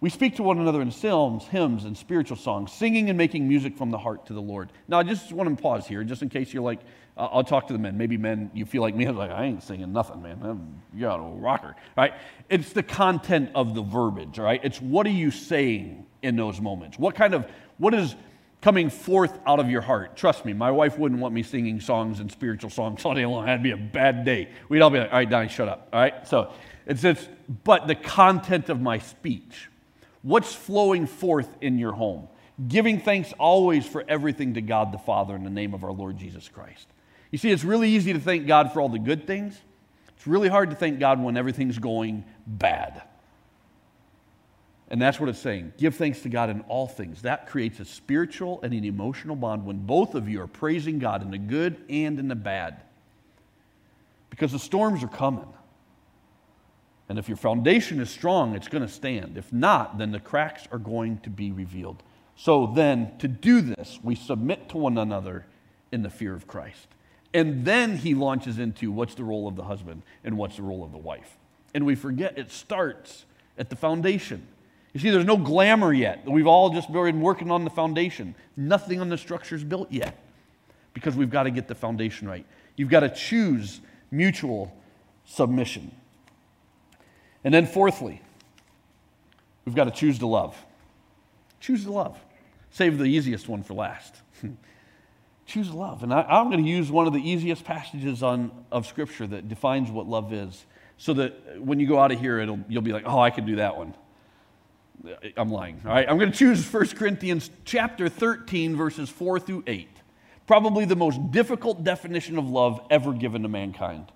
We 0.00 0.10
speak 0.10 0.36
to 0.36 0.42
one 0.42 0.58
another 0.58 0.82
in 0.82 0.90
psalms, 0.90 1.44
hymns, 1.44 1.84
and 1.84 1.96
spiritual 1.96 2.36
songs, 2.36 2.72
singing 2.72 3.10
and 3.10 3.16
making 3.16 3.46
music 3.46 3.76
from 3.76 3.90
the 3.90 3.98
heart 3.98 4.26
to 4.26 4.32
the 4.32 4.40
Lord. 4.40 4.72
Now, 4.88 4.98
I 4.98 5.02
just 5.02 5.32
want 5.32 5.54
to 5.54 5.62
pause 5.62 5.86
here, 5.86 6.02
just 6.02 6.22
in 6.22 6.30
case 6.30 6.52
you're 6.52 6.62
like, 6.62 6.80
uh, 7.16 7.28
I'll 7.30 7.44
talk 7.44 7.66
to 7.68 7.72
the 7.74 7.78
men. 7.78 7.96
Maybe 7.96 8.16
men, 8.16 8.50
you 8.54 8.64
feel 8.64 8.82
like 8.82 8.94
me. 8.94 9.04
I'm 9.08 9.16
like, 9.16 9.30
I 9.30 9.44
ain't 9.44 9.62
singing 9.62 9.92
nothing, 9.92 10.22
man. 10.22 10.40
I'm, 10.42 10.82
you're 10.94 11.10
a 11.10 11.18
rocker, 11.18 11.76
right? 11.96 12.14
It's 12.48 12.72
the 12.72 12.82
content 12.82 13.50
of 13.54 13.74
the 13.74 13.82
verbiage, 13.82 14.38
all 14.38 14.46
right? 14.46 14.60
It's 14.64 14.80
what 14.80 15.06
are 15.06 15.10
you 15.10 15.30
saying 15.30 16.06
in 16.22 16.36
those 16.36 16.60
moments? 16.60 16.98
What 16.98 17.14
kind 17.14 17.34
of, 17.34 17.46
what 17.76 17.92
is 17.92 18.14
coming 18.62 18.88
forth 18.88 19.38
out 19.46 19.60
of 19.60 19.70
your 19.70 19.82
heart? 19.82 20.16
Trust 20.16 20.44
me, 20.44 20.52
my 20.52 20.70
wife 20.70 20.98
wouldn't 20.98 21.20
want 21.20 21.34
me 21.34 21.42
singing 21.42 21.80
songs 21.80 22.20
and 22.20 22.32
spiritual 22.32 22.70
songs 22.70 23.04
all 23.06 23.14
day 23.14 23.26
long. 23.26 23.46
That'd 23.46 23.62
be 23.62 23.72
a 23.72 23.76
bad 23.76 24.24
day. 24.24 24.48
We'd 24.68 24.80
all 24.80 24.90
be 24.90 24.98
like, 24.98 25.12
all 25.12 25.18
right, 25.18 25.30
Donnie, 25.30 25.48
shut 25.48 25.68
up, 25.68 25.88
all 25.92 26.00
right? 26.00 26.26
So, 26.26 26.52
it 26.86 26.98
says, 26.98 27.28
but 27.64 27.86
the 27.86 27.94
content 27.94 28.68
of 28.68 28.80
my 28.80 28.98
speech. 28.98 29.70
What's 30.22 30.54
flowing 30.54 31.06
forth 31.06 31.48
in 31.60 31.78
your 31.78 31.92
home? 31.92 32.28
Giving 32.68 33.00
thanks 33.00 33.32
always 33.38 33.86
for 33.86 34.04
everything 34.08 34.54
to 34.54 34.60
God 34.60 34.92
the 34.92 34.98
Father 34.98 35.34
in 35.34 35.44
the 35.44 35.50
name 35.50 35.74
of 35.74 35.84
our 35.84 35.92
Lord 35.92 36.18
Jesus 36.18 36.48
Christ. 36.48 36.86
You 37.30 37.38
see, 37.38 37.50
it's 37.50 37.64
really 37.64 37.90
easy 37.90 38.12
to 38.12 38.20
thank 38.20 38.46
God 38.46 38.72
for 38.72 38.80
all 38.80 38.88
the 38.88 38.98
good 38.98 39.26
things. 39.26 39.60
It's 40.16 40.26
really 40.26 40.48
hard 40.48 40.70
to 40.70 40.76
thank 40.76 41.00
God 41.00 41.22
when 41.22 41.36
everything's 41.36 41.78
going 41.78 42.24
bad. 42.46 43.02
And 44.88 45.00
that's 45.02 45.18
what 45.18 45.28
it's 45.28 45.40
saying. 45.40 45.72
Give 45.78 45.94
thanks 45.94 46.20
to 46.20 46.28
God 46.28 46.50
in 46.50 46.60
all 46.62 46.86
things. 46.86 47.22
That 47.22 47.48
creates 47.48 47.80
a 47.80 47.84
spiritual 47.84 48.60
and 48.62 48.72
an 48.72 48.84
emotional 48.84 49.34
bond 49.34 49.64
when 49.64 49.78
both 49.78 50.14
of 50.14 50.28
you 50.28 50.40
are 50.40 50.46
praising 50.46 50.98
God 50.98 51.22
in 51.22 51.30
the 51.30 51.38
good 51.38 51.82
and 51.88 52.18
in 52.18 52.28
the 52.28 52.34
bad. 52.34 52.82
Because 54.30 54.52
the 54.52 54.58
storms 54.58 55.02
are 55.02 55.08
coming. 55.08 55.48
And 57.08 57.18
if 57.18 57.28
your 57.28 57.36
foundation 57.36 58.00
is 58.00 58.10
strong, 58.10 58.54
it's 58.54 58.68
going 58.68 58.86
to 58.86 58.92
stand. 58.92 59.36
If 59.36 59.52
not, 59.52 59.98
then 59.98 60.12
the 60.12 60.20
cracks 60.20 60.66
are 60.72 60.78
going 60.78 61.18
to 61.18 61.30
be 61.30 61.52
revealed. 61.52 62.02
So 62.36 62.66
then, 62.74 63.12
to 63.18 63.28
do 63.28 63.60
this, 63.60 64.00
we 64.02 64.14
submit 64.14 64.68
to 64.70 64.78
one 64.78 64.98
another 64.98 65.46
in 65.92 66.02
the 66.02 66.10
fear 66.10 66.34
of 66.34 66.46
Christ. 66.46 66.88
And 67.32 67.64
then 67.64 67.98
he 67.98 68.14
launches 68.14 68.58
into 68.58 68.90
what's 68.90 69.14
the 69.14 69.24
role 69.24 69.46
of 69.46 69.56
the 69.56 69.64
husband 69.64 70.02
and 70.24 70.38
what's 70.38 70.56
the 70.56 70.62
role 70.62 70.84
of 70.84 70.92
the 70.92 70.98
wife. 70.98 71.36
And 71.74 71.84
we 71.84 71.94
forget 71.94 72.38
it 72.38 72.50
starts 72.50 73.24
at 73.58 73.70
the 73.70 73.76
foundation. 73.76 74.46
You 74.92 75.00
see, 75.00 75.10
there's 75.10 75.24
no 75.24 75.36
glamour 75.36 75.92
yet. 75.92 76.24
We've 76.24 76.46
all 76.46 76.70
just 76.70 76.92
been 76.92 77.20
working 77.20 77.50
on 77.50 77.64
the 77.64 77.70
foundation. 77.70 78.36
Nothing 78.56 79.00
on 79.00 79.08
the 79.08 79.18
structure 79.18 79.56
is 79.56 79.64
built 79.64 79.90
yet 79.90 80.16
because 80.94 81.16
we've 81.16 81.30
got 81.30 81.42
to 81.42 81.50
get 81.50 81.66
the 81.66 81.74
foundation 81.74 82.28
right. 82.28 82.46
You've 82.76 82.90
got 82.90 83.00
to 83.00 83.08
choose 83.08 83.80
mutual 84.12 84.72
submission. 85.24 85.90
And 87.44 87.52
then, 87.52 87.66
fourthly, 87.66 88.22
we've 89.64 89.74
got 89.74 89.84
to 89.84 89.90
choose 89.90 90.18
to 90.20 90.26
love. 90.26 90.56
Choose 91.60 91.84
to 91.84 91.92
love. 91.92 92.18
Save 92.70 92.98
the 92.98 93.04
easiest 93.04 93.48
one 93.48 93.62
for 93.62 93.74
last. 93.74 94.14
choose 95.46 95.70
love. 95.70 96.02
And 96.02 96.12
I, 96.12 96.40
am 96.40 96.50
going 96.50 96.64
to 96.64 96.68
use 96.68 96.90
one 96.90 97.06
of 97.06 97.12
the 97.12 97.20
easiest 97.20 97.64
passages 97.64 98.22
on, 98.22 98.50
of 98.72 98.86
Scripture 98.86 99.26
that 99.26 99.48
defines 99.48 99.90
what 99.90 100.08
love 100.08 100.32
is, 100.32 100.64
so 100.96 101.12
that 101.14 101.60
when 101.60 101.80
you 101.80 101.86
go 101.86 101.98
out 101.98 102.12
of 102.12 102.18
here, 102.18 102.38
it'll, 102.38 102.60
you'll 102.68 102.82
be 102.82 102.92
like, 102.92 103.04
oh, 103.06 103.18
I 103.18 103.30
can 103.30 103.46
do 103.46 103.56
that 103.56 103.76
one. 103.76 103.94
I'm 105.36 105.50
lying. 105.50 105.82
All 105.84 105.92
right, 105.92 106.08
I'm 106.08 106.18
going 106.18 106.32
to 106.32 106.36
choose 106.36 106.72
1 106.72 106.88
Corinthians 106.88 107.50
chapter 107.64 108.08
13, 108.08 108.74
verses 108.74 109.10
4 109.10 109.38
through 109.38 109.64
8. 109.66 109.88
Probably 110.46 110.84
the 110.84 110.96
most 110.96 111.30
difficult 111.30 111.84
definition 111.84 112.38
of 112.38 112.48
love 112.48 112.80
ever 112.90 113.12
given 113.12 113.42
to 113.42 113.48
mankind. 113.48 114.10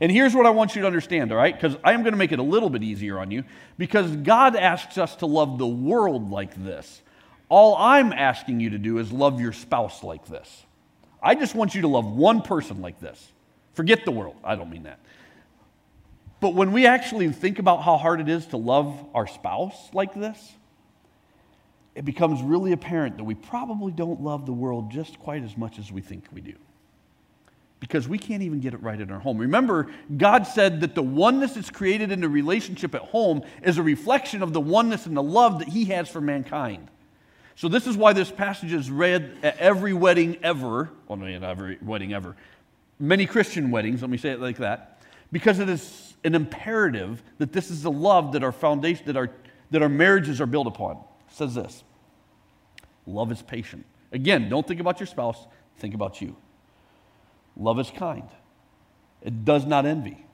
And 0.00 0.12
here's 0.12 0.34
what 0.34 0.46
I 0.46 0.50
want 0.50 0.76
you 0.76 0.82
to 0.82 0.86
understand, 0.86 1.32
all 1.32 1.38
right? 1.38 1.54
Because 1.54 1.76
I 1.82 1.92
am 1.92 2.02
going 2.02 2.12
to 2.12 2.18
make 2.18 2.32
it 2.32 2.38
a 2.38 2.44
little 2.44 2.70
bit 2.70 2.82
easier 2.82 3.18
on 3.18 3.30
you. 3.30 3.44
Because 3.78 4.14
God 4.16 4.54
asks 4.54 4.96
us 4.96 5.16
to 5.16 5.26
love 5.26 5.58
the 5.58 5.66
world 5.66 6.30
like 6.30 6.54
this. 6.54 7.02
All 7.48 7.76
I'm 7.76 8.12
asking 8.12 8.60
you 8.60 8.70
to 8.70 8.78
do 8.78 8.98
is 8.98 9.10
love 9.10 9.40
your 9.40 9.52
spouse 9.52 10.04
like 10.04 10.26
this. 10.26 10.66
I 11.22 11.34
just 11.34 11.54
want 11.54 11.74
you 11.74 11.82
to 11.82 11.88
love 11.88 12.04
one 12.06 12.42
person 12.42 12.80
like 12.80 13.00
this. 13.00 13.32
Forget 13.72 14.04
the 14.04 14.12
world. 14.12 14.36
I 14.44 14.54
don't 14.54 14.70
mean 14.70 14.84
that. 14.84 15.00
But 16.40 16.54
when 16.54 16.72
we 16.72 16.86
actually 16.86 17.28
think 17.32 17.58
about 17.58 17.82
how 17.82 17.96
hard 17.96 18.20
it 18.20 18.28
is 18.28 18.46
to 18.48 18.56
love 18.56 19.04
our 19.14 19.26
spouse 19.26 19.92
like 19.92 20.14
this, 20.14 20.52
it 21.96 22.04
becomes 22.04 22.40
really 22.40 22.70
apparent 22.70 23.16
that 23.16 23.24
we 23.24 23.34
probably 23.34 23.90
don't 23.90 24.20
love 24.20 24.46
the 24.46 24.52
world 24.52 24.92
just 24.92 25.18
quite 25.18 25.42
as 25.42 25.56
much 25.56 25.80
as 25.80 25.90
we 25.90 26.00
think 26.00 26.26
we 26.32 26.40
do. 26.40 26.54
Because 27.80 28.08
we 28.08 28.18
can't 28.18 28.42
even 28.42 28.60
get 28.60 28.74
it 28.74 28.82
right 28.82 29.00
in 29.00 29.10
our 29.10 29.20
home. 29.20 29.38
Remember, 29.38 29.88
God 30.16 30.46
said 30.46 30.80
that 30.80 30.94
the 30.94 31.02
oneness 31.02 31.54
that's 31.54 31.70
created 31.70 32.10
in 32.10 32.20
the 32.20 32.28
relationship 32.28 32.94
at 32.94 33.02
home 33.02 33.42
is 33.62 33.78
a 33.78 33.82
reflection 33.82 34.42
of 34.42 34.52
the 34.52 34.60
oneness 34.60 35.06
and 35.06 35.16
the 35.16 35.22
love 35.22 35.60
that 35.60 35.68
He 35.68 35.86
has 35.86 36.08
for 36.08 36.20
mankind. 36.20 36.88
So, 37.54 37.68
this 37.68 37.86
is 37.86 37.96
why 37.96 38.12
this 38.12 38.30
passage 38.30 38.72
is 38.72 38.90
read 38.90 39.36
at 39.42 39.58
every 39.58 39.92
wedding 39.92 40.38
ever. 40.42 40.90
Well, 41.06 41.18
not 41.18 41.42
every 41.42 41.78
wedding 41.82 42.12
ever. 42.12 42.36
Many 43.00 43.26
Christian 43.26 43.70
weddings, 43.70 44.00
let 44.00 44.10
me 44.10 44.18
say 44.18 44.30
it 44.30 44.40
like 44.40 44.58
that. 44.58 45.00
Because 45.30 45.58
it 45.58 45.68
is 45.68 46.14
an 46.24 46.34
imperative 46.34 47.22
that 47.38 47.52
this 47.52 47.70
is 47.70 47.82
the 47.82 47.90
love 47.90 48.32
that 48.32 48.42
our 48.42 48.52
foundation, 48.52 49.06
that 49.06 49.16
our, 49.16 49.30
that 49.70 49.82
our 49.82 49.88
marriages 49.88 50.40
are 50.40 50.46
built 50.46 50.66
upon. 50.66 50.96
It 51.28 51.34
says 51.34 51.54
this 51.54 51.84
Love 53.06 53.32
is 53.32 53.42
patient. 53.42 53.84
Again, 54.12 54.48
don't 54.48 54.66
think 54.66 54.80
about 54.80 55.00
your 55.00 55.06
spouse, 55.06 55.46
think 55.78 55.94
about 55.94 56.20
you. 56.20 56.36
Love 57.58 57.80
is 57.80 57.90
kind. 57.90 58.28
It 59.20 59.44
does 59.44 59.66
not 59.66 59.84
envy. 59.84 60.24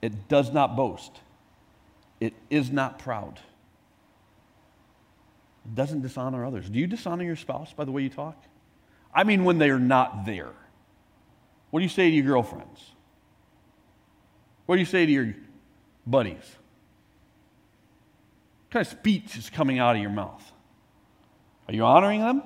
It 0.00 0.28
does 0.28 0.52
not 0.52 0.74
boast. 0.74 1.12
It 2.18 2.34
is 2.50 2.70
not 2.70 2.98
proud. 2.98 3.40
It 5.64 5.74
doesn't 5.74 6.02
dishonor 6.02 6.44
others. 6.44 6.68
Do 6.68 6.78
you 6.78 6.86
dishonor 6.86 7.24
your 7.24 7.36
spouse 7.36 7.72
by 7.72 7.84
the 7.84 7.92
way 7.92 8.02
you 8.02 8.08
talk? 8.08 8.42
I 9.14 9.24
mean, 9.24 9.44
when 9.44 9.58
they're 9.58 9.78
not 9.78 10.24
there. 10.24 10.52
What 11.70 11.80
do 11.80 11.84
you 11.84 11.88
say 11.88 12.10
to 12.10 12.16
your 12.16 12.24
girlfriends? 12.24 12.80
What 14.66 14.76
do 14.76 14.80
you 14.80 14.86
say 14.86 15.06
to 15.06 15.12
your 15.12 15.34
buddies? 16.06 16.36
What 18.64 18.70
kind 18.70 18.86
of 18.86 18.92
speech 18.92 19.36
is 19.36 19.50
coming 19.50 19.78
out 19.78 19.96
of 19.96 20.02
your 20.02 20.10
mouth? 20.10 20.42
Are 21.68 21.74
you 21.74 21.84
honoring 21.84 22.20
them? 22.20 22.42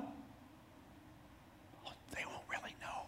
they 2.15 2.23
won't 2.25 2.43
really 2.49 2.75
know. 2.81 3.07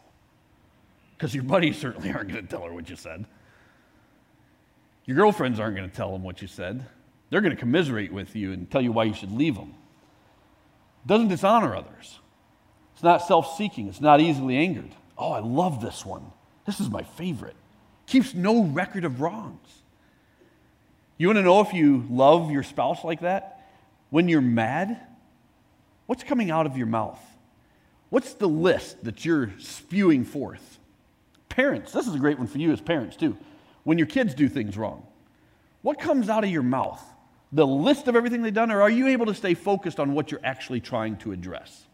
Because 1.19 1.35
your 1.35 1.43
buddies 1.43 1.77
certainly 1.77 2.11
aren't 2.11 2.31
going 2.31 2.41
to 2.41 2.49
tell 2.49 2.63
her 2.63 2.73
what 2.73 2.89
you 2.89 2.95
said. 2.95 3.27
Your 5.05 5.15
girlfriends 5.15 5.59
aren't 5.59 5.75
going 5.75 5.87
to 5.87 5.95
tell 5.95 6.11
them 6.11 6.23
what 6.23 6.41
you 6.41 6.47
said. 6.47 6.83
They're 7.29 7.41
going 7.41 7.55
to 7.55 7.59
commiserate 7.59 8.11
with 8.11 8.35
you 8.35 8.51
and 8.53 8.71
tell 8.71 8.81
you 8.81 8.91
why 8.91 9.03
you 9.03 9.13
should 9.13 9.31
leave 9.31 9.53
them. 9.53 9.75
It 11.05 11.07
doesn't 11.07 11.27
dishonor 11.27 11.75
others. 11.75 12.17
It's 12.95 13.03
not 13.03 13.21
self 13.21 13.55
seeking. 13.55 13.87
It's 13.87 14.01
not 14.01 14.19
easily 14.19 14.57
angered. 14.57 14.95
Oh, 15.15 15.31
I 15.31 15.39
love 15.39 15.79
this 15.79 16.03
one. 16.03 16.31
This 16.65 16.79
is 16.79 16.89
my 16.89 17.03
favorite. 17.03 17.55
Keeps 18.07 18.33
no 18.33 18.63
record 18.63 19.05
of 19.05 19.21
wrongs. 19.21 19.67
You 21.19 21.27
want 21.27 21.37
to 21.37 21.43
know 21.43 21.61
if 21.61 21.73
you 21.73 22.07
love 22.09 22.49
your 22.49 22.63
spouse 22.63 23.03
like 23.03 23.19
that? 23.21 23.67
When 24.09 24.27
you're 24.27 24.41
mad, 24.41 24.99
What's 26.09 26.23
coming 26.23 26.49
out 26.49 26.65
of 26.65 26.75
your 26.75 26.87
mouth? 26.87 27.23
What's 28.09 28.33
the 28.33 28.49
list 28.49 29.03
that 29.03 29.25
you're 29.25 29.51
spewing 29.59 30.25
forth? 30.25 30.78
Parents, 31.49 31.91
this 31.91 32.07
is 32.07 32.15
a 32.15 32.19
great 32.19 32.37
one 32.37 32.47
for 32.47 32.57
you 32.57 32.71
as 32.71 32.79
parents 32.79 33.15
too. 33.15 33.35
When 33.83 33.97
your 33.97 34.07
kids 34.07 34.33
do 34.33 34.47
things 34.47 34.77
wrong, 34.77 35.05
what 35.81 35.99
comes 35.99 36.29
out 36.29 36.43
of 36.43 36.49
your 36.49 36.63
mouth? 36.63 37.01
The 37.51 37.65
list 37.65 38.07
of 38.07 38.15
everything 38.15 38.43
they've 38.43 38.53
done, 38.53 38.71
or 38.71 38.81
are 38.81 38.89
you 38.89 39.07
able 39.07 39.25
to 39.25 39.33
stay 39.33 39.55
focused 39.55 39.99
on 39.99 40.13
what 40.13 40.31
you're 40.31 40.41
actually 40.43 40.79
trying 40.79 41.17
to 41.17 41.31
address? 41.31 41.87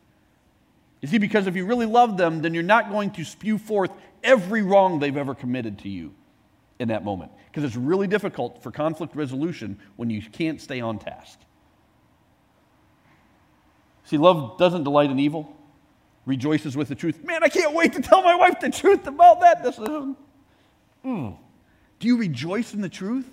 You 1.01 1.07
see, 1.07 1.17
because 1.17 1.47
if 1.47 1.55
you 1.55 1.65
really 1.65 1.85
love 1.85 2.17
them, 2.17 2.41
then 2.41 2.53
you're 2.53 2.63
not 2.63 2.89
going 2.89 3.11
to 3.11 3.23
spew 3.23 3.57
forth 3.57 3.91
every 4.23 4.63
wrong 4.63 4.99
they've 4.99 5.15
ever 5.15 5.35
committed 5.35 5.79
to 5.79 5.89
you 5.89 6.13
in 6.79 6.89
that 6.89 7.05
moment. 7.05 7.31
Because 7.47 7.63
it's 7.63 7.75
really 7.75 8.07
difficult 8.07 8.61
for 8.61 8.71
conflict 8.71 9.15
resolution 9.15 9.79
when 9.95 10.09
you 10.09 10.21
can't 10.21 10.59
stay 10.59 10.81
on 10.81 10.99
task. 10.99 11.39
See, 14.05 14.17
love 14.17 14.57
doesn't 14.57 14.83
delight 14.83 15.09
in 15.09 15.19
evil, 15.19 15.54
rejoices 16.25 16.75
with 16.75 16.87
the 16.87 16.95
truth. 16.95 17.23
Man, 17.23 17.43
I 17.43 17.49
can't 17.49 17.73
wait 17.73 17.93
to 17.93 18.01
tell 18.01 18.21
my 18.21 18.35
wife 18.35 18.59
the 18.59 18.69
truth 18.69 19.05
about 19.07 19.41
that 19.41 19.63
decision. 19.63 20.15
Mm. 21.05 21.37
Do 21.99 22.07
you 22.07 22.17
rejoice 22.17 22.73
in 22.73 22.81
the 22.81 22.89
truth? 22.89 23.27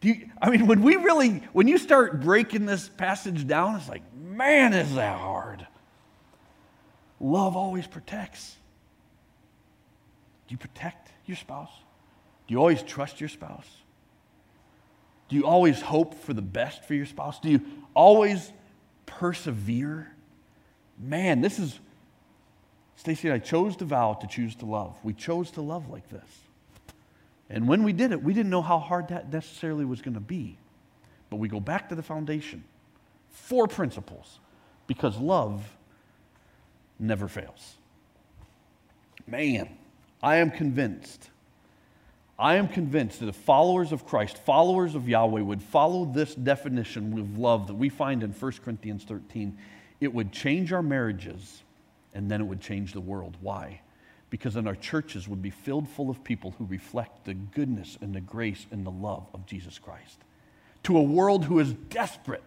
Do 0.00 0.08
you, 0.08 0.30
I 0.40 0.50
mean, 0.50 0.66
when 0.66 0.82
we 0.82 0.96
really, 0.96 1.42
when 1.52 1.68
you 1.68 1.78
start 1.78 2.20
breaking 2.20 2.66
this 2.66 2.88
passage 2.88 3.46
down, 3.46 3.76
it's 3.76 3.88
like, 3.88 4.02
man, 4.14 4.72
is 4.72 4.94
that 4.94 5.18
hard. 5.18 5.66
Love 7.20 7.56
always 7.56 7.86
protects. 7.86 8.56
Do 10.48 10.54
you 10.54 10.58
protect 10.58 11.10
your 11.26 11.36
spouse? 11.36 11.70
Do 12.46 12.54
you 12.54 12.58
always 12.58 12.82
trust 12.82 13.20
your 13.20 13.28
spouse? 13.28 13.68
Do 15.28 15.36
you 15.36 15.46
always 15.46 15.80
hope 15.80 16.14
for 16.14 16.34
the 16.34 16.42
best 16.42 16.84
for 16.84 16.94
your 16.94 17.06
spouse? 17.06 17.38
Do 17.40 17.48
you 17.48 17.60
always 17.94 18.52
persevere. 19.06 20.10
Man, 21.02 21.40
this 21.40 21.58
is, 21.58 21.80
Stacy 22.96 23.28
and 23.28 23.34
I 23.34 23.38
chose 23.38 23.76
to 23.76 23.84
vow 23.84 24.14
to 24.14 24.26
choose 24.26 24.54
to 24.56 24.66
love. 24.66 24.96
We 25.02 25.12
chose 25.12 25.50
to 25.52 25.60
love 25.60 25.90
like 25.90 26.08
this. 26.08 26.22
And 27.50 27.66
when 27.66 27.82
we 27.82 27.92
did 27.92 28.12
it, 28.12 28.22
we 28.22 28.32
didn't 28.32 28.50
know 28.50 28.62
how 28.62 28.78
hard 28.78 29.08
that 29.08 29.32
necessarily 29.32 29.84
was 29.84 30.00
going 30.00 30.14
to 30.14 30.20
be. 30.20 30.56
But 31.28 31.36
we 31.36 31.48
go 31.48 31.60
back 31.60 31.88
to 31.88 31.94
the 31.94 32.02
foundation 32.02 32.64
four 33.30 33.66
principles 33.66 34.38
because 34.86 35.18
love 35.18 35.64
never 36.98 37.26
fails. 37.26 37.74
Man, 39.26 39.68
I 40.22 40.36
am 40.36 40.50
convinced 40.50 41.30
I 42.42 42.56
am 42.56 42.66
convinced 42.66 43.20
that 43.20 43.28
if 43.28 43.36
followers 43.36 43.92
of 43.92 44.04
Christ, 44.04 44.36
followers 44.38 44.96
of 44.96 45.08
Yahweh, 45.08 45.42
would 45.42 45.62
follow 45.62 46.04
this 46.04 46.34
definition 46.34 47.16
of 47.16 47.38
love 47.38 47.68
that 47.68 47.74
we 47.74 47.88
find 47.88 48.24
in 48.24 48.32
1 48.32 48.52
Corinthians 48.64 49.04
13, 49.04 49.56
it 50.02 50.12
would 50.12 50.32
change 50.32 50.72
our 50.72 50.82
marriages 50.82 51.62
and 52.14 52.30
then 52.30 52.40
it 52.40 52.44
would 52.44 52.60
change 52.60 52.92
the 52.92 53.00
world. 53.00 53.36
Why? 53.40 53.80
Because 54.30 54.54
then 54.54 54.66
our 54.66 54.74
churches 54.74 55.28
would 55.28 55.40
be 55.40 55.50
filled 55.50 55.88
full 55.88 56.10
of 56.10 56.24
people 56.24 56.54
who 56.58 56.64
reflect 56.64 57.24
the 57.24 57.34
goodness 57.34 57.96
and 58.00 58.14
the 58.14 58.20
grace 58.20 58.66
and 58.70 58.84
the 58.84 58.90
love 58.90 59.26
of 59.32 59.46
Jesus 59.46 59.78
Christ. 59.78 60.18
To 60.84 60.98
a 60.98 61.02
world 61.02 61.44
who 61.44 61.58
is 61.60 61.72
desperate 61.72 62.42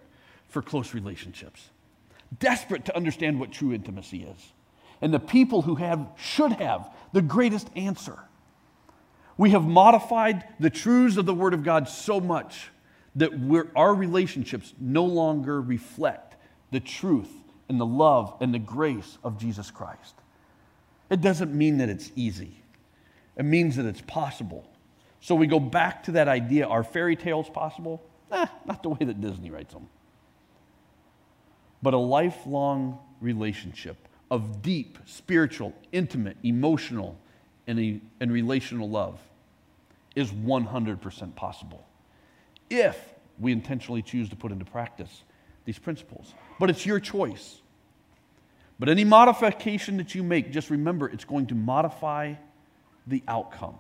for 0.50 0.62
close 0.62 0.94
relationships, 0.94 1.70
desperate 2.40 2.86
to 2.86 2.96
understand 2.96 3.40
what 3.40 3.52
true 3.52 3.74
intimacy 3.74 4.24
is. 4.24 4.52
And 5.02 5.14
the 5.14 5.20
people 5.20 5.62
who 5.62 5.76
have 5.76 6.08
should 6.18 6.54
have 6.54 6.90
the 7.14 7.22
greatest 7.22 7.70
answer 7.76 8.20
we 9.38 9.50
have 9.52 9.66
modified 9.66 10.46
the 10.60 10.70
truths 10.70 11.18
of 11.18 11.26
the 11.26 11.34
Word 11.34 11.54
of 11.54 11.64
God 11.64 11.90
so 11.90 12.20
much 12.20 12.70
that 13.16 13.32
our 13.76 13.94
relationships 13.94 14.74
no 14.80 15.06
longer 15.06 15.62
reflect 15.62 16.36
the 16.72 16.80
truth 16.80 17.32
and 17.70 17.80
the 17.80 17.86
love 17.86 18.36
and 18.40 18.54
the 18.54 18.60
grace 18.60 19.18
of 19.24 19.38
Jesus 19.38 19.72
Christ. 19.72 20.16
It 21.10 21.22
doesn't 21.22 21.54
mean 21.54 21.78
that 21.80 21.90
it's 21.90 22.12
easy, 22.16 22.62
it 23.36 23.46
means 23.46 23.76
that 23.76 23.86
it's 23.86 24.02
possible. 24.02 24.70
So 25.22 25.34
we 25.34 25.48
go 25.48 25.60
back 25.60 26.04
to 26.04 26.12
that 26.12 26.28
idea 26.28 26.68
are 26.68 26.84
fairy 26.84 27.16
tales 27.16 27.50
possible? 27.50 28.04
Eh, 28.32 28.46
not 28.66 28.84
the 28.84 28.90
way 28.90 29.06
that 29.06 29.22
Disney 29.22 29.50
writes 29.50 29.74
them. 29.74 29.88
But 31.82 31.94
a 31.94 31.98
lifelong 31.98 33.00
relationship 33.22 33.98
of 34.30 34.62
deep, 34.62 34.98
spiritual, 35.06 35.74
intimate, 35.92 36.38
emotional, 36.44 37.18
and, 37.68 38.02
and 38.20 38.32
relational 38.32 38.90
love 38.90 39.20
is 40.16 40.32
100% 40.32 41.36
possible 41.36 41.86
if 42.70 43.14
we 43.40 43.52
intentionally 43.52 44.02
choose 44.02 44.30
to 44.30 44.36
put 44.36 44.52
into 44.52 44.66
practice 44.66 45.24
these 45.66 45.80
principles. 45.80 46.34
But 46.60 46.70
it's 46.70 46.86
your 46.86 47.00
choice. 47.00 47.62
But 48.80 48.90
any 48.90 49.04
modification 49.04 49.98
that 49.98 50.16
you 50.16 50.24
make, 50.24 50.52
just 50.52 50.70
remember 50.70 51.08
it's 51.08 51.26
going 51.26 51.48
to 51.48 51.56
modify 51.56 52.36
the 53.08 53.24
outcome. 53.28 53.76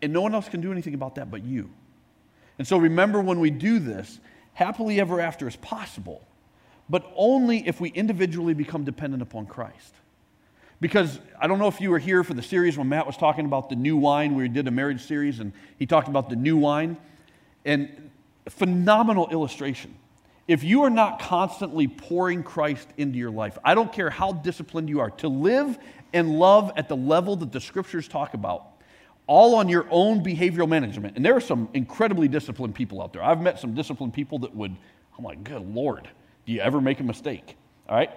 And 0.00 0.12
no 0.12 0.20
one 0.20 0.34
else 0.34 0.48
can 0.48 0.60
do 0.60 0.72
anything 0.72 0.94
about 0.94 1.14
that 1.14 1.30
but 1.30 1.44
you. 1.44 1.70
And 2.58 2.66
so 2.66 2.76
remember 2.76 3.20
when 3.20 3.40
we 3.40 3.50
do 3.50 3.78
this, 3.78 4.20
happily 4.54 5.00
ever 5.00 5.20
after 5.20 5.48
is 5.48 5.56
possible, 5.56 6.22
but 6.88 7.10
only 7.16 7.66
if 7.66 7.80
we 7.80 7.88
individually 7.88 8.54
become 8.54 8.84
dependent 8.84 9.22
upon 9.22 9.46
Christ. 9.46 9.94
Because 10.80 11.20
I 11.40 11.46
don't 11.46 11.60
know 11.60 11.68
if 11.68 11.80
you 11.80 11.90
were 11.90 12.00
here 12.00 12.24
for 12.24 12.34
the 12.34 12.42
series 12.42 12.76
when 12.76 12.88
Matt 12.88 13.06
was 13.06 13.16
talking 13.16 13.46
about 13.46 13.68
the 13.68 13.76
new 13.76 13.96
wine. 13.96 14.34
We 14.34 14.48
did 14.48 14.66
a 14.66 14.72
marriage 14.72 15.00
series 15.02 15.38
and 15.38 15.52
he 15.78 15.86
talked 15.86 16.08
about 16.08 16.28
the 16.28 16.36
new 16.36 16.56
wine. 16.56 16.96
And 17.64 18.10
phenomenal 18.48 19.28
illustration. 19.30 19.94
If 20.48 20.64
you 20.64 20.82
are 20.82 20.90
not 20.90 21.20
constantly 21.20 21.86
pouring 21.86 22.42
Christ 22.42 22.88
into 22.96 23.16
your 23.16 23.30
life, 23.30 23.56
I 23.64 23.74
don't 23.74 23.92
care 23.92 24.10
how 24.10 24.32
disciplined 24.32 24.88
you 24.88 25.00
are, 25.00 25.10
to 25.10 25.28
live 25.28 25.78
and 26.12 26.38
love 26.38 26.72
at 26.76 26.88
the 26.88 26.96
level 26.96 27.36
that 27.36 27.52
the 27.52 27.60
scriptures 27.60 28.08
talk 28.08 28.34
about, 28.34 28.66
all 29.26 29.54
on 29.54 29.68
your 29.68 29.86
own 29.90 30.22
behavioral 30.24 30.68
management. 30.68 31.16
And 31.16 31.24
there 31.24 31.36
are 31.36 31.40
some 31.40 31.68
incredibly 31.74 32.28
disciplined 32.28 32.74
people 32.74 33.00
out 33.00 33.12
there. 33.12 33.22
I've 33.22 33.40
met 33.40 33.60
some 33.60 33.74
disciplined 33.74 34.12
people 34.12 34.40
that 34.40 34.54
would, 34.54 34.72
oh 34.72 35.14
I'm 35.18 35.24
like, 35.24 35.44
good 35.44 35.62
Lord, 35.74 36.08
do 36.44 36.52
you 36.52 36.60
ever 36.60 36.80
make 36.80 36.98
a 36.98 37.04
mistake? 37.04 37.56
All 37.88 37.96
right? 37.96 38.10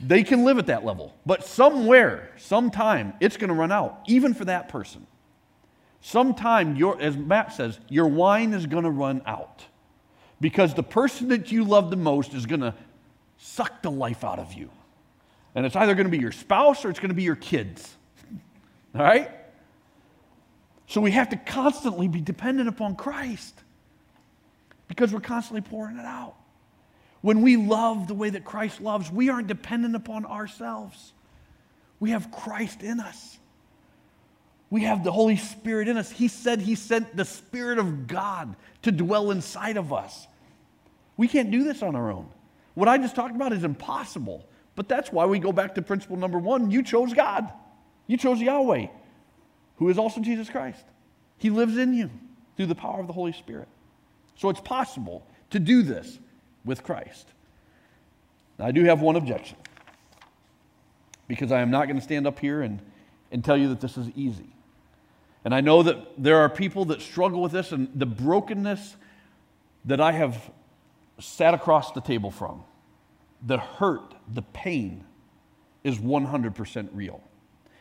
They 0.00 0.22
can 0.22 0.44
live 0.44 0.58
at 0.58 0.66
that 0.66 0.84
level. 0.84 1.14
But 1.26 1.44
somewhere, 1.44 2.30
sometime, 2.38 3.12
it's 3.20 3.36
going 3.36 3.48
to 3.48 3.54
run 3.54 3.70
out, 3.70 4.00
even 4.06 4.32
for 4.32 4.46
that 4.46 4.70
person. 4.70 5.06
Sometime, 6.00 6.76
your, 6.76 7.00
as 7.00 7.16
Matt 7.16 7.52
says, 7.52 7.78
your 7.88 8.06
wine 8.06 8.52
is 8.52 8.66
going 8.66 8.84
to 8.84 8.90
run 8.90 9.22
out 9.26 9.64
because 10.40 10.74
the 10.74 10.82
person 10.82 11.28
that 11.28 11.52
you 11.52 11.64
love 11.64 11.90
the 11.90 11.96
most 11.96 12.34
is 12.34 12.46
going 12.46 12.60
to 12.60 12.74
suck 13.36 13.82
the 13.82 13.90
life 13.90 14.24
out 14.24 14.38
of 14.38 14.52
you. 14.54 14.70
And 15.54 15.66
it's 15.66 15.76
either 15.76 15.94
going 15.94 16.06
to 16.06 16.10
be 16.10 16.18
your 16.18 16.32
spouse 16.32 16.84
or 16.84 16.90
it's 16.90 17.00
going 17.00 17.10
to 17.10 17.14
be 17.14 17.22
your 17.22 17.36
kids. 17.36 17.96
All 18.94 19.02
right? 19.02 19.30
So 20.86 21.00
we 21.00 21.10
have 21.12 21.30
to 21.30 21.36
constantly 21.36 22.08
be 22.08 22.20
dependent 22.20 22.68
upon 22.68 22.96
Christ 22.96 23.54
because 24.88 25.12
we're 25.12 25.20
constantly 25.20 25.60
pouring 25.60 25.98
it 25.98 26.04
out. 26.04 26.34
When 27.20 27.42
we 27.42 27.56
love 27.56 28.08
the 28.08 28.14
way 28.14 28.30
that 28.30 28.44
Christ 28.44 28.80
loves, 28.80 29.10
we 29.10 29.28
aren't 29.28 29.46
dependent 29.46 29.94
upon 29.94 30.24
ourselves. 30.24 31.12
We 32.00 32.10
have 32.10 32.30
Christ 32.30 32.82
in 32.82 32.98
us. 32.98 33.38
We 34.70 34.82
have 34.82 35.02
the 35.02 35.12
Holy 35.12 35.36
Spirit 35.36 35.88
in 35.88 35.96
us. 35.96 36.10
He 36.10 36.28
said 36.28 36.60
He 36.60 36.76
sent 36.76 37.16
the 37.16 37.24
Spirit 37.24 37.78
of 37.78 38.06
God 38.06 38.54
to 38.82 38.92
dwell 38.92 39.30
inside 39.32 39.76
of 39.76 39.92
us. 39.92 40.28
We 41.16 41.28
can't 41.28 41.50
do 41.50 41.64
this 41.64 41.82
on 41.82 41.96
our 41.96 42.10
own. 42.10 42.28
What 42.74 42.88
I 42.88 42.96
just 42.98 43.16
talked 43.16 43.34
about 43.34 43.52
is 43.52 43.64
impossible. 43.64 44.46
But 44.76 44.88
that's 44.88 45.12
why 45.12 45.26
we 45.26 45.38
go 45.38 45.52
back 45.52 45.74
to 45.74 45.82
principle 45.82 46.16
number 46.16 46.38
one 46.38 46.70
you 46.70 46.82
chose 46.82 47.12
God, 47.12 47.52
you 48.06 48.16
chose 48.16 48.40
Yahweh, 48.40 48.86
who 49.76 49.88
is 49.88 49.98
also 49.98 50.20
Jesus 50.20 50.48
Christ. 50.48 50.84
He 51.36 51.50
lives 51.50 51.76
in 51.76 51.92
you 51.92 52.10
through 52.56 52.66
the 52.66 52.74
power 52.74 53.00
of 53.00 53.06
the 53.06 53.12
Holy 53.12 53.32
Spirit. 53.32 53.68
So 54.36 54.48
it's 54.48 54.60
possible 54.60 55.26
to 55.50 55.58
do 55.58 55.82
this 55.82 56.18
with 56.64 56.82
Christ. 56.82 57.26
Now, 58.58 58.66
I 58.66 58.70
do 58.70 58.84
have 58.84 59.00
one 59.00 59.16
objection 59.16 59.56
because 61.28 61.52
I 61.52 61.60
am 61.60 61.70
not 61.70 61.86
going 61.86 61.96
to 61.96 62.02
stand 62.02 62.26
up 62.26 62.38
here 62.38 62.62
and, 62.62 62.80
and 63.32 63.44
tell 63.44 63.56
you 63.56 63.68
that 63.68 63.80
this 63.80 63.96
is 63.96 64.08
easy. 64.16 64.52
And 65.44 65.54
I 65.54 65.60
know 65.60 65.82
that 65.82 66.22
there 66.22 66.38
are 66.38 66.48
people 66.48 66.86
that 66.86 67.00
struggle 67.00 67.40
with 67.40 67.52
this, 67.52 67.72
and 67.72 67.88
the 67.94 68.06
brokenness 68.06 68.96
that 69.86 70.00
I 70.00 70.12
have 70.12 70.50
sat 71.18 71.54
across 71.54 71.92
the 71.92 72.00
table 72.00 72.30
from, 72.30 72.64
the 73.44 73.58
hurt, 73.58 74.14
the 74.32 74.42
pain, 74.42 75.04
is 75.82 75.98
100% 75.98 76.88
real. 76.92 77.22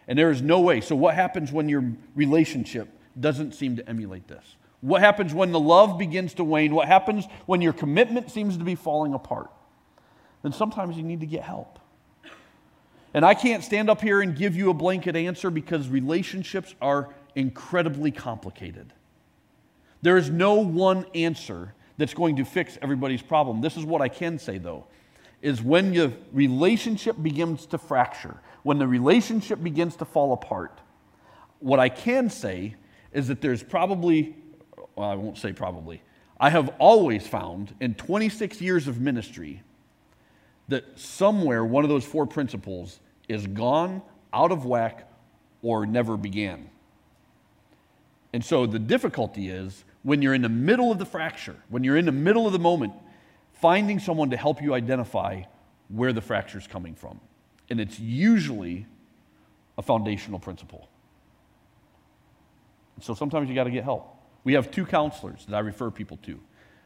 And 0.08 0.18
there 0.18 0.32
is 0.32 0.42
no 0.42 0.62
way. 0.62 0.82
So, 0.82 0.96
what 0.96 1.16
happens 1.16 1.52
when 1.52 1.70
your 1.70 1.84
relationship 2.16 2.90
doesn't 3.20 3.54
seem 3.54 3.76
to 3.76 3.88
emulate 3.88 4.28
this? 4.28 4.56
What 4.82 5.02
happens 5.02 5.34
when 5.34 5.52
the 5.52 5.60
love 5.60 5.98
begins 5.98 6.34
to 6.36 6.44
wane? 6.44 6.74
What 6.74 6.88
happens 6.88 7.26
when 7.46 7.62
your 7.62 7.74
commitment 7.74 8.32
seems 8.32 8.58
to 8.58 8.64
be 8.64 8.76
falling 8.76 9.14
apart? 9.14 9.52
Then 10.42 10.54
sometimes 10.54 10.96
you 10.96 11.04
need 11.04 11.20
to 11.20 11.26
get 11.26 11.44
help. 11.44 11.80
And 13.14 13.26
I 13.26 13.34
can't 13.34 13.64
stand 13.64 13.90
up 13.90 14.02
here 14.02 14.22
and 14.22 14.36
give 14.36 14.56
you 14.56 14.70
a 14.70 14.74
blanket 14.74 15.16
answer 15.16 15.50
because 15.50 15.90
relationships 15.90 16.76
are 16.82 17.10
incredibly 17.36 18.12
complicated. 18.12 18.94
There 20.02 20.18
is 20.18 20.30
no 20.30 20.56
one 20.56 21.06
answer 21.14 21.74
that's 21.98 22.14
going 22.14 22.38
to 22.38 22.46
fix 22.46 22.78
everybody's 22.82 23.22
problem. 23.22 23.62
This 23.62 23.76
is 23.76 23.86
what 23.86 24.02
I 24.02 24.08
can 24.08 24.40
say 24.40 24.58
though 24.58 24.86
is 25.42 25.62
when 25.62 25.94
your 25.94 26.12
relationship 26.34 27.16
begins 27.22 27.66
to 27.66 27.78
fracture, 27.78 28.42
when 28.64 28.78
the 28.78 28.88
relationship 28.88 29.64
begins 29.64 29.96
to 29.96 30.04
fall 30.04 30.34
apart. 30.34 30.82
What 31.60 31.80
I 31.80 31.88
can 31.88 32.30
say 32.30 32.76
is 33.14 33.30
that 33.30 33.40
there's 33.40 33.64
probably 33.64 34.36
well, 34.96 35.10
I 35.10 35.16
won't 35.16 35.38
say 35.38 35.54
probably. 35.54 36.02
I 36.40 36.50
have 36.50 36.74
always 36.78 37.26
found 37.26 37.74
in 37.80 37.96
26 37.96 38.60
years 38.60 38.88
of 38.88 39.00
ministry 39.00 39.64
that 40.68 41.00
somewhere 41.00 41.64
one 41.64 41.86
of 41.86 41.90
those 41.90 42.04
four 42.04 42.28
principles 42.28 43.00
is 43.30 43.48
gone, 43.48 44.02
out 44.34 44.52
of 44.52 44.66
whack, 44.66 45.10
or 45.62 45.86
never 45.86 46.18
began. 46.18 46.70
And 48.34 48.44
so 48.44 48.66
the 48.66 48.80
difficulty 48.80 49.50
is 49.50 49.84
when 50.04 50.22
you're 50.22 50.34
in 50.34 50.42
the 50.42 50.50
middle 50.50 50.92
of 50.92 51.00
the 51.00 51.06
fracture, 51.06 51.56
when 51.70 51.84
you're 51.84 51.98
in 51.98 52.06
the 52.06 52.12
middle 52.12 52.46
of 52.46 52.54
the 52.54 52.60
moment, 52.60 52.94
finding 53.54 54.00
someone 54.00 54.30
to 54.30 54.38
help 54.38 54.62
you 54.62 54.74
identify 54.74 55.44
where 55.90 56.14
the 56.14 56.22
fracture 56.22 56.58
is 56.58 56.68
coming 56.68 56.96
from. 56.96 57.20
And 57.70 57.80
it's 57.80 58.00
usually 58.00 58.86
a 59.78 59.82
foundational 59.82 60.40
principle. 60.40 60.90
And 62.96 63.04
So 63.04 63.14
sometimes 63.14 63.50
you 63.50 63.56
got 63.56 63.64
to 63.66 63.72
get 63.72 63.84
help. 63.84 64.16
We 64.44 64.54
have 64.54 64.72
two 64.72 64.86
counselors 64.86 65.46
that 65.48 65.56
I 65.56 65.60
refer 65.60 65.92
people 65.92 66.18
to. 66.24 66.40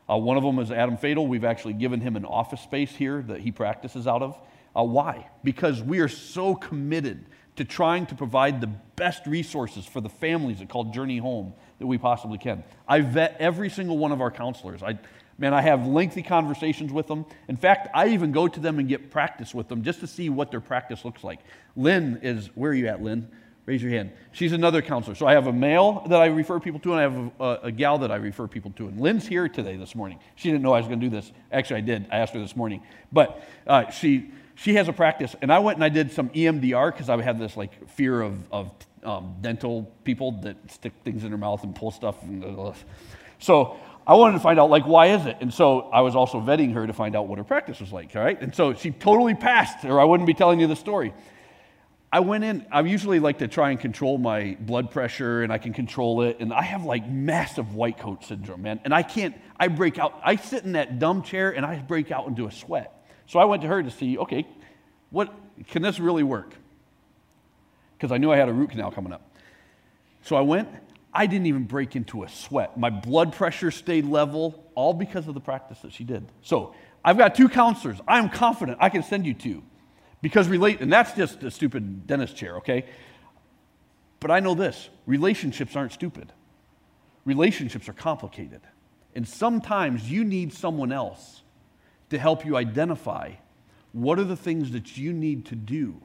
Uh, 0.10 0.18
one 0.18 0.38
of 0.38 0.44
them 0.44 0.60
is 0.60 0.72
Adam 0.72 0.98
Fatal. 0.98 1.26
We've 1.28 1.46
actually 1.46 1.74
given 1.74 2.02
him 2.02 2.16
an 2.16 2.26
office 2.26 2.62
space 2.62 2.92
here 2.96 3.22
that 3.24 3.40
he 3.40 3.52
practices 3.52 4.08
out 4.08 4.22
of. 4.22 4.40
Uh, 4.76 4.84
why? 4.84 5.30
Because 5.44 5.82
we 5.82 6.00
are 6.00 6.08
so 6.08 6.56
committed 6.56 7.26
to 7.56 7.64
trying 7.64 8.06
to 8.08 8.16
provide 8.16 8.62
the 8.62 8.68
best 8.96 9.26
resources 9.28 9.86
for 9.86 10.02
the 10.02 10.10
families 10.10 10.60
that 10.60 10.70
call 10.70 10.86
Journey 10.86 11.18
Home 11.18 11.54
that 11.80 11.88
we 11.88 11.98
possibly 11.98 12.38
can. 12.38 12.64
I 12.88 13.02
vet 13.02 13.38
every 13.40 13.70
single 13.70 13.98
one 13.98 14.12
of 14.12 14.22
our 14.22 14.32
counselors. 14.32 14.82
I, 14.82 14.98
man, 15.38 15.54
I 15.54 15.62
have 15.62 15.86
lengthy 15.86 16.24
conversations 16.24 16.92
with 16.92 17.08
them. 17.08 17.26
In 17.48 17.58
fact, 17.58 17.90
I 17.94 18.10
even 18.10 18.32
go 18.32 18.48
to 18.48 18.60
them 18.60 18.80
and 18.80 18.88
get 18.88 19.12
practice 19.12 19.54
with 19.54 19.68
them 19.68 19.84
just 19.84 20.00
to 20.00 20.08
see 20.08 20.30
what 20.30 20.52
their 20.52 20.62
practice 20.62 21.06
looks 21.06 21.24
like. 21.24 21.40
Lynn 21.76 22.20
is, 22.24 22.48
where 22.56 22.72
are 22.72 22.76
you 22.76 22.88
at, 22.88 23.02
Lynn? 23.02 23.30
Raise 23.66 23.82
your 23.82 23.92
hand. 23.92 24.12
She's 24.34 24.52
another 24.52 24.82
counselor. 24.82 25.16
So 25.16 25.26
I 25.26 25.34
have 25.34 25.48
a 25.48 25.54
male 25.54 26.06
that 26.10 26.20
I 26.22 26.26
refer 26.26 26.60
people 26.60 26.82
to, 26.82 26.94
and 26.94 27.00
I 27.00 27.04
have 27.04 27.16
a, 27.16 27.44
a, 27.44 27.60
a, 27.68 27.72
gal 27.72 27.98
that 28.00 28.12
I 28.12 28.18
refer 28.18 28.46
people 28.46 28.72
to. 28.72 28.90
And 28.90 29.00
Lynn's 29.00 29.26
here 29.26 29.48
today 29.48 29.78
this 29.78 29.96
morning. 29.96 30.20
She 30.36 30.50
didn't 30.50 30.64
know 30.64 30.74
I 30.74 30.80
was 30.80 30.88
going 30.88 31.00
to 31.00 31.06
do 31.06 31.10
this. 31.10 31.32
Actually, 31.50 31.78
I 31.78 31.82
did. 31.82 32.08
I 32.12 32.18
asked 32.18 32.34
her 32.34 32.42
this 32.42 32.58
morning. 32.58 32.84
But 33.14 33.42
uh, 33.66 33.90
she, 33.90 34.32
she 34.56 34.76
has 34.76 34.88
a 34.88 34.94
practice. 34.94 35.36
And 35.42 35.52
I 35.52 35.60
went 35.60 35.78
and 35.78 35.84
I 35.84 35.90
did 35.90 36.12
some 36.12 36.30
EMDR 36.30 36.92
because 36.92 37.10
I 37.10 37.22
had 37.22 37.40
this 37.40 37.58
like 37.58 37.90
fear 37.90 38.22
of, 38.22 38.52
of 38.52 38.72
um, 39.04 39.36
dental 39.42 39.92
people 40.04 40.34
that 40.44 40.58
stick 40.72 40.94
things 41.04 41.24
in 41.24 41.30
their 41.30 41.38
mouth 41.38 41.64
and 41.64 41.76
pull 41.76 41.92
stuff. 41.92 42.22
And, 42.24 42.76
so 43.40 43.78
I 44.08 44.16
wanted 44.16 44.34
to 44.34 44.40
find 44.40 44.60
out, 44.60 44.70
like, 44.70 44.86
why 44.86 45.08
is 45.08 45.26
it? 45.26 45.38
And 45.42 45.54
so 45.54 45.82
I 45.82 46.02
was 46.02 46.16
also 46.16 46.40
vetting 46.40 46.74
her 46.74 46.88
to 46.88 46.94
find 46.94 47.16
out 47.16 47.28
what 47.28 47.38
her 47.38 47.44
practice 47.44 47.80
was 47.80 47.92
like, 47.92 48.16
all 48.16 48.24
right? 48.24 48.42
And 48.42 48.56
so 48.56 48.74
she 48.74 48.92
totally 48.92 49.36
passed, 49.36 49.84
or 49.86 50.00
I 50.00 50.06
wouldn't 50.06 50.28
be 50.28 50.34
telling 50.34 50.60
you 50.60 50.68
the 50.68 50.76
story. 50.76 51.14
I 52.12 52.20
went 52.20 52.44
in, 52.44 52.66
I 52.72 52.82
usually 52.82 53.20
like 53.20 53.40
to 53.40 53.48
try 53.48 53.72
and 53.72 53.80
control 53.80 54.20
my 54.20 54.56
blood 54.60 54.92
pressure 54.92 55.42
and 55.42 55.52
I 55.52 55.58
can 55.58 55.74
control 55.74 56.22
it. 56.22 56.38
And 56.40 56.54
I 56.54 56.62
have 56.62 56.86
like 56.86 57.10
massive 57.10 57.74
white 57.74 57.98
coat 57.98 58.24
syndrome, 58.24 58.62
man. 58.62 58.80
And 58.84 58.94
I 58.94 59.02
can't, 59.02 59.36
I 59.60 59.68
break 59.68 59.98
out, 59.98 60.22
I 60.24 60.36
sit 60.36 60.64
in 60.64 60.74
that 60.74 61.00
dumb 61.00 61.24
chair 61.24 61.50
and 61.56 61.66
I 61.66 61.80
break 61.80 62.12
out 62.12 62.28
into 62.28 62.46
a 62.46 62.52
sweat. 62.52 63.03
So 63.28 63.40
I 63.40 63.46
went 63.46 63.62
to 63.62 63.68
her 63.68 63.82
to 63.82 63.92
see, 63.92 64.18
okay, 64.18 64.48
what, 65.10 65.34
can 65.68 65.82
this 65.82 66.00
really 66.00 66.24
work? 66.24 66.54
Because 67.98 68.12
I 68.12 68.18
knew 68.18 68.32
I 68.32 68.38
had 68.38 68.50
a 68.50 68.54
root 68.54 68.72
canal 68.72 68.92
coming 68.92 69.14
up. 69.14 69.22
So 70.24 70.36
I 70.36 70.42
went, 70.42 70.70
I 71.14 71.28
didn't 71.28 71.48
even 71.48 71.66
break 71.66 71.96
into 71.96 72.24
a 72.24 72.30
sweat. 72.30 72.78
My 72.78 72.90
blood 72.90 73.34
pressure 73.34 73.72
stayed 73.72 74.06
level, 74.06 74.64
all 74.76 74.94
because 74.94 75.28
of 75.28 75.34
the 75.34 75.40
practice 75.40 75.80
that 75.80 75.94
she 75.94 76.04
did. 76.04 76.26
So 76.42 76.74
I've 77.06 77.18
got 77.18 77.36
two 77.36 77.50
counselors. 77.50 78.00
I'm 78.08 78.30
confident 78.30 78.78
I 78.82 78.90
can 78.90 79.04
send 79.04 79.26
you 79.26 79.34
two. 79.34 79.64
Because 80.22 80.48
relate, 80.48 80.80
and 80.80 80.92
that's 80.92 81.12
just 81.14 81.44
a 81.44 81.52
stupid 81.52 82.08
dentist 82.08 82.36
chair, 82.38 82.58
okay? 82.58 82.86
But 84.22 84.32
I 84.32 84.40
know 84.40 84.56
this 84.56 84.90
relationships 85.06 85.76
aren't 85.76 85.92
stupid, 85.92 86.32
relationships 87.26 87.90
are 87.90 87.94
complicated. 87.94 88.62
And 89.16 89.28
sometimes 89.28 90.10
you 90.10 90.24
need 90.24 90.54
someone 90.54 90.92
else 90.92 91.43
to 92.14 92.20
help 92.20 92.46
you 92.46 92.56
identify 92.56 93.32
what 93.92 94.18
are 94.18 94.24
the 94.24 94.36
things 94.36 94.72
that 94.72 94.98
you 94.98 95.14
need 95.14 95.46
to 95.46 95.56
do 95.56 96.02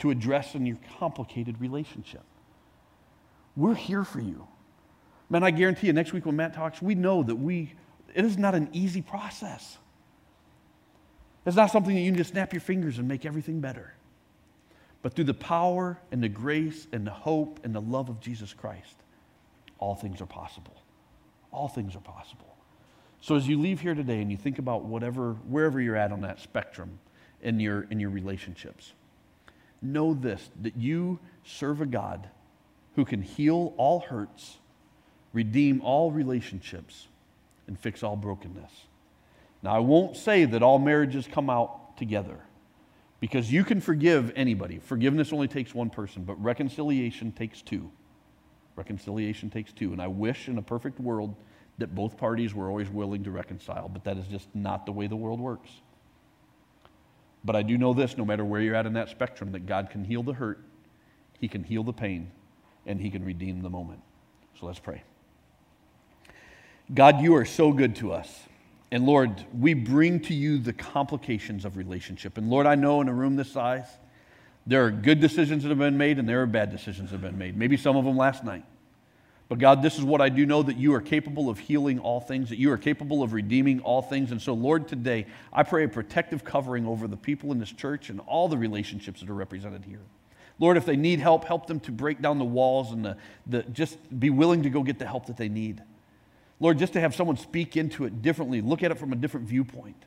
to 0.00 0.10
address 0.10 0.54
in 0.54 0.66
your 0.66 0.78
complicated 0.98 1.60
relationship. 1.60 2.22
We're 3.54 3.74
here 3.74 4.04
for 4.04 4.20
you. 4.20 4.48
Man, 5.28 5.44
I 5.44 5.50
guarantee 5.50 5.86
you, 5.86 5.92
next 5.92 6.12
week 6.12 6.26
when 6.26 6.36
Matt 6.36 6.54
talks, 6.54 6.82
we 6.82 6.94
know 6.94 7.22
that 7.22 7.36
we, 7.36 7.74
it 8.14 8.24
is 8.24 8.36
not 8.36 8.54
an 8.54 8.68
easy 8.72 9.02
process. 9.02 9.78
It's 11.46 11.56
not 11.56 11.70
something 11.70 11.94
that 11.94 12.00
you 12.00 12.10
can 12.10 12.18
just 12.18 12.30
snap 12.30 12.52
your 12.52 12.60
fingers 12.60 12.98
and 12.98 13.06
make 13.06 13.24
everything 13.24 13.60
better. 13.60 13.94
But 15.02 15.14
through 15.14 15.24
the 15.24 15.34
power 15.34 15.98
and 16.10 16.22
the 16.22 16.28
grace 16.28 16.86
and 16.92 17.06
the 17.06 17.12
hope 17.12 17.60
and 17.64 17.74
the 17.74 17.80
love 17.80 18.08
of 18.08 18.20
Jesus 18.20 18.52
Christ, 18.52 18.96
all 19.78 19.94
things 19.94 20.20
are 20.20 20.26
possible. 20.26 20.82
All 21.52 21.68
things 21.68 21.96
are 21.96 22.00
possible. 22.00 22.56
So 23.20 23.36
as 23.36 23.46
you 23.46 23.58
leave 23.58 23.80
here 23.80 23.94
today 23.94 24.22
and 24.22 24.30
you 24.30 24.36
think 24.36 24.58
about 24.58 24.84
whatever, 24.84 25.34
wherever 25.46 25.80
you're 25.80 25.96
at 25.96 26.10
on 26.10 26.22
that 26.22 26.40
spectrum 26.40 26.98
in 27.42 27.60
your, 27.60 27.82
in 27.90 28.00
your 28.00 28.10
relationships, 28.10 28.92
know 29.82 30.14
this 30.14 30.50
that 30.62 30.76
you 30.76 31.18
serve 31.44 31.80
a 31.80 31.86
God 31.86 32.28
who 32.96 33.04
can 33.04 33.22
heal 33.22 33.74
all 33.76 34.00
hurts, 34.00 34.58
redeem 35.32 35.80
all 35.82 36.10
relationships, 36.10 37.08
and 37.66 37.78
fix 37.78 38.02
all 38.02 38.16
brokenness. 38.16 38.72
Now, 39.62 39.76
I 39.76 39.78
won't 39.78 40.16
say 40.16 40.46
that 40.46 40.62
all 40.62 40.78
marriages 40.78 41.28
come 41.30 41.50
out 41.50 41.96
together 41.98 42.40
because 43.20 43.52
you 43.52 43.64
can 43.64 43.80
forgive 43.80 44.32
anybody. 44.34 44.78
Forgiveness 44.78 45.32
only 45.32 45.48
takes 45.48 45.74
one 45.74 45.90
person, 45.90 46.24
but 46.24 46.42
reconciliation 46.42 47.32
takes 47.32 47.60
two. 47.60 47.90
Reconciliation 48.76 49.50
takes 49.50 49.72
two. 49.72 49.92
And 49.92 50.00
I 50.00 50.08
wish 50.08 50.48
in 50.48 50.56
a 50.56 50.62
perfect 50.62 50.98
world 50.98 51.34
that 51.80 51.94
both 51.94 52.16
parties 52.16 52.54
were 52.54 52.68
always 52.68 52.88
willing 52.88 53.24
to 53.24 53.30
reconcile, 53.30 53.88
but 53.88 54.04
that 54.04 54.16
is 54.16 54.26
just 54.26 54.48
not 54.54 54.86
the 54.86 54.92
way 54.92 55.06
the 55.06 55.16
world 55.16 55.40
works. 55.40 55.70
But 57.44 57.56
I 57.56 57.62
do 57.62 57.76
know 57.76 57.94
this 57.94 58.16
no 58.16 58.24
matter 58.24 58.44
where 58.44 58.60
you're 58.60 58.74
at 58.74 58.86
in 58.86 58.92
that 58.94 59.08
spectrum, 59.08 59.52
that 59.52 59.66
God 59.66 59.90
can 59.90 60.04
heal 60.04 60.22
the 60.22 60.34
hurt, 60.34 60.62
He 61.38 61.48
can 61.48 61.64
heal 61.64 61.82
the 61.82 61.92
pain, 61.92 62.30
and 62.86 63.00
He 63.00 63.10
can 63.10 63.24
redeem 63.24 63.62
the 63.62 63.70
moment. 63.70 64.00
So 64.58 64.66
let's 64.66 64.78
pray. 64.78 65.02
God, 66.92 67.20
you 67.20 67.34
are 67.36 67.44
so 67.44 67.72
good 67.72 67.96
to 67.96 68.12
us. 68.12 68.40
And 68.92 69.06
Lord, 69.06 69.44
we 69.56 69.74
bring 69.74 70.20
to 70.22 70.34
you 70.34 70.58
the 70.58 70.72
complications 70.72 71.64
of 71.64 71.76
relationship. 71.76 72.36
And 72.36 72.50
Lord, 72.50 72.66
I 72.66 72.74
know 72.74 73.00
in 73.00 73.08
a 73.08 73.14
room 73.14 73.36
this 73.36 73.52
size, 73.52 73.86
there 74.66 74.84
are 74.84 74.90
good 74.90 75.20
decisions 75.20 75.62
that 75.62 75.68
have 75.68 75.78
been 75.78 75.96
made 75.96 76.18
and 76.18 76.28
there 76.28 76.42
are 76.42 76.46
bad 76.46 76.70
decisions 76.70 77.10
that 77.10 77.20
have 77.20 77.22
been 77.22 77.38
made. 77.38 77.56
Maybe 77.56 77.76
some 77.76 77.96
of 77.96 78.04
them 78.04 78.16
last 78.16 78.44
night. 78.44 78.64
But 79.50 79.58
God, 79.58 79.82
this 79.82 79.98
is 79.98 80.04
what 80.04 80.20
I 80.20 80.28
do 80.28 80.46
know 80.46 80.62
that 80.62 80.76
you 80.76 80.94
are 80.94 81.00
capable 81.00 81.50
of 81.50 81.58
healing 81.58 81.98
all 81.98 82.20
things, 82.20 82.50
that 82.50 82.58
you 82.58 82.70
are 82.70 82.78
capable 82.78 83.20
of 83.20 83.32
redeeming 83.32 83.80
all 83.80 84.00
things. 84.00 84.30
And 84.30 84.40
so, 84.40 84.54
Lord, 84.54 84.86
today, 84.86 85.26
I 85.52 85.64
pray 85.64 85.82
a 85.82 85.88
protective 85.88 86.44
covering 86.44 86.86
over 86.86 87.08
the 87.08 87.16
people 87.16 87.50
in 87.50 87.58
this 87.58 87.72
church 87.72 88.10
and 88.10 88.20
all 88.28 88.46
the 88.46 88.56
relationships 88.56 89.18
that 89.18 89.28
are 89.28 89.34
represented 89.34 89.84
here. 89.84 90.02
Lord, 90.60 90.76
if 90.76 90.84
they 90.84 90.94
need 90.94 91.18
help, 91.18 91.46
help 91.46 91.66
them 91.66 91.80
to 91.80 91.90
break 91.90 92.22
down 92.22 92.38
the 92.38 92.44
walls 92.44 92.92
and 92.92 93.04
the, 93.04 93.16
the, 93.44 93.64
just 93.64 93.98
be 94.20 94.30
willing 94.30 94.62
to 94.62 94.70
go 94.70 94.84
get 94.84 95.00
the 95.00 95.06
help 95.06 95.26
that 95.26 95.36
they 95.36 95.48
need. 95.48 95.82
Lord, 96.60 96.78
just 96.78 96.92
to 96.92 97.00
have 97.00 97.16
someone 97.16 97.36
speak 97.36 97.76
into 97.76 98.04
it 98.04 98.22
differently, 98.22 98.60
look 98.60 98.84
at 98.84 98.92
it 98.92 98.98
from 98.98 99.12
a 99.12 99.16
different 99.16 99.48
viewpoint. 99.48 100.04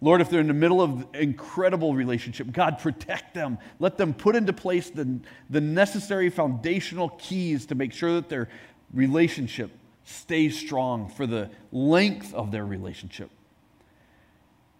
Lord, 0.00 0.20
if 0.20 0.30
they're 0.30 0.40
in 0.40 0.46
the 0.46 0.54
middle 0.54 0.80
of 0.80 1.00
an 1.00 1.06
incredible 1.14 1.94
relationship, 1.94 2.52
God, 2.52 2.78
protect 2.78 3.34
them. 3.34 3.58
Let 3.78 3.98
them 3.98 4.14
put 4.14 4.34
into 4.34 4.52
place 4.52 4.88
the, 4.88 5.20
the 5.50 5.60
necessary 5.60 6.30
foundational 6.30 7.10
keys 7.10 7.66
to 7.66 7.74
make 7.74 7.92
sure 7.92 8.14
that 8.14 8.28
their 8.30 8.48
relationship 8.94 9.70
stays 10.04 10.58
strong 10.58 11.08
for 11.10 11.26
the 11.26 11.50
length 11.70 12.32
of 12.32 12.50
their 12.50 12.64
relationship. 12.64 13.30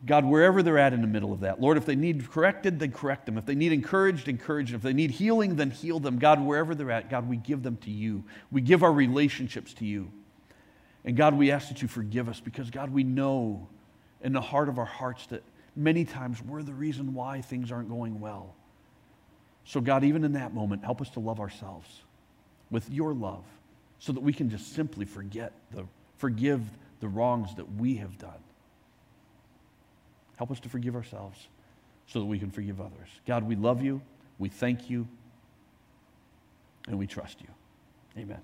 God, 0.07 0.25
wherever 0.25 0.63
they're 0.63 0.79
at 0.79 0.95
in 0.95 1.03
the 1.03 1.07
middle 1.07 1.33
of 1.33 1.41
that, 1.41 1.61
Lord, 1.61 1.77
if 1.77 1.85
they 1.85 1.95
need 1.95 2.31
corrected, 2.31 2.79
then 2.79 2.91
correct 2.91 3.27
them. 3.27 3.37
If 3.37 3.45
they 3.45 3.55
need 3.55 3.73
encouraged, 3.73 4.29
encourage 4.29 4.71
them. 4.71 4.77
If 4.77 4.83
they 4.83 4.95
need 4.95 5.11
healing, 5.11 5.57
then 5.57 5.71
heal 5.71 6.01
them. 6.01 6.19
God, 6.19 6.41
wherever 6.41 6.75
they're 6.75 6.91
at, 6.91 7.11
God, 7.11 7.29
we 7.29 7.37
give 7.37 7.63
them 7.63 7.77
to 7.83 7.91
you. 7.91 8.25
We 8.51 8.63
give 8.63 8.83
our 8.83 8.93
relationships 8.93 9.75
to 9.75 9.85
you. 9.85 10.11
And 11.05 11.17
God, 11.17 11.35
we 11.35 11.51
ask 11.51 11.69
that 11.69 11.83
you 11.83 11.89
forgive 11.89 12.31
us 12.31 12.41
because, 12.41 12.71
God, 12.71 12.91
we 12.91 13.05
know 13.05 13.69
in 14.23 14.33
the 14.33 14.41
heart 14.41 14.69
of 14.69 14.79
our 14.79 14.85
hearts 14.85 15.27
that 15.27 15.43
many 15.77 16.05
times 16.05 16.43
we're 16.43 16.63
the 16.63 16.73
reason 16.73 17.15
why 17.15 17.41
things 17.41 17.73
aren't 17.73 17.89
going 17.89 18.21
well. 18.21 18.55
So, 19.65 19.81
God, 19.81 20.05
even 20.05 20.25
in 20.25 20.33
that 20.33 20.53
moment, 20.55 20.85
help 20.85 21.01
us 21.01 21.11
to 21.11 21.21
love 21.21 21.41
ourselves 21.41 21.89
with 22.71 22.91
your 22.91 23.15
love 23.15 23.45
so 23.99 24.13
that 24.13 24.21
we 24.21 24.33
can 24.33 24.51
just 24.51 24.75
simply 24.75 25.05
forget 25.05 25.53
the, 25.71 25.87
forgive 26.17 26.63
the 27.01 27.09
wrongs 27.09 27.55
that 27.57 27.77
we 27.77 27.97
have 27.97 28.19
done. 28.19 28.43
Help 30.37 30.51
us 30.51 30.61
to 30.61 30.69
forgive 30.69 30.97
ourselves 30.97 31.49
so 32.07 32.19
that 32.19 32.27
we 32.27 32.39
can 32.39 32.51
forgive 32.51 32.81
others. 32.81 33.09
God, 33.27 33.45
we 33.45 33.57
love 33.57 33.83
you, 33.83 34.01
we 34.39 34.49
thank 34.49 34.89
you, 34.89 35.07
and 36.89 36.99
we 36.99 37.07
trust 37.07 37.41
you. 37.41 37.49
Amen. 38.21 38.41